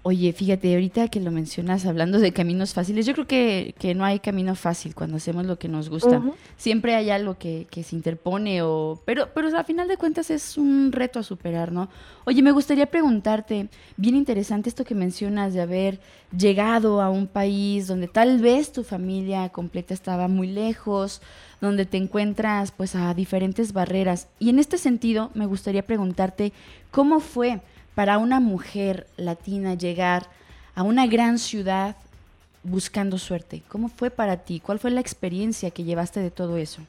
Oye, 0.07 0.35
fíjate, 0.35 0.75
ahorita 0.75 1.09
que 1.09 1.19
lo 1.19 1.31
mencionas, 1.31 1.87
hablando 1.87 2.19
de 2.19 2.31
caminos 2.31 2.75
fáciles, 2.75 3.07
yo 3.07 3.15
creo 3.15 3.27
que, 3.27 3.75
que 3.79 3.95
no 3.95 4.05
hay 4.05 4.19
camino 4.19 4.55
fácil 4.55 4.95
cuando 4.95 5.17
hacemos 5.17 5.47
lo 5.47 5.59
que 5.59 5.67
nos 5.67 5.89
gusta. 5.89 6.23
Siempre 6.59 6.95
hay 6.95 7.09
algo 7.09 7.39
que, 7.39 7.67
que 7.71 7.83
se 7.83 7.97
interpone, 7.97 8.61
o, 8.61 9.01
pero, 9.07 9.31
pero 9.35 9.57
a 9.57 9.65
final 9.65 9.89
de 9.89 9.97
cuentas 9.97 10.29
es 10.29 10.59
un 10.59 10.93
reto 10.93 11.21
a 11.21 11.23
superar, 11.23 11.73
¿no? 11.73 11.89
Oye, 12.27 12.43
me 12.43 12.53
gustaría 12.53 12.85
preguntarte, 12.85 13.71
bien 13.97 14.15
interesante 14.15 14.69
esto 14.69 14.85
que 14.85 14.95
mencionas 14.95 15.55
de 15.55 15.63
haber 15.63 16.01
llegado 16.37 17.01
a 17.01 17.09
un 17.09 17.27
país 17.27 17.87
donde 17.87 18.07
tal 18.07 18.41
vez 18.41 18.73
tu 18.73 18.85
familia 18.85 19.49
completa 19.49 19.95
estaba 19.95 20.29
muy 20.29 20.49
lejos, 20.49 21.23
donde 21.63 21.87
te 21.87 21.97
encuentras 21.97 22.73
pues 22.73 22.95
a 22.95 23.15
diferentes 23.15 23.73
barreras. 23.73 24.29
Y 24.39 24.51
en 24.51 24.59
este 24.59 24.77
sentido, 24.77 25.31
me 25.33 25.47
gustaría 25.47 25.87
preguntarte, 25.87 26.53
¿cómo 26.91 27.21
fue 27.21 27.63
para 27.95 28.18
una 28.18 28.40
mujer 28.40 29.07
latina 29.16 29.74
llegar 29.74 30.24
a 30.74 30.82
una 30.82 31.07
gran 31.07 31.38
ciudad 31.38 31.97
buscando 32.62 33.18
suerte? 33.18 33.62
¿Cómo 33.68 33.88
fue 33.88 34.11
para 34.11 34.38
ti? 34.38 34.61
¿Cuál 34.61 34.78
fue 34.78 34.90
la 34.90 35.01
experiencia 35.01 35.70
que 35.70 35.84
llevaste 35.84 36.20
de 36.20 36.30
todo 36.30 36.57
eso? 36.57 36.82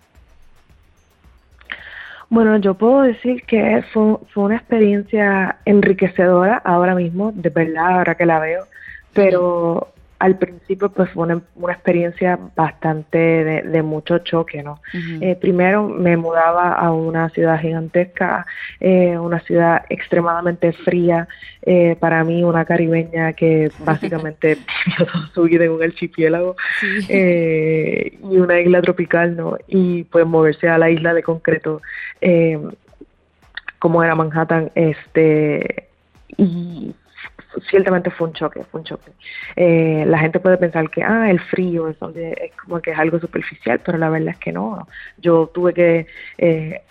Bueno, 2.29 2.57
yo 2.57 2.73
puedo 2.73 3.03
decir 3.03 3.43
que 3.43 3.83
fue, 3.93 4.17
fue 4.33 4.45
una 4.45 4.55
experiencia 4.55 5.57
enriquecedora 5.65 6.57
ahora 6.57 6.95
mismo, 6.95 7.31
de 7.31 7.49
verdad, 7.49 7.99
ahora 7.99 8.15
que 8.15 8.25
la 8.25 8.39
veo, 8.39 8.65
pero 9.13 9.93
al 10.17 10.37
principio 10.37 10.89
pues 10.89 11.09
fue 11.11 11.23
una, 11.23 11.41
una 11.55 11.73
experiencia 11.73 12.39
bastante 12.55 13.17
de, 13.17 13.61
de 13.63 13.81
mucho 13.83 14.19
choque, 14.19 14.63
¿no? 14.63 14.79
Eh, 15.21 15.35
primero 15.35 15.83
me 15.87 16.15
mudaba 16.15 16.71
a 16.73 16.91
una 16.91 17.27
ciudad 17.29 17.59
gigantesca, 17.59 18.45
eh, 18.79 19.17
una 19.17 19.39
ciudad 19.41 19.83
extremadamente 19.89 20.71
fría, 20.71 21.27
eh, 21.63 21.97
para 21.99 22.23
mí 22.23 22.43
una 22.43 22.63
caribeña 22.63 23.33
que 23.33 23.71
básicamente 23.79 24.57
vivió 24.85 25.07
su 25.33 25.43
vida 25.43 25.65
en 25.65 25.71
un 25.71 25.83
archipiélago 25.83 26.55
Sí. 26.79 27.07
eh, 27.09 28.17
y 28.23 28.37
una 28.37 28.59
isla 28.61 28.81
tropical, 28.81 29.35
¿no? 29.35 29.57
Y 29.67 30.03
pues 30.05 30.25
moverse 30.25 30.69
a 30.69 30.77
la 30.77 30.89
isla 30.89 31.13
de 31.13 31.23
concreto, 31.23 31.81
eh, 32.21 32.57
como 33.79 34.01
era 34.03 34.15
Manhattan, 34.15 34.71
este, 34.75 35.87
y 36.37 36.95
ciertamente 37.69 38.09
fue 38.11 38.27
un 38.27 38.33
choque, 38.33 38.63
fue 38.71 38.81
un 38.81 38.85
choque. 38.85 39.11
Eh, 39.55 40.03
la 40.07 40.19
gente 40.19 40.39
puede 40.39 40.57
pensar 40.57 40.89
que, 40.89 41.03
ah, 41.03 41.29
el 41.29 41.39
frío, 41.39 41.87
eso 41.89 42.11
de- 42.11 42.31
es 42.33 42.51
como 42.61 42.81
que 42.81 42.91
es 42.91 42.99
algo 42.99 43.19
superficial, 43.19 43.79
pero 43.85 43.97
la 43.97 44.09
verdad 44.09 44.29
es 44.33 44.37
que 44.39 44.51
no. 44.51 44.87
Yo 45.17 45.47
tuve 45.53 45.73
que 45.73 46.07
eh, 46.37 46.81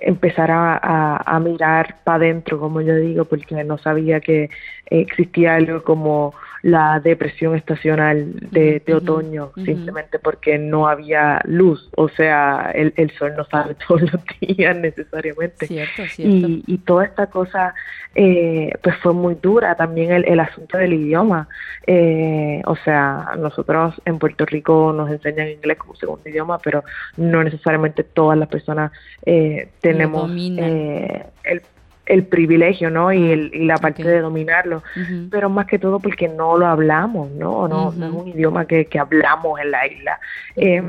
empezar 0.00 0.50
a, 0.50 0.74
a- 0.82 1.22
a 1.36 1.40
mirar 1.40 1.96
para 2.04 2.16
adentro, 2.16 2.58
como 2.58 2.80
yo 2.80 2.94
digo, 2.96 3.24
porque 3.24 3.62
no 3.64 3.78
sabía 3.78 4.20
que 4.20 4.50
existía 4.86 5.54
algo 5.54 5.82
como 5.82 6.34
la 6.62 7.00
depresión 7.00 7.54
estacional 7.54 8.32
de, 8.50 8.82
de 8.84 8.94
otoño, 8.94 9.52
simplemente 9.64 10.18
porque 10.18 10.58
no 10.58 10.88
había 10.88 11.40
luz, 11.44 11.88
o 11.96 12.08
sea, 12.08 12.70
el, 12.74 12.92
el 12.96 13.10
sol 13.12 13.34
no 13.36 13.44
sale 13.44 13.74
todos 13.88 14.02
los 14.02 14.20
días 14.40 14.76
necesariamente. 14.76 15.66
Cierto, 15.66 16.02
cierto. 16.08 16.48
y, 16.48 16.64
y 16.66 16.78
toda 16.78 17.04
esta 17.04 17.26
cosa 17.26 17.74
eh, 18.14 18.72
pues 18.82 18.96
fue 18.96 19.12
muy 19.12 19.36
dura 19.36 19.74
también 19.76 20.12
el, 20.12 20.24
el 20.24 20.40
asunto 20.40 20.78
del 20.78 20.94
idioma. 20.94 21.48
Eh, 21.86 22.60
o 22.66 22.76
sea 22.76 23.30
nosotros 23.38 23.94
en 24.04 24.18
Puerto 24.18 24.44
Rico 24.44 24.92
nos 24.92 25.10
enseñan 25.10 25.48
inglés 25.48 25.78
como 25.78 25.94
segundo 25.94 26.28
idioma 26.28 26.58
pero 26.58 26.84
no 27.16 27.42
necesariamente 27.42 28.04
todas 28.04 28.36
las 28.36 28.48
personas 28.48 28.92
eh, 29.24 29.70
tenemos 29.80 30.30
eh, 30.36 31.24
el, 31.44 31.62
el 32.08 32.24
privilegio 32.26 32.90
no 32.90 33.12
y, 33.12 33.30
el, 33.30 33.50
y 33.54 33.64
la 33.64 33.76
parte 33.76 34.02
de 34.02 34.20
dominarlo. 34.20 34.82
Pero 35.30 35.50
más 35.50 35.66
que 35.66 35.78
todo 35.78 36.00
porque 36.00 36.28
no 36.28 36.56
lo 36.56 36.66
hablamos, 36.66 37.30
¿no? 37.32 37.68
No, 37.68 37.92
no 37.92 38.06
es 38.06 38.12
un 38.12 38.28
idioma 38.28 38.66
que, 38.66 38.86
que 38.86 38.98
hablamos 38.98 39.60
en 39.60 39.70
la 39.70 39.86
isla. 39.86 40.18
Eh, 40.56 40.82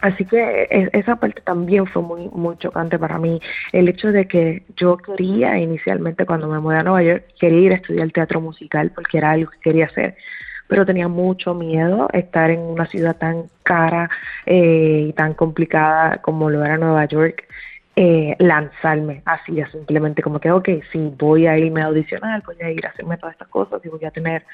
así 0.00 0.24
que 0.24 0.88
esa 0.92 1.16
parte 1.16 1.42
también 1.42 1.86
fue 1.86 2.02
muy, 2.02 2.28
muy 2.28 2.56
chocante 2.56 2.98
para 2.98 3.18
mí. 3.18 3.40
El 3.72 3.88
hecho 3.88 4.10
de 4.10 4.26
que 4.26 4.62
yo 4.76 4.96
quería 4.96 5.58
inicialmente, 5.58 6.26
cuando 6.26 6.48
me 6.48 6.58
mudé 6.58 6.78
a 6.78 6.82
Nueva 6.82 7.02
York, 7.02 7.24
quería 7.38 7.60
ir 7.60 7.72
a 7.72 7.76
estudiar 7.76 8.10
teatro 8.10 8.40
musical 8.40 8.90
porque 8.94 9.18
era 9.18 9.32
algo 9.32 9.50
que 9.50 9.60
quería 9.60 9.86
hacer 9.86 10.16
pero 10.68 10.84
tenía 10.84 11.08
mucho 11.08 11.54
miedo 11.54 12.08
estar 12.12 12.50
en 12.50 12.60
una 12.60 12.84
ciudad 12.84 13.16
tan 13.16 13.44
cara 13.62 14.10
eh, 14.44 15.06
y 15.08 15.12
tan 15.14 15.32
complicada 15.32 16.18
como 16.18 16.50
lo 16.50 16.62
era 16.62 16.76
Nueva 16.76 17.06
York 17.06 17.48
eh, 18.00 18.36
lanzarme 18.38 19.22
así, 19.24 19.56
ya 19.56 19.68
simplemente 19.72 20.22
como 20.22 20.38
que, 20.38 20.52
ok, 20.52 20.68
sí, 20.92 21.12
voy 21.18 21.48
a 21.48 21.58
irme 21.58 21.82
a 21.82 21.86
audicionar, 21.86 22.44
voy 22.46 22.54
a 22.62 22.70
ir 22.70 22.86
a 22.86 22.90
hacerme 22.90 23.16
todas 23.16 23.32
estas 23.32 23.48
cosas 23.48 23.84
y 23.84 23.88
voy 23.88 24.04
a 24.04 24.12
tener 24.12 24.44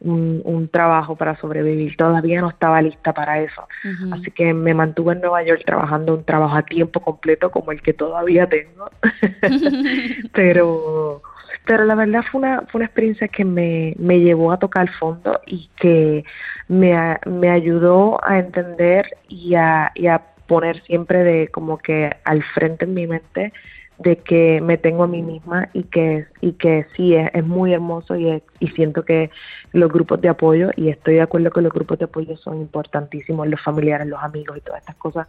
un, 0.00 0.40
un 0.42 0.68
trabajo 0.68 1.14
para 1.14 1.36
sobrevivir. 1.36 1.98
Todavía 1.98 2.40
no 2.40 2.48
estaba 2.48 2.80
lista 2.80 3.12
para 3.12 3.40
eso. 3.40 3.68
Así 4.10 4.30
que 4.30 4.54
me 4.54 4.72
mantuve 4.72 5.12
en 5.12 5.20
Nueva 5.20 5.42
York 5.42 5.64
trabajando 5.66 6.14
un 6.14 6.24
trabajo 6.24 6.56
a 6.56 6.62
tiempo 6.62 7.00
completo 7.00 7.50
como 7.50 7.72
el 7.72 7.82
que 7.82 7.92
todavía 7.92 8.48
tengo. 8.48 8.88
pero 10.32 11.20
pero 11.66 11.84
la 11.84 11.94
verdad 11.94 12.22
fue 12.30 12.40
una, 12.40 12.62
fue 12.62 12.78
una 12.78 12.86
experiencia 12.86 13.28
que 13.28 13.44
me, 13.44 13.94
me 13.98 14.20
llevó 14.20 14.50
a 14.50 14.58
tocar 14.58 14.90
fondo 14.92 15.40
y 15.46 15.68
que 15.76 16.24
me, 16.68 17.18
me 17.26 17.50
ayudó 17.50 18.18
a 18.26 18.38
entender 18.38 19.18
y 19.28 19.54
a, 19.56 19.92
y 19.94 20.06
a 20.06 20.22
poner 20.46 20.82
siempre 20.84 21.24
de 21.24 21.48
como 21.48 21.78
que 21.78 22.10
al 22.24 22.42
frente 22.42 22.84
en 22.84 22.94
mi 22.94 23.06
mente 23.06 23.52
de 23.98 24.16
que 24.24 24.60
me 24.60 24.76
tengo 24.76 25.04
a 25.04 25.06
mí 25.06 25.22
misma 25.22 25.68
y 25.72 25.84
que 25.84 26.26
y 26.40 26.54
que 26.54 26.86
sí 26.96 27.14
es, 27.14 27.30
es 27.32 27.44
muy 27.46 27.72
hermoso 27.72 28.16
y, 28.16 28.28
es- 28.28 28.42
y 28.58 28.68
siento 28.68 29.04
que 29.04 29.30
los 29.72 29.90
grupos 29.92 30.20
de 30.20 30.28
apoyo 30.28 30.70
y 30.76 30.88
estoy 30.88 31.14
de 31.14 31.20
acuerdo 31.22 31.50
que 31.52 31.60
los 31.62 31.72
grupos 31.72 31.98
de 32.00 32.06
apoyo 32.06 32.36
son 32.36 32.60
importantísimos 32.60 33.46
los 33.48 33.60
familiares 33.62 34.08
los 34.08 34.20
amigos 34.22 34.56
y 34.58 34.60
todas 34.62 34.80
estas 34.80 34.96
cosas 34.96 35.28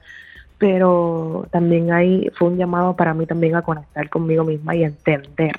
pero 0.58 1.48
también 1.52 1.92
hay 1.92 2.30
fue 2.36 2.50
un 2.50 2.58
llamado 2.58 2.96
para 2.96 3.14
mí 3.14 3.26
también 3.28 3.56
a 3.56 3.62
conectar 3.62 4.10
conmigo 4.10 4.44
misma 4.44 4.76
y 4.76 4.84
entender 4.84 5.54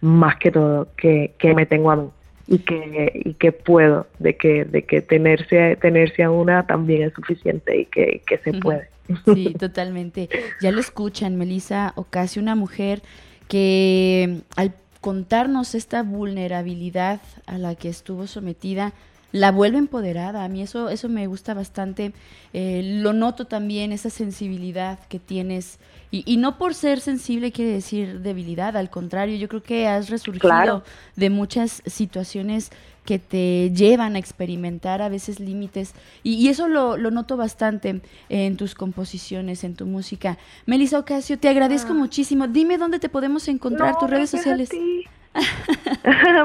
más 0.00 0.36
que 0.36 0.50
todo 0.50 0.92
que, 0.96 1.34
que 1.38 1.54
me 1.54 1.66
tengo 1.66 1.90
a 1.90 1.96
mí 1.96 2.10
y 2.46 2.58
que 2.58 3.12
y 3.14 3.34
que 3.34 3.52
puedo 3.52 4.06
de 4.18 4.36
que 4.36 4.64
de 4.64 4.82
que 4.82 5.00
tenerse 5.00 5.76
tenerse 5.76 6.22
a 6.22 6.30
una 6.30 6.66
también 6.66 7.02
es 7.02 7.12
suficiente 7.14 7.78
y 7.78 7.84
que, 7.86 8.22
que 8.26 8.38
se 8.38 8.52
puede 8.54 8.92
Sí, 9.34 9.54
totalmente. 9.58 10.28
Ya 10.60 10.70
lo 10.70 10.80
escuchan, 10.80 11.36
Melissa 11.36 11.92
Ocasio, 11.96 12.42
una 12.42 12.54
mujer 12.54 13.02
que 13.48 14.42
al 14.56 14.74
contarnos 15.00 15.74
esta 15.74 16.02
vulnerabilidad 16.02 17.20
a 17.46 17.58
la 17.58 17.74
que 17.74 17.88
estuvo 17.88 18.26
sometida, 18.26 18.92
la 19.32 19.50
vuelve 19.50 19.78
empoderada. 19.78 20.44
A 20.44 20.48
mí 20.48 20.62
eso, 20.62 20.88
eso 20.88 21.08
me 21.08 21.26
gusta 21.26 21.54
bastante. 21.54 22.12
Eh, 22.52 22.82
lo 23.02 23.12
noto 23.12 23.46
también, 23.46 23.92
esa 23.92 24.10
sensibilidad 24.10 24.98
que 25.08 25.18
tienes. 25.18 25.78
Y, 26.12 26.22
y 26.26 26.36
no 26.36 26.58
por 26.58 26.74
ser 26.74 27.00
sensible 27.00 27.50
quiere 27.50 27.72
decir 27.72 28.20
debilidad, 28.20 28.76
al 28.76 28.90
contrario, 28.90 29.36
yo 29.36 29.48
creo 29.48 29.62
que 29.62 29.88
has 29.88 30.10
resurgido 30.10 30.42
Claro. 30.48 30.84
de 31.16 31.30
muchas 31.30 31.82
situaciones 31.86 32.70
que 33.04 33.18
te 33.18 33.72
llevan 33.74 34.14
a 34.14 34.18
experimentar 34.20 35.02
a 35.02 35.08
veces 35.08 35.40
límites. 35.40 35.94
Y, 36.22 36.34
y 36.34 36.48
eso 36.48 36.68
lo, 36.68 36.96
lo 36.96 37.10
noto 37.10 37.36
bastante 37.36 38.00
en 38.28 38.56
tus 38.56 38.74
composiciones, 38.76 39.64
en 39.64 39.74
tu 39.74 39.86
música. 39.86 40.38
Melissa 40.66 40.98
Ocasio, 41.00 41.36
te 41.38 41.48
agradezco 41.48 41.94
muchísimo. 41.94 42.46
Dime 42.46 42.78
dónde 42.78 43.00
te 43.00 43.08
podemos 43.08 43.48
encontrar, 43.48 43.94
No, 43.94 43.98
tus 43.98 44.10
redes 44.10 44.32
a 44.34 44.36
sociales. 44.36 44.68
ti. 44.68 45.04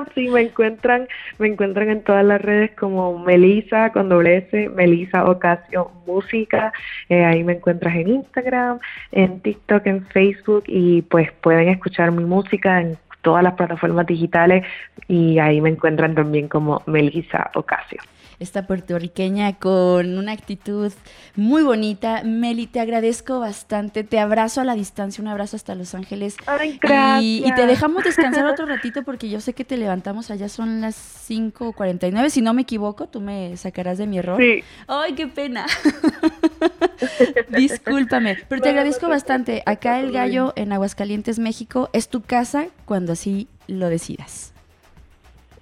sí, 0.16 0.30
me 0.30 0.42
encuentran, 0.42 1.08
me 1.40 1.48
encuentran 1.48 1.90
en 1.90 2.04
todas 2.04 2.26
las 2.26 2.42
redes 2.42 2.72
como 2.72 3.18
Melisa 3.20 3.92
con 3.92 4.10
doble 4.10 4.38
S, 4.38 4.70
Melisa 4.70 5.26
Ocasio 5.26 5.92
Música. 6.06 6.72
Eh, 7.10 7.24
ahí 7.24 7.44
me 7.44 7.54
encuentras 7.54 7.96
en 7.96 8.10
Instagram, 8.10 8.80
en 9.12 9.40
TikTok, 9.42 9.86
en 9.88 10.06
Facebook 10.08 10.64
y 10.68 11.02
pues 11.04 11.32
pueden 11.42 11.70
escuchar 11.70 12.12
mi 12.12 12.24
música 12.24 12.82
en 12.82 12.98
todas 13.22 13.44
las 13.44 13.54
plataformas 13.56 14.06
digitales 14.06 14.66
y 15.08 15.40
ahí 15.40 15.60
me 15.62 15.70
encuentran 15.70 16.16
también 16.16 16.48
como 16.48 16.82
Melisa 16.86 17.52
Ocasio. 17.56 18.00
Esta 18.40 18.68
puertorriqueña 18.68 19.58
con 19.58 20.18
una 20.18 20.32
actitud 20.32 20.92
muy 21.36 21.64
bonita. 21.64 22.24
Meli, 22.24 22.68
te 22.68 22.80
agradezco 22.80 23.40
bastante. 23.40 24.04
Te 24.04 24.20
abrazo 24.20 24.62
a 24.62 24.64
la 24.64 24.76
distancia, 24.76 25.22
un 25.22 25.28
abrazo 25.28 25.56
hasta 25.56 25.76
Los 25.76 25.96
Ángeles. 25.96 26.36
Ay, 26.46 26.80
Y, 27.22 27.44
y 27.46 27.56
te 27.56 27.66
dejamos 27.66 28.04
descansar 28.04 28.46
otro 28.46 28.66
ratito 28.68 29.04
porque 29.04 29.30
yo 29.30 29.42
sé 29.42 29.54
que 29.54 29.66
te 29.66 29.78
levantamos 29.78 30.30
allá, 30.30 30.50
son 30.50 30.82
las 30.82 30.96
5.49. 31.30 32.30
Si 32.30 32.42
no 32.42 32.54
me 32.54 32.62
equivoco, 32.62 33.08
tú 33.08 33.22
me 33.22 33.58
sacarás 33.58 33.98
de 33.98 34.08
mi 34.08 34.20
error. 34.20 34.40
Sí. 34.40 34.64
Ay, 34.88 35.14
qué 35.14 35.28
pena. 35.28 35.66
Discúlpame, 37.50 38.38
pero 38.48 38.62
te 38.62 38.70
agradezco 38.70 39.08
te 39.08 39.12
bastante. 39.12 39.64
Acá 39.66 40.00
el 40.00 40.12
gallo 40.12 40.54
en 40.56 40.72
Aguascalientes, 40.74 41.40
México, 41.40 41.90
es 41.94 42.10
tu 42.10 42.22
casa 42.22 42.68
cuando 42.86 43.14
así 43.14 43.48
lo 43.68 43.90
decidas. 43.90 44.54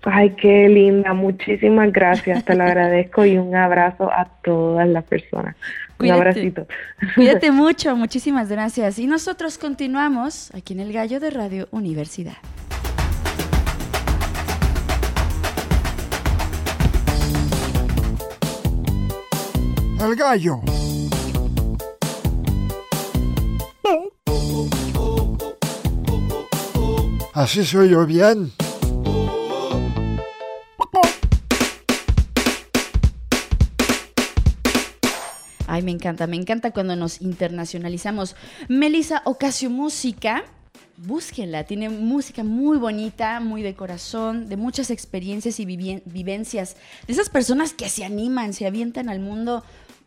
Ay, 0.06 0.36
qué 0.36 0.70
linda. 0.70 1.14
Muchísimas 1.14 1.92
gracias. 1.92 2.46
Te 2.46 2.56
lo 2.56 2.64
agradezco 2.66 3.26
y 3.26 3.38
un 3.38 3.56
abrazo 3.56 4.12
a 4.12 4.26
todas 4.44 4.88
las 4.88 5.04
personas. 5.04 5.56
Un 6.00 6.12
abracito. 6.12 6.68
Cuídate 7.16 7.52
mucho, 7.52 7.96
muchísimas 7.96 8.50
gracias. 8.50 9.00
Y 9.00 9.08
nosotros 9.08 9.58
continuamos 9.58 10.54
aquí 10.54 10.74
en 10.74 10.82
el 10.82 10.94
gallo 10.94 11.20
de 11.20 11.30
Radio 11.32 11.68
Universidad. 11.72 12.38
El 20.00 20.16
gallo. 20.16 20.60
Así 27.34 27.66
soy 27.66 27.90
yo 27.90 28.06
bien. 28.06 28.52
Ay, 35.68 35.82
me 35.82 35.92
encanta, 35.92 36.28
me 36.28 36.36
encanta 36.36 36.72
cuando 36.72 36.96
nos 36.96 37.22
internacionalizamos. 37.22 38.36
Melissa 38.68 39.22
Ocasio 39.26 39.70
Música, 39.70 40.44
búsquenla, 40.98 41.64
tiene 41.64 41.90
música 41.90 42.44
muy 42.44 42.78
bonita, 42.78 43.40
muy 43.40 43.64
de 43.64 43.76
corazón, 43.76 44.48
de 44.48 44.58
muchas 44.58 44.92
experiencias 44.92 45.60
y 45.60 45.66
vivencias, 45.66 46.78
de 47.08 47.14
esas 47.14 47.30
personas 47.30 47.74
que 47.74 47.90
se 47.90 48.06
animan, 48.06 48.54
se 48.54 48.68
avientan 48.68 49.10
al 49.10 49.20
mundo 49.20 49.64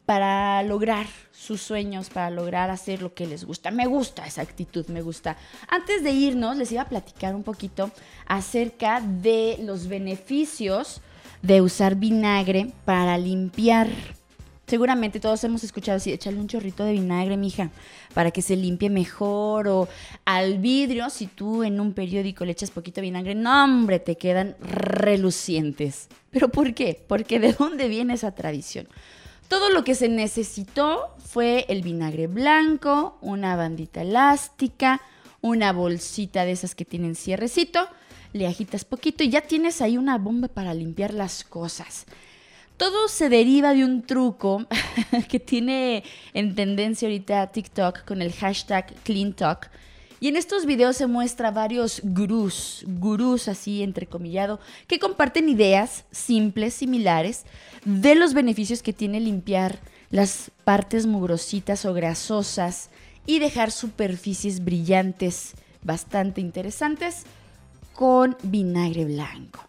para 0.06 0.62
lograr 0.62 1.06
sus 1.32 1.60
sueños, 1.60 2.08
para 2.08 2.30
lograr 2.30 2.70
hacer 2.70 3.02
lo 3.02 3.12
que 3.12 3.26
les 3.26 3.44
gusta. 3.44 3.70
Me 3.70 3.86
gusta 3.86 4.26
esa 4.26 4.40
actitud, 4.40 4.86
me 4.86 5.02
gusta. 5.02 5.36
Antes 5.68 6.02
de 6.02 6.12
irnos, 6.12 6.56
les 6.56 6.72
iba 6.72 6.82
a 6.82 6.88
platicar 6.88 7.34
un 7.34 7.42
poquito 7.42 7.90
acerca 8.26 9.02
de 9.02 9.58
los 9.60 9.86
beneficios 9.86 11.02
de 11.42 11.60
usar 11.60 11.96
vinagre 11.96 12.72
para 12.86 13.18
limpiar 13.18 13.88
Seguramente 14.68 15.18
todos 15.18 15.42
hemos 15.44 15.64
escuchado 15.64 15.96
así, 15.96 16.12
échale 16.12 16.38
un 16.38 16.46
chorrito 16.46 16.84
de 16.84 16.92
vinagre, 16.92 17.38
mija, 17.38 17.70
para 18.12 18.30
que 18.30 18.42
se 18.42 18.54
limpie 18.54 18.90
mejor. 18.90 19.66
O 19.66 19.88
al 20.26 20.58
vidrio, 20.58 21.08
si 21.08 21.26
tú 21.26 21.62
en 21.64 21.80
un 21.80 21.94
periódico 21.94 22.44
le 22.44 22.52
echas 22.52 22.70
poquito 22.70 23.00
vinagre, 23.00 23.34
no, 23.34 23.64
hombre, 23.64 23.98
te 23.98 24.16
quedan 24.16 24.56
relucientes. 24.60 26.08
¿Pero 26.30 26.50
por 26.50 26.74
qué? 26.74 27.02
Porque 27.08 27.40
de 27.40 27.54
dónde 27.54 27.88
viene 27.88 28.12
esa 28.12 28.32
tradición. 28.32 28.86
Todo 29.48 29.70
lo 29.70 29.84
que 29.84 29.94
se 29.94 30.10
necesitó 30.10 31.16
fue 31.16 31.64
el 31.70 31.80
vinagre 31.80 32.26
blanco, 32.26 33.16
una 33.22 33.56
bandita 33.56 34.02
elástica, 34.02 35.00
una 35.40 35.72
bolsita 35.72 36.44
de 36.44 36.52
esas 36.52 36.74
que 36.74 36.84
tienen 36.84 37.14
cierrecito, 37.14 37.88
le 38.34 38.46
agitas 38.46 38.84
poquito 38.84 39.24
y 39.24 39.30
ya 39.30 39.40
tienes 39.40 39.80
ahí 39.80 39.96
una 39.96 40.18
bomba 40.18 40.48
para 40.48 40.74
limpiar 40.74 41.14
las 41.14 41.42
cosas. 41.42 42.04
Todo 42.78 43.08
se 43.08 43.28
deriva 43.28 43.74
de 43.74 43.84
un 43.84 44.02
truco 44.02 44.64
que 45.28 45.40
tiene 45.40 46.04
en 46.32 46.54
tendencia 46.54 47.08
ahorita 47.08 47.48
TikTok 47.48 48.04
con 48.04 48.22
el 48.22 48.32
hashtag 48.32 48.94
CleanTalk. 49.02 49.68
Y 50.20 50.28
en 50.28 50.36
estos 50.36 50.64
videos 50.64 50.96
se 50.96 51.08
muestra 51.08 51.50
varios 51.50 52.00
gurús, 52.04 52.84
gurús 52.86 53.48
así 53.48 53.82
entrecomillado, 53.82 54.60
que 54.86 55.00
comparten 55.00 55.48
ideas 55.48 56.04
simples, 56.12 56.74
similares, 56.74 57.44
de 57.84 58.14
los 58.14 58.32
beneficios 58.32 58.82
que 58.82 58.92
tiene 58.92 59.18
limpiar 59.18 59.80
las 60.10 60.52
partes 60.62 61.06
mugrositas 61.06 61.84
o 61.84 61.94
grasosas 61.94 62.90
y 63.26 63.40
dejar 63.40 63.72
superficies 63.72 64.64
brillantes 64.64 65.54
bastante 65.82 66.40
interesantes 66.40 67.24
con 67.94 68.36
vinagre 68.42 69.04
blanco. 69.04 69.67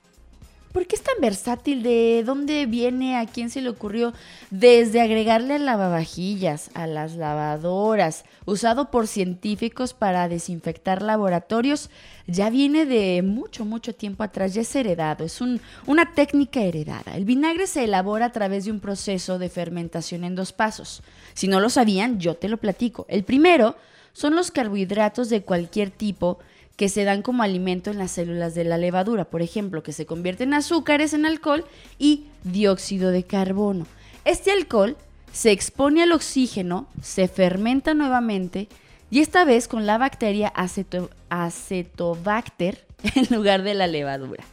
¿Por 0.72 0.86
qué 0.86 0.96
es 0.96 1.02
tan 1.02 1.16
versátil? 1.20 1.82
¿De 1.82 2.24
dónde 2.24 2.68
viene? 2.68 3.18
¿A 3.18 3.26
quién 3.26 3.50
se 3.50 3.60
le 3.60 3.70
ocurrió? 3.70 4.14
Desde 4.52 5.02
agregarle 5.02 5.56
a 5.56 5.60
lavavajillas, 5.60 6.70
a 6.76 6.86
las 6.86 7.16
lavadoras, 7.16 8.24
usado 8.46 8.92
por 8.92 9.08
científicos 9.08 9.96
para 9.96 10.28
desinfectar 10.30 11.02
laboratorios, 11.02 11.90
ya 12.28 12.52
viene 12.52 12.86
de 12.86 13.24
mucho, 13.24 13.66
mucho 13.66 13.96
tiempo 13.96 14.22
atrás, 14.22 14.54
ya 14.54 14.62
es 14.62 14.76
heredado, 14.76 15.26
es 15.26 15.42
un- 15.42 15.60
una 15.88 16.14
técnica 16.14 16.62
heredada. 16.62 17.16
El 17.16 17.26
vinagre 17.26 17.66
se 17.66 17.86
elabora 17.86 18.26
a 18.28 18.32
través 18.32 18.66
de 18.66 18.72
un 18.72 18.80
proceso 18.80 19.40
de 19.40 19.50
fermentación 19.50 20.24
en 20.24 20.36
dos 20.36 20.54
pasos. 20.54 21.02
Si 21.34 21.48
no 21.48 21.60
lo 21.60 21.70
sabían, 21.72 22.20
yo 22.20 22.36
te 22.36 22.48
lo 22.48 22.58
platico. 22.58 23.08
El 23.10 23.24
primero 23.24 23.76
son 24.14 24.36
los 24.36 24.52
carbohidratos 24.52 25.30
de 25.30 25.42
cualquier 25.42 25.90
tipo 25.90 26.38
que 26.80 26.88
se 26.88 27.04
dan 27.04 27.24
como 27.24 27.44
alimento 27.44 27.92
en 27.92 27.98
las 27.98 28.12
células 28.12 28.56
de 28.56 28.64
la 28.64 28.78
levadura, 28.78 29.26
por 29.26 29.42
ejemplo, 29.42 29.84
que 29.84 29.92
se 29.92 30.06
convierten 30.06 30.48
en 30.48 30.54
azúcares 30.54 31.12
en 31.14 31.26
alcohol 31.26 31.66
y 31.98 32.24
dióxido 32.46 33.12
de 33.12 33.24
carbono. 33.24 33.86
Este 34.24 34.54
alcohol 34.54 34.96
se 35.34 35.52
expone 35.52 36.04
al 36.04 36.14
oxígeno, 36.14 36.88
se 37.02 37.28
fermenta 37.28 37.94
nuevamente 37.94 38.70
y 39.12 39.20
esta 39.20 39.44
vez 39.44 39.68
con 39.68 39.86
la 39.86 39.98
bacteria 39.98 40.54
aceto- 40.56 41.10
acetobacter 41.28 42.86
en 43.16 43.28
lugar 43.30 43.64
de 43.64 43.74
la 43.74 43.88
levadura. 43.88 44.46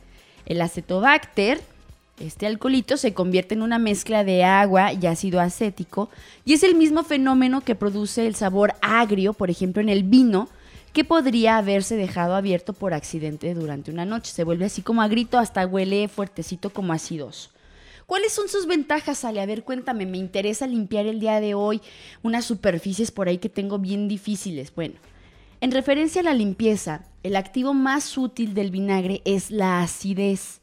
El 0.47 0.61
acetobacter, 0.63 1.61
este 2.19 2.49
alcoholito, 2.49 2.97
se 2.97 3.15
convierte 3.15 3.55
en 3.55 3.63
una 3.63 3.79
mezcla 3.79 4.25
de 4.25 4.43
agua 4.43 4.93
y 4.93 5.07
ácido 5.07 5.39
acético 5.39 6.11
y 6.45 6.55
es 6.55 6.65
el 6.65 6.75
mismo 6.75 7.05
fenómeno 7.05 7.61
que 7.61 7.77
produce 7.77 8.27
el 8.27 8.35
sabor 8.35 8.75
agrio, 8.83 9.33
por 9.33 9.49
ejemplo, 9.49 9.81
en 9.81 9.91
el 9.91 10.03
vino, 10.03 10.49
que 10.97 11.05
podría 11.05 11.59
haberse 11.59 11.95
dejado 11.95 12.35
abierto 12.35 12.73
por 12.73 12.95
accidente 12.95 13.53
durante 13.53 13.91
una 13.91 14.07
noche. 14.07 14.33
Se 14.33 14.45
vuelve 14.45 14.65
así 14.65 14.81
como 14.81 15.03
a 15.03 15.09
grito, 15.09 15.37
hasta 15.37 15.67
huele 15.67 16.09
fuertecito 16.09 16.71
como 16.71 16.95
ácidos. 16.95 17.51
¿Cuáles 18.07 18.33
son 18.33 18.49
sus 18.49 18.67
ventajas, 18.67 19.23
Ale? 19.23 19.43
A 19.43 19.45
ver, 19.45 19.63
cuéntame, 19.63 20.07
me 20.07 20.17
interesa 20.17 20.67
limpiar 20.67 21.05
el 21.05 21.21
día 21.21 21.39
de 21.39 21.53
hoy 21.53 21.83
unas 22.23 22.47
superficies 22.47 23.11
por 23.11 23.29
ahí 23.29 23.37
que 23.37 23.51
tengo 23.51 23.79
bien 23.79 24.09
difíciles. 24.09 24.75
Bueno, 24.75 24.95
en 25.61 25.71
referencia 25.71 26.23
a 26.23 26.25
la 26.25 26.33
limpieza, 26.33 27.05
el 27.23 27.37
activo 27.37 27.75
más 27.75 28.17
útil 28.17 28.55
del 28.55 28.71
vinagre 28.71 29.21
es 29.27 29.51
la 29.51 29.83
acidez. 29.83 30.63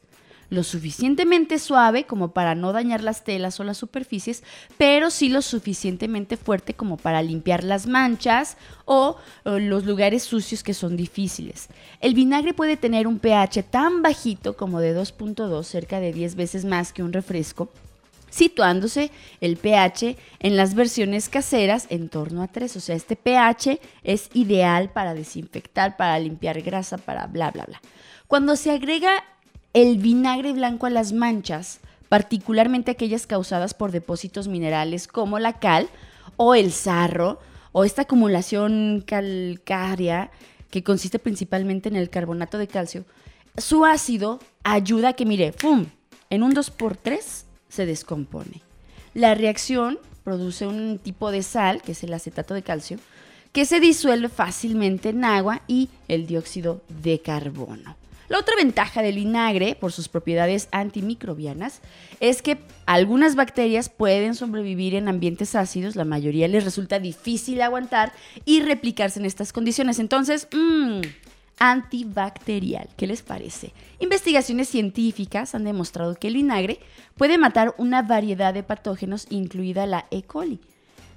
Lo 0.54 0.62
suficientemente 0.62 1.58
suave 1.58 2.04
como 2.04 2.28
para 2.28 2.54
no 2.54 2.72
dañar 2.72 3.02
las 3.02 3.24
telas 3.24 3.58
o 3.58 3.64
las 3.64 3.76
superficies, 3.76 4.44
pero 4.78 5.10
sí 5.10 5.28
lo 5.28 5.42
suficientemente 5.42 6.36
fuerte 6.36 6.74
como 6.74 6.96
para 6.96 7.22
limpiar 7.22 7.64
las 7.64 7.88
manchas 7.88 8.56
o, 8.84 9.16
los 9.44 9.84
lugares 9.84 10.22
sucios 10.22 10.62
que 10.62 10.72
son 10.72 10.96
difíciles. 10.96 11.66
El 12.00 12.14
vinagre 12.14 12.54
puede 12.54 12.76
tener 12.76 13.08
un 13.08 13.18
pH 13.18 13.64
tan 13.64 14.00
bajito 14.00 14.56
como 14.56 14.78
de 14.78 14.96
2.2, 14.96 15.64
cerca 15.64 15.98
de 15.98 16.12
10 16.12 16.36
veces 16.36 16.64
más 16.64 16.92
que 16.92 17.02
un 17.02 17.12
refresco, 17.12 17.68
situándose 18.30 19.10
el 19.40 19.56
pH 19.56 20.16
en 20.38 20.56
las 20.56 20.76
versiones 20.76 21.28
caseras 21.28 21.88
en 21.90 22.08
torno 22.08 22.44
a 22.44 22.46
3. 22.46 22.76
O 22.76 22.80
sea, 22.80 22.94
este 22.94 23.16
pH 23.16 23.80
es 24.04 24.30
ideal 24.34 24.92
para 24.92 25.14
desinfectar, 25.14 25.96
para 25.96 26.16
limpiar 26.20 26.62
grasa, 26.62 26.96
para 26.96 27.26
bla, 27.26 27.50
bla, 27.50 27.64
bla. 27.64 27.82
Cuando 28.28 28.54
se 28.54 28.70
agrega 28.70 29.24
el 29.74 29.98
vinagre 29.98 30.52
blanco 30.52 30.86
a 30.86 30.90
las 30.90 31.12
manchas, 31.12 31.80
particularmente 32.08 32.92
aquellas 32.92 33.26
causadas 33.26 33.74
por 33.74 33.90
depósitos 33.90 34.46
minerales 34.46 35.08
como 35.08 35.40
la 35.40 35.54
cal 35.54 35.88
o 36.36 36.54
el 36.54 36.72
sarro 36.72 37.40
o 37.72 37.84
esta 37.84 38.02
acumulación 38.02 39.02
calcárea 39.04 40.30
que 40.70 40.84
consiste 40.84 41.18
principalmente 41.18 41.88
en 41.88 41.96
el 41.96 42.08
carbonato 42.08 42.56
de 42.56 42.68
calcio, 42.68 43.04
su 43.56 43.84
ácido 43.84 44.38
ayuda 44.62 45.10
a 45.10 45.12
que, 45.12 45.26
mire, 45.26 45.52
¡pum! 45.52 45.86
En 46.30 46.42
un 46.42 46.54
2x3 46.54 47.44
se 47.68 47.86
descompone. 47.86 48.62
La 49.12 49.34
reacción 49.34 49.98
produce 50.22 50.66
un 50.66 50.98
tipo 50.98 51.30
de 51.30 51.42
sal, 51.42 51.82
que 51.82 51.92
es 51.92 52.02
el 52.04 52.14
acetato 52.14 52.54
de 52.54 52.62
calcio, 52.62 52.98
que 53.52 53.64
se 53.64 53.78
disuelve 53.78 54.28
fácilmente 54.28 55.10
en 55.10 55.24
agua 55.24 55.62
y 55.66 55.90
el 56.08 56.26
dióxido 56.26 56.80
de 57.02 57.20
carbono. 57.20 57.96
La 58.28 58.38
otra 58.38 58.56
ventaja 58.56 59.02
del 59.02 59.16
vinagre, 59.16 59.76
por 59.78 59.92
sus 59.92 60.08
propiedades 60.08 60.68
antimicrobianas, 60.72 61.80
es 62.20 62.40
que 62.40 62.58
algunas 62.86 63.36
bacterias 63.36 63.88
pueden 63.88 64.34
sobrevivir 64.34 64.94
en 64.94 65.08
ambientes 65.08 65.54
ácidos, 65.54 65.96
la 65.96 66.04
mayoría 66.04 66.48
les 66.48 66.64
resulta 66.64 66.98
difícil 66.98 67.60
aguantar 67.60 68.12
y 68.44 68.62
replicarse 68.62 69.18
en 69.20 69.26
estas 69.26 69.52
condiciones. 69.52 69.98
Entonces, 69.98 70.48
mmm, 70.52 71.00
antibacterial. 71.58 72.88
¿Qué 72.96 73.06
les 73.06 73.22
parece? 73.22 73.72
Investigaciones 74.00 74.68
científicas 74.68 75.54
han 75.54 75.64
demostrado 75.64 76.14
que 76.14 76.28
el 76.28 76.34
vinagre 76.34 76.80
puede 77.16 77.38
matar 77.38 77.74
una 77.78 78.02
variedad 78.02 78.54
de 78.54 78.62
patógenos, 78.62 79.26
incluida 79.30 79.86
la 79.86 80.06
E. 80.10 80.22
coli. 80.22 80.60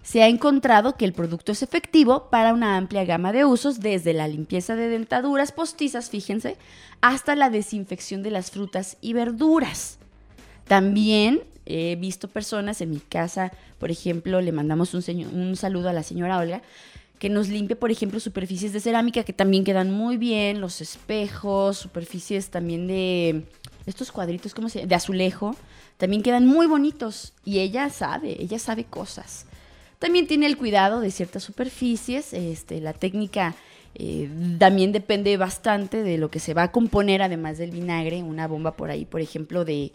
Se 0.08 0.24
ha 0.24 0.30
encontrado 0.30 0.96
que 0.96 1.04
el 1.04 1.12
producto 1.12 1.52
es 1.52 1.64
efectivo 1.64 2.30
para 2.30 2.54
una 2.54 2.78
amplia 2.78 3.04
gama 3.04 3.34
de 3.34 3.44
usos, 3.44 3.82
desde 3.82 4.14
la 4.14 4.30
limpieza 4.30 4.78
de 4.78 4.88
dentaduras 4.88 5.52
postizas, 5.52 6.10
fíjense, 6.10 6.56
hasta 7.02 7.36
la 7.36 7.50
desinfección 7.50 8.24
de 8.24 8.32
las 8.32 8.50
frutas 8.50 8.96
y 9.02 9.12
verduras. 9.12 9.98
También 10.66 11.42
he 11.66 11.98
visto 11.98 12.30
personas 12.30 12.80
en 12.80 12.92
mi 12.92 13.02
casa, 13.02 13.52
por 13.80 13.92
ejemplo, 13.92 14.40
le 14.40 14.54
mandamos 14.54 14.94
un, 14.94 15.56
saludo 15.58 15.90
a 15.90 15.94
la 15.94 16.04
señora 16.04 16.38
Olga, 16.38 16.62
que 17.20 17.28
nos 17.28 17.50
limpie, 17.50 17.76
por 17.76 17.92
ejemplo, 17.92 18.22
superficies 18.22 18.72
de 18.72 18.80
cerámica 18.80 19.26
que 19.26 19.34
también 19.34 19.66
quedan 19.66 19.92
muy 19.92 20.16
bien, 20.16 20.62
los 20.62 20.80
espejos, 20.80 21.80
superficies 21.80 22.50
también 22.50 22.88
de 22.88 23.44
estos 23.86 24.14
cuadritos, 24.14 24.54
¿cómo 24.54 24.70
se 24.70 24.80
llama? 24.80 24.88
De 24.88 24.96
azulejo, 24.96 25.54
también 25.98 26.24
quedan 26.24 26.46
muy 26.46 26.66
bonitos 26.66 27.34
y 27.44 27.60
ella 27.60 27.90
sabe, 27.90 28.42
ella 28.42 28.58
sabe 28.58 28.86
cosas. 28.86 29.48
También 30.00 30.28
tiene 30.28 30.46
el 30.46 30.58
cuidado 30.58 31.00
de 31.00 31.12
ciertas 31.12 31.44
superficies, 31.44 32.34
este, 32.34 32.82
la 32.82 32.94
técnica 32.94 33.56
eh, 34.00 34.30
también 34.60 34.92
depende 34.92 35.36
bastante 35.38 36.04
de 36.04 36.20
lo 36.20 36.30
que 36.30 36.40
se 36.40 36.54
va 36.54 36.64
a 36.64 36.72
componer, 36.72 37.24
además 37.24 37.58
del 37.58 37.72
vinagre, 37.72 38.22
una 38.22 38.48
bomba 38.48 38.76
por 38.76 38.92
ahí, 38.92 39.06
por 39.06 39.22
ejemplo, 39.22 39.66
de, 39.66 39.92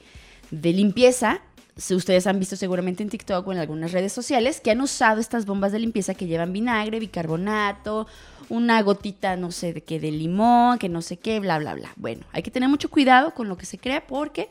limpieza. 0.50 1.40
Si 1.76 1.94
ustedes 1.94 2.26
han 2.26 2.40
visto 2.40 2.56
seguramente 2.56 3.04
en 3.04 3.10
TikTok 3.10 3.46
o 3.46 3.52
en 3.52 3.58
algunas 3.58 3.92
redes 3.92 4.12
sociales 4.12 4.60
que 4.60 4.72
han 4.72 4.80
usado 4.80 5.20
estas 5.20 5.46
bombas 5.46 5.70
de 5.70 5.78
limpieza 5.78 6.14
que 6.14 6.26
llevan 6.26 6.52
vinagre, 6.52 6.98
bicarbonato, 6.98 8.08
una 8.48 8.82
gotita, 8.82 9.36
no 9.36 9.52
sé, 9.52 9.72
de 9.72 9.82
qué, 9.82 10.00
de 10.00 10.10
limón, 10.10 10.78
que 10.78 10.88
no 10.88 11.00
sé 11.00 11.16
qué, 11.16 11.38
bla, 11.38 11.58
bla, 11.60 11.74
bla. 11.74 11.92
Bueno, 11.94 12.26
hay 12.32 12.42
que 12.42 12.50
tener 12.50 12.68
mucho 12.68 12.90
cuidado 12.90 13.32
con 13.32 13.48
lo 13.48 13.56
que 13.56 13.66
se 13.66 13.78
crea 13.78 14.04
porque 14.06 14.50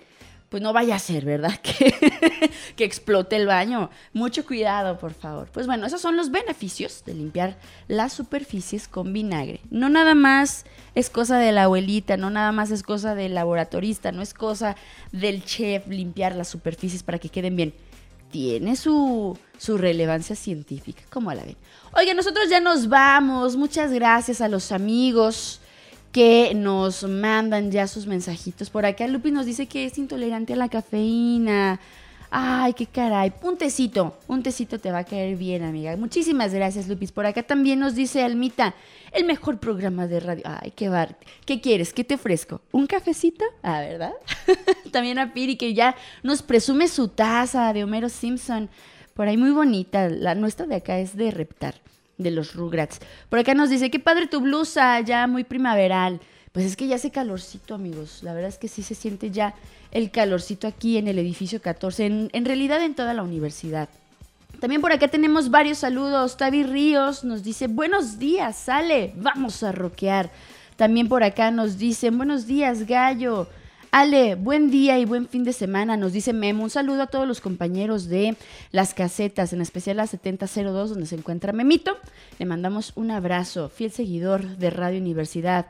pues 0.52 0.62
no 0.62 0.74
vaya 0.74 0.96
a 0.96 1.00
ser, 1.00 1.24
¿verdad? 1.24 1.58
Que, 1.64 2.52
que 2.76 2.84
explote 2.84 3.38
el 3.38 3.48
baño. 3.48 3.90
Mucho 4.12 4.46
cuidado, 4.46 4.98
por 5.00 5.14
favor. 5.14 5.48
Pues 5.50 5.66
bueno, 5.66 5.88
esos 5.88 6.02
son 6.02 6.18
los 6.18 6.30
beneficios 6.30 7.06
de 7.06 7.14
limpiar 7.14 7.58
las 7.88 8.12
superficies 8.12 8.90
con 8.90 9.14
vinagre. 9.14 9.62
No 9.70 9.88
nada 9.88 10.14
más 10.14 10.66
es 10.94 11.10
cosa 11.10 11.38
de 11.38 11.54
la 11.54 11.64
abuelita, 11.64 12.18
no 12.18 12.30
nada 12.30 12.52
más 12.52 12.70
es 12.70 12.84
cosa 12.84 13.16
del 13.16 13.34
laboratorista, 13.34 14.12
no 14.12 14.22
es 14.22 14.34
cosa 14.34 14.76
del 15.14 15.46
chef 15.46 15.88
limpiar 15.88 16.36
las 16.36 16.50
superficies 16.50 17.02
para 17.02 17.18
que 17.18 17.30
queden 17.30 17.56
bien. 17.56 17.74
Tiene 18.30 18.76
su, 18.76 19.38
su 19.58 19.78
relevancia 19.78 20.36
científica, 20.36 21.02
como 21.10 21.34
la 21.34 21.46
ven. 21.46 21.56
Oiga, 21.94 22.14
nosotros 22.14 22.50
ya 22.50 22.60
nos 22.60 22.90
vamos. 22.90 23.56
Muchas 23.56 23.94
gracias 23.94 24.42
a 24.42 24.50
los 24.50 24.74
amigos 24.74 25.62
que 26.12 26.54
nos 26.56 27.04
mandan 27.04 27.72
ya 27.72 27.88
sus 27.88 28.06
mensajitos. 28.06 28.70
Por 28.70 28.86
acá 28.86 29.08
Lupi 29.08 29.32
nos 29.32 29.46
dice 29.46 29.68
que 29.68 29.86
es 29.86 29.98
intolerante 29.98 30.54
a 30.54 30.58
la 30.58 30.70
cafeína. 30.70 31.80
Ay, 32.34 32.74
qué 32.74 32.86
caray. 32.86 33.34
Un 33.42 33.58
tecito, 33.58 34.18
un 34.28 34.42
tecito 34.42 34.80
te 34.80 34.90
va 34.90 35.00
a 35.00 35.04
caer 35.04 35.36
bien, 35.36 35.64
amiga. 35.64 35.96
Muchísimas 35.98 36.54
gracias, 36.54 36.88
Lupis. 36.88 37.12
Por 37.12 37.26
acá 37.26 37.44
también 37.44 37.80
nos 37.80 37.94
dice 37.94 38.24
Almita, 38.24 38.74
el 39.12 39.26
mejor 39.26 39.60
programa 39.60 40.08
de 40.08 40.22
radio. 40.22 40.44
Ay, 40.46 40.72
qué 40.74 40.88
bar. 40.88 41.18
¿Qué 41.46 41.60
quieres? 41.60 41.92
¿Qué 41.92 42.06
te 42.06 42.16
ofrezco? 42.16 42.62
¿Un 42.72 42.88
cafecito? 42.88 43.44
Ah, 43.64 43.82
¿verdad? 43.82 44.14
también 44.92 45.20
a 45.20 45.34
Piri, 45.34 45.58
que 45.58 45.74
ya 45.74 45.96
nos 46.24 46.42
presume 46.42 46.88
su 46.88 47.10
taza 47.10 47.74
de 47.74 47.84
Homero 47.84 48.08
Simpson. 48.08 48.70
Por 49.14 49.28
ahí 49.28 49.36
muy 49.36 49.52
bonita. 49.52 50.08
La 50.08 50.34
nuestra 50.34 50.66
de 50.66 50.76
acá 50.76 51.00
es 51.00 51.18
de 51.18 51.32
Reptar 51.32 51.76
de 52.18 52.32
los 52.32 52.56
Rugrats. 52.56 53.00
Por 53.30 53.40
acá 53.40 53.54
nos 53.54 53.70
dice, 53.70 53.90
qué 53.90 54.00
padre 54.00 54.28
tu 54.28 54.42
blusa, 54.42 55.00
ya 55.02 55.28
muy 55.28 55.44
primaveral. 55.44 56.20
Pues 56.52 56.66
es 56.66 56.76
que 56.76 56.88
ya 56.88 56.96
hace 56.96 57.12
calorcito, 57.12 57.76
amigos. 57.76 58.24
La 58.24 58.34
verdad 58.34 58.50
es 58.50 58.58
que 58.58 58.68
sí 58.68 58.84
se 58.84 58.96
siente 58.96 59.32
ya 59.32 59.56
el 59.92 60.12
calorcito 60.12 60.68
aquí 60.68 60.98
en 60.98 61.08
el 61.08 61.18
edificio 61.20 61.62
14, 61.62 62.06
en, 62.06 62.30
en 62.34 62.46
realidad 62.46 62.84
en 62.84 62.94
toda 62.96 63.14
la 63.14 63.24
universidad. 63.24 63.88
También 64.60 64.82
por 64.82 64.92
acá 64.92 65.08
tenemos 65.08 65.50
varios 65.50 65.80
saludos. 65.80 66.38
Tavi 66.38 66.64
Ríos 66.64 67.24
nos 67.24 67.42
dice, 67.44 67.68
buenos 67.68 68.20
días, 68.20 68.58
sale, 68.58 69.14
vamos 69.16 69.64
a 69.64 69.72
rockear. 69.72 70.30
También 70.76 71.08
por 71.08 71.24
acá 71.24 71.52
nos 71.52 71.78
dicen, 71.78 72.18
buenos 72.18 72.46
días, 72.46 72.86
gallo. 72.86 73.48
Ale, 73.94 74.36
buen 74.36 74.72
día 74.72 75.00
y 75.00 75.06
buen 75.06 75.28
fin 75.28 75.44
de 75.44 75.52
semana, 75.52 75.98
nos 75.98 76.14
dice 76.14 76.32
Memo. 76.32 76.64
Un 76.64 76.70
saludo 76.70 77.02
a 77.02 77.08
todos 77.08 77.28
los 77.28 77.42
compañeros 77.42 78.08
de 78.08 78.38
las 78.72 78.94
casetas, 78.94 79.52
en 79.52 79.60
especial 79.60 80.00
a 80.00 80.08
7002, 80.08 80.92
donde 80.92 81.06
se 81.06 81.16
encuentra 81.16 81.52
Memito. 81.52 81.98
Le 82.40 82.46
mandamos 82.46 82.94
un 82.96 83.12
abrazo, 83.12 83.68
fiel 83.68 83.92
seguidor 83.92 84.56
de 84.56 84.70
Radio 84.70 85.02
Universidad. 85.02 85.66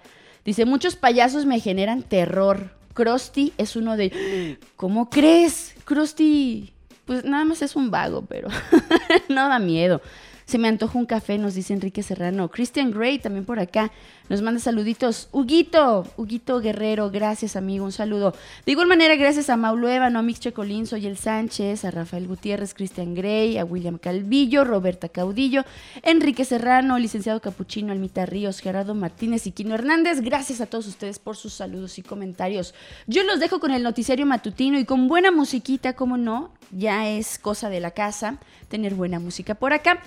Dice, 0.45 0.65
muchos 0.65 0.95
payasos 0.95 1.47
me 1.47 1.59
generan 1.59 2.03
terror. 2.03 2.69
Krusty 2.93 3.53
es 3.57 3.76
uno 3.76 3.97
de... 3.97 4.59
¿Cómo 4.76 5.09
crees? 5.09 5.74
Krusty, 5.86 6.74
pues 7.05 7.26
nada 7.26 7.43
más 7.43 7.63
es 7.63 7.76
un 7.76 7.89
vago, 7.89 8.24
pero 8.28 8.49
no 9.30 9.49
da 9.49 9.57
miedo. 9.57 9.99
Se 10.45 10.59
me 10.59 10.67
antoja 10.67 10.99
un 10.99 11.05
café, 11.05 11.38
nos 11.38 11.55
dice 11.55 11.74
Enrique 11.74 12.03
Serrano. 12.03 12.51
Christian 12.51 12.91
Gray 12.91 13.17
también 13.17 13.45
por 13.45 13.57
acá 13.57 13.91
nos 14.32 14.41
manda 14.41 14.61
saluditos. 14.61 15.27
Huguito, 15.34 16.07
Huguito 16.15 16.61
Guerrero, 16.61 17.11
gracias 17.11 17.57
amigo, 17.57 17.84
un 17.84 17.91
saludo. 17.91 18.34
De 18.65 18.71
igual 18.71 18.88
manera, 18.88 19.17
gracias 19.17 19.49
a 19.49 19.57
Maulu 19.57 19.89
Ébano, 19.89 20.19
a 20.19 20.21
Mix 20.21 20.39
Checolín, 20.39 20.88
soy 20.88 21.05
el 21.05 21.17
Sánchez, 21.17 21.84
a 21.84 21.91
Rafael 21.91 22.29
Gutiérrez, 22.29 22.73
Christian 22.73 23.13
Gray, 23.13 23.57
a 23.57 23.65
William 23.65 23.97
Calvillo, 23.97 24.63
Roberta 24.63 25.09
Caudillo, 25.09 25.65
Enrique 26.01 26.45
Serrano, 26.45 26.97
licenciado 26.97 27.41
Capuchino, 27.41 27.91
Almita 27.91 28.25
Ríos, 28.25 28.61
Gerardo 28.61 28.95
Martínez 28.95 29.47
y 29.47 29.51
Quino 29.51 29.75
Hernández. 29.75 30.21
Gracias 30.21 30.61
a 30.61 30.65
todos 30.65 30.88
ustedes 30.88 31.19
por 31.19 31.36
sus 31.36 31.51
saludos 31.51 31.97
y 31.97 32.01
comentarios. 32.01 32.73
Yo 33.07 33.23
los 33.25 33.41
dejo 33.41 33.59
con 33.59 33.71
el 33.71 33.84
noticiario 33.84 34.25
matutino 34.25 34.79
y 34.79 34.86
con 34.86 35.09
buena 35.09 35.32
musiquita, 35.32 35.91
como 35.91 36.15
no, 36.15 36.51
ya 36.71 37.09
es 37.09 37.38
cosa 37.38 37.67
de 37.67 37.82
la 37.82 37.91
casa 37.91 38.38
tener 38.69 38.95
buena 38.95 39.19
música 39.19 39.55
por 39.55 39.73
acá. 39.73 40.01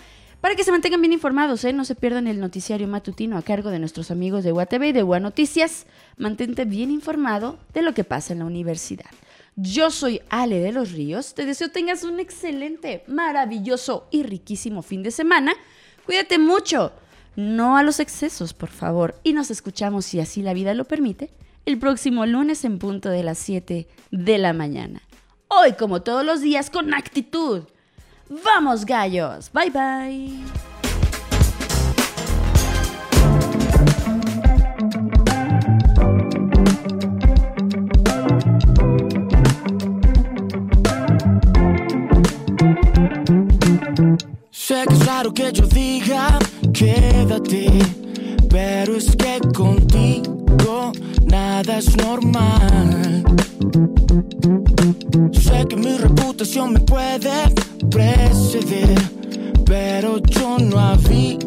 Para 0.44 0.56
que 0.56 0.64
se 0.64 0.72
mantengan 0.72 1.00
bien 1.00 1.14
informados, 1.14 1.64
¿eh? 1.64 1.72
no 1.72 1.86
se 1.86 1.94
pierdan 1.94 2.26
el 2.26 2.38
noticiario 2.38 2.86
matutino 2.86 3.38
a 3.38 3.42
cargo 3.42 3.70
de 3.70 3.78
nuestros 3.78 4.10
amigos 4.10 4.44
de 4.44 4.52
UATV 4.52 4.88
y 4.88 4.92
de 4.92 5.02
UA 5.02 5.20
Noticias. 5.20 5.86
Mantente 6.18 6.66
bien 6.66 6.90
informado 6.90 7.58
de 7.72 7.80
lo 7.80 7.94
que 7.94 8.04
pasa 8.04 8.34
en 8.34 8.40
la 8.40 8.44
universidad. 8.44 9.08
Yo 9.56 9.90
soy 9.90 10.20
Ale 10.28 10.58
de 10.58 10.72
los 10.72 10.92
Ríos. 10.92 11.32
Te 11.32 11.46
deseo 11.46 11.70
tengas 11.70 12.04
un 12.04 12.20
excelente, 12.20 13.04
maravilloso 13.06 14.06
y 14.10 14.22
riquísimo 14.22 14.82
fin 14.82 15.02
de 15.02 15.12
semana. 15.12 15.54
Cuídate 16.04 16.38
mucho. 16.38 16.92
No 17.36 17.78
a 17.78 17.82
los 17.82 17.98
excesos, 17.98 18.52
por 18.52 18.68
favor. 18.68 19.14
Y 19.24 19.32
nos 19.32 19.50
escuchamos, 19.50 20.04
si 20.04 20.20
así 20.20 20.42
la 20.42 20.52
vida 20.52 20.74
lo 20.74 20.84
permite, 20.84 21.30
el 21.64 21.78
próximo 21.78 22.26
lunes 22.26 22.66
en 22.66 22.78
punto 22.78 23.08
de 23.08 23.22
las 23.22 23.38
7 23.38 23.88
de 24.10 24.38
la 24.38 24.52
mañana. 24.52 25.00
Hoy, 25.48 25.72
como 25.72 26.02
todos 26.02 26.22
los 26.22 26.42
días, 26.42 26.68
con 26.68 26.92
actitud 26.92 27.62
Vamos 28.28 28.84
gallos, 28.84 29.50
bye 29.52 29.70
bye. 29.70 30.30
Sé 44.50 44.84
que 44.86 44.94
es 44.94 45.06
raro 45.06 45.34
que 45.34 45.52
yo 45.52 45.66
diga 45.66 46.38
quédate, 46.72 47.68
pero 48.48 48.96
es 48.96 49.14
que 49.14 49.38
contigo 49.54 50.92
nada 51.26 51.78
es 51.78 51.94
normal. 51.96 53.24
Sé 55.32 55.66
que 55.68 55.76
mi 55.76 55.96
reputación 55.98 56.72
me 56.72 56.80
puede 56.80 57.63
pero 59.64 60.18
yo 60.18 60.58
no 60.58 60.78
había 60.80 61.38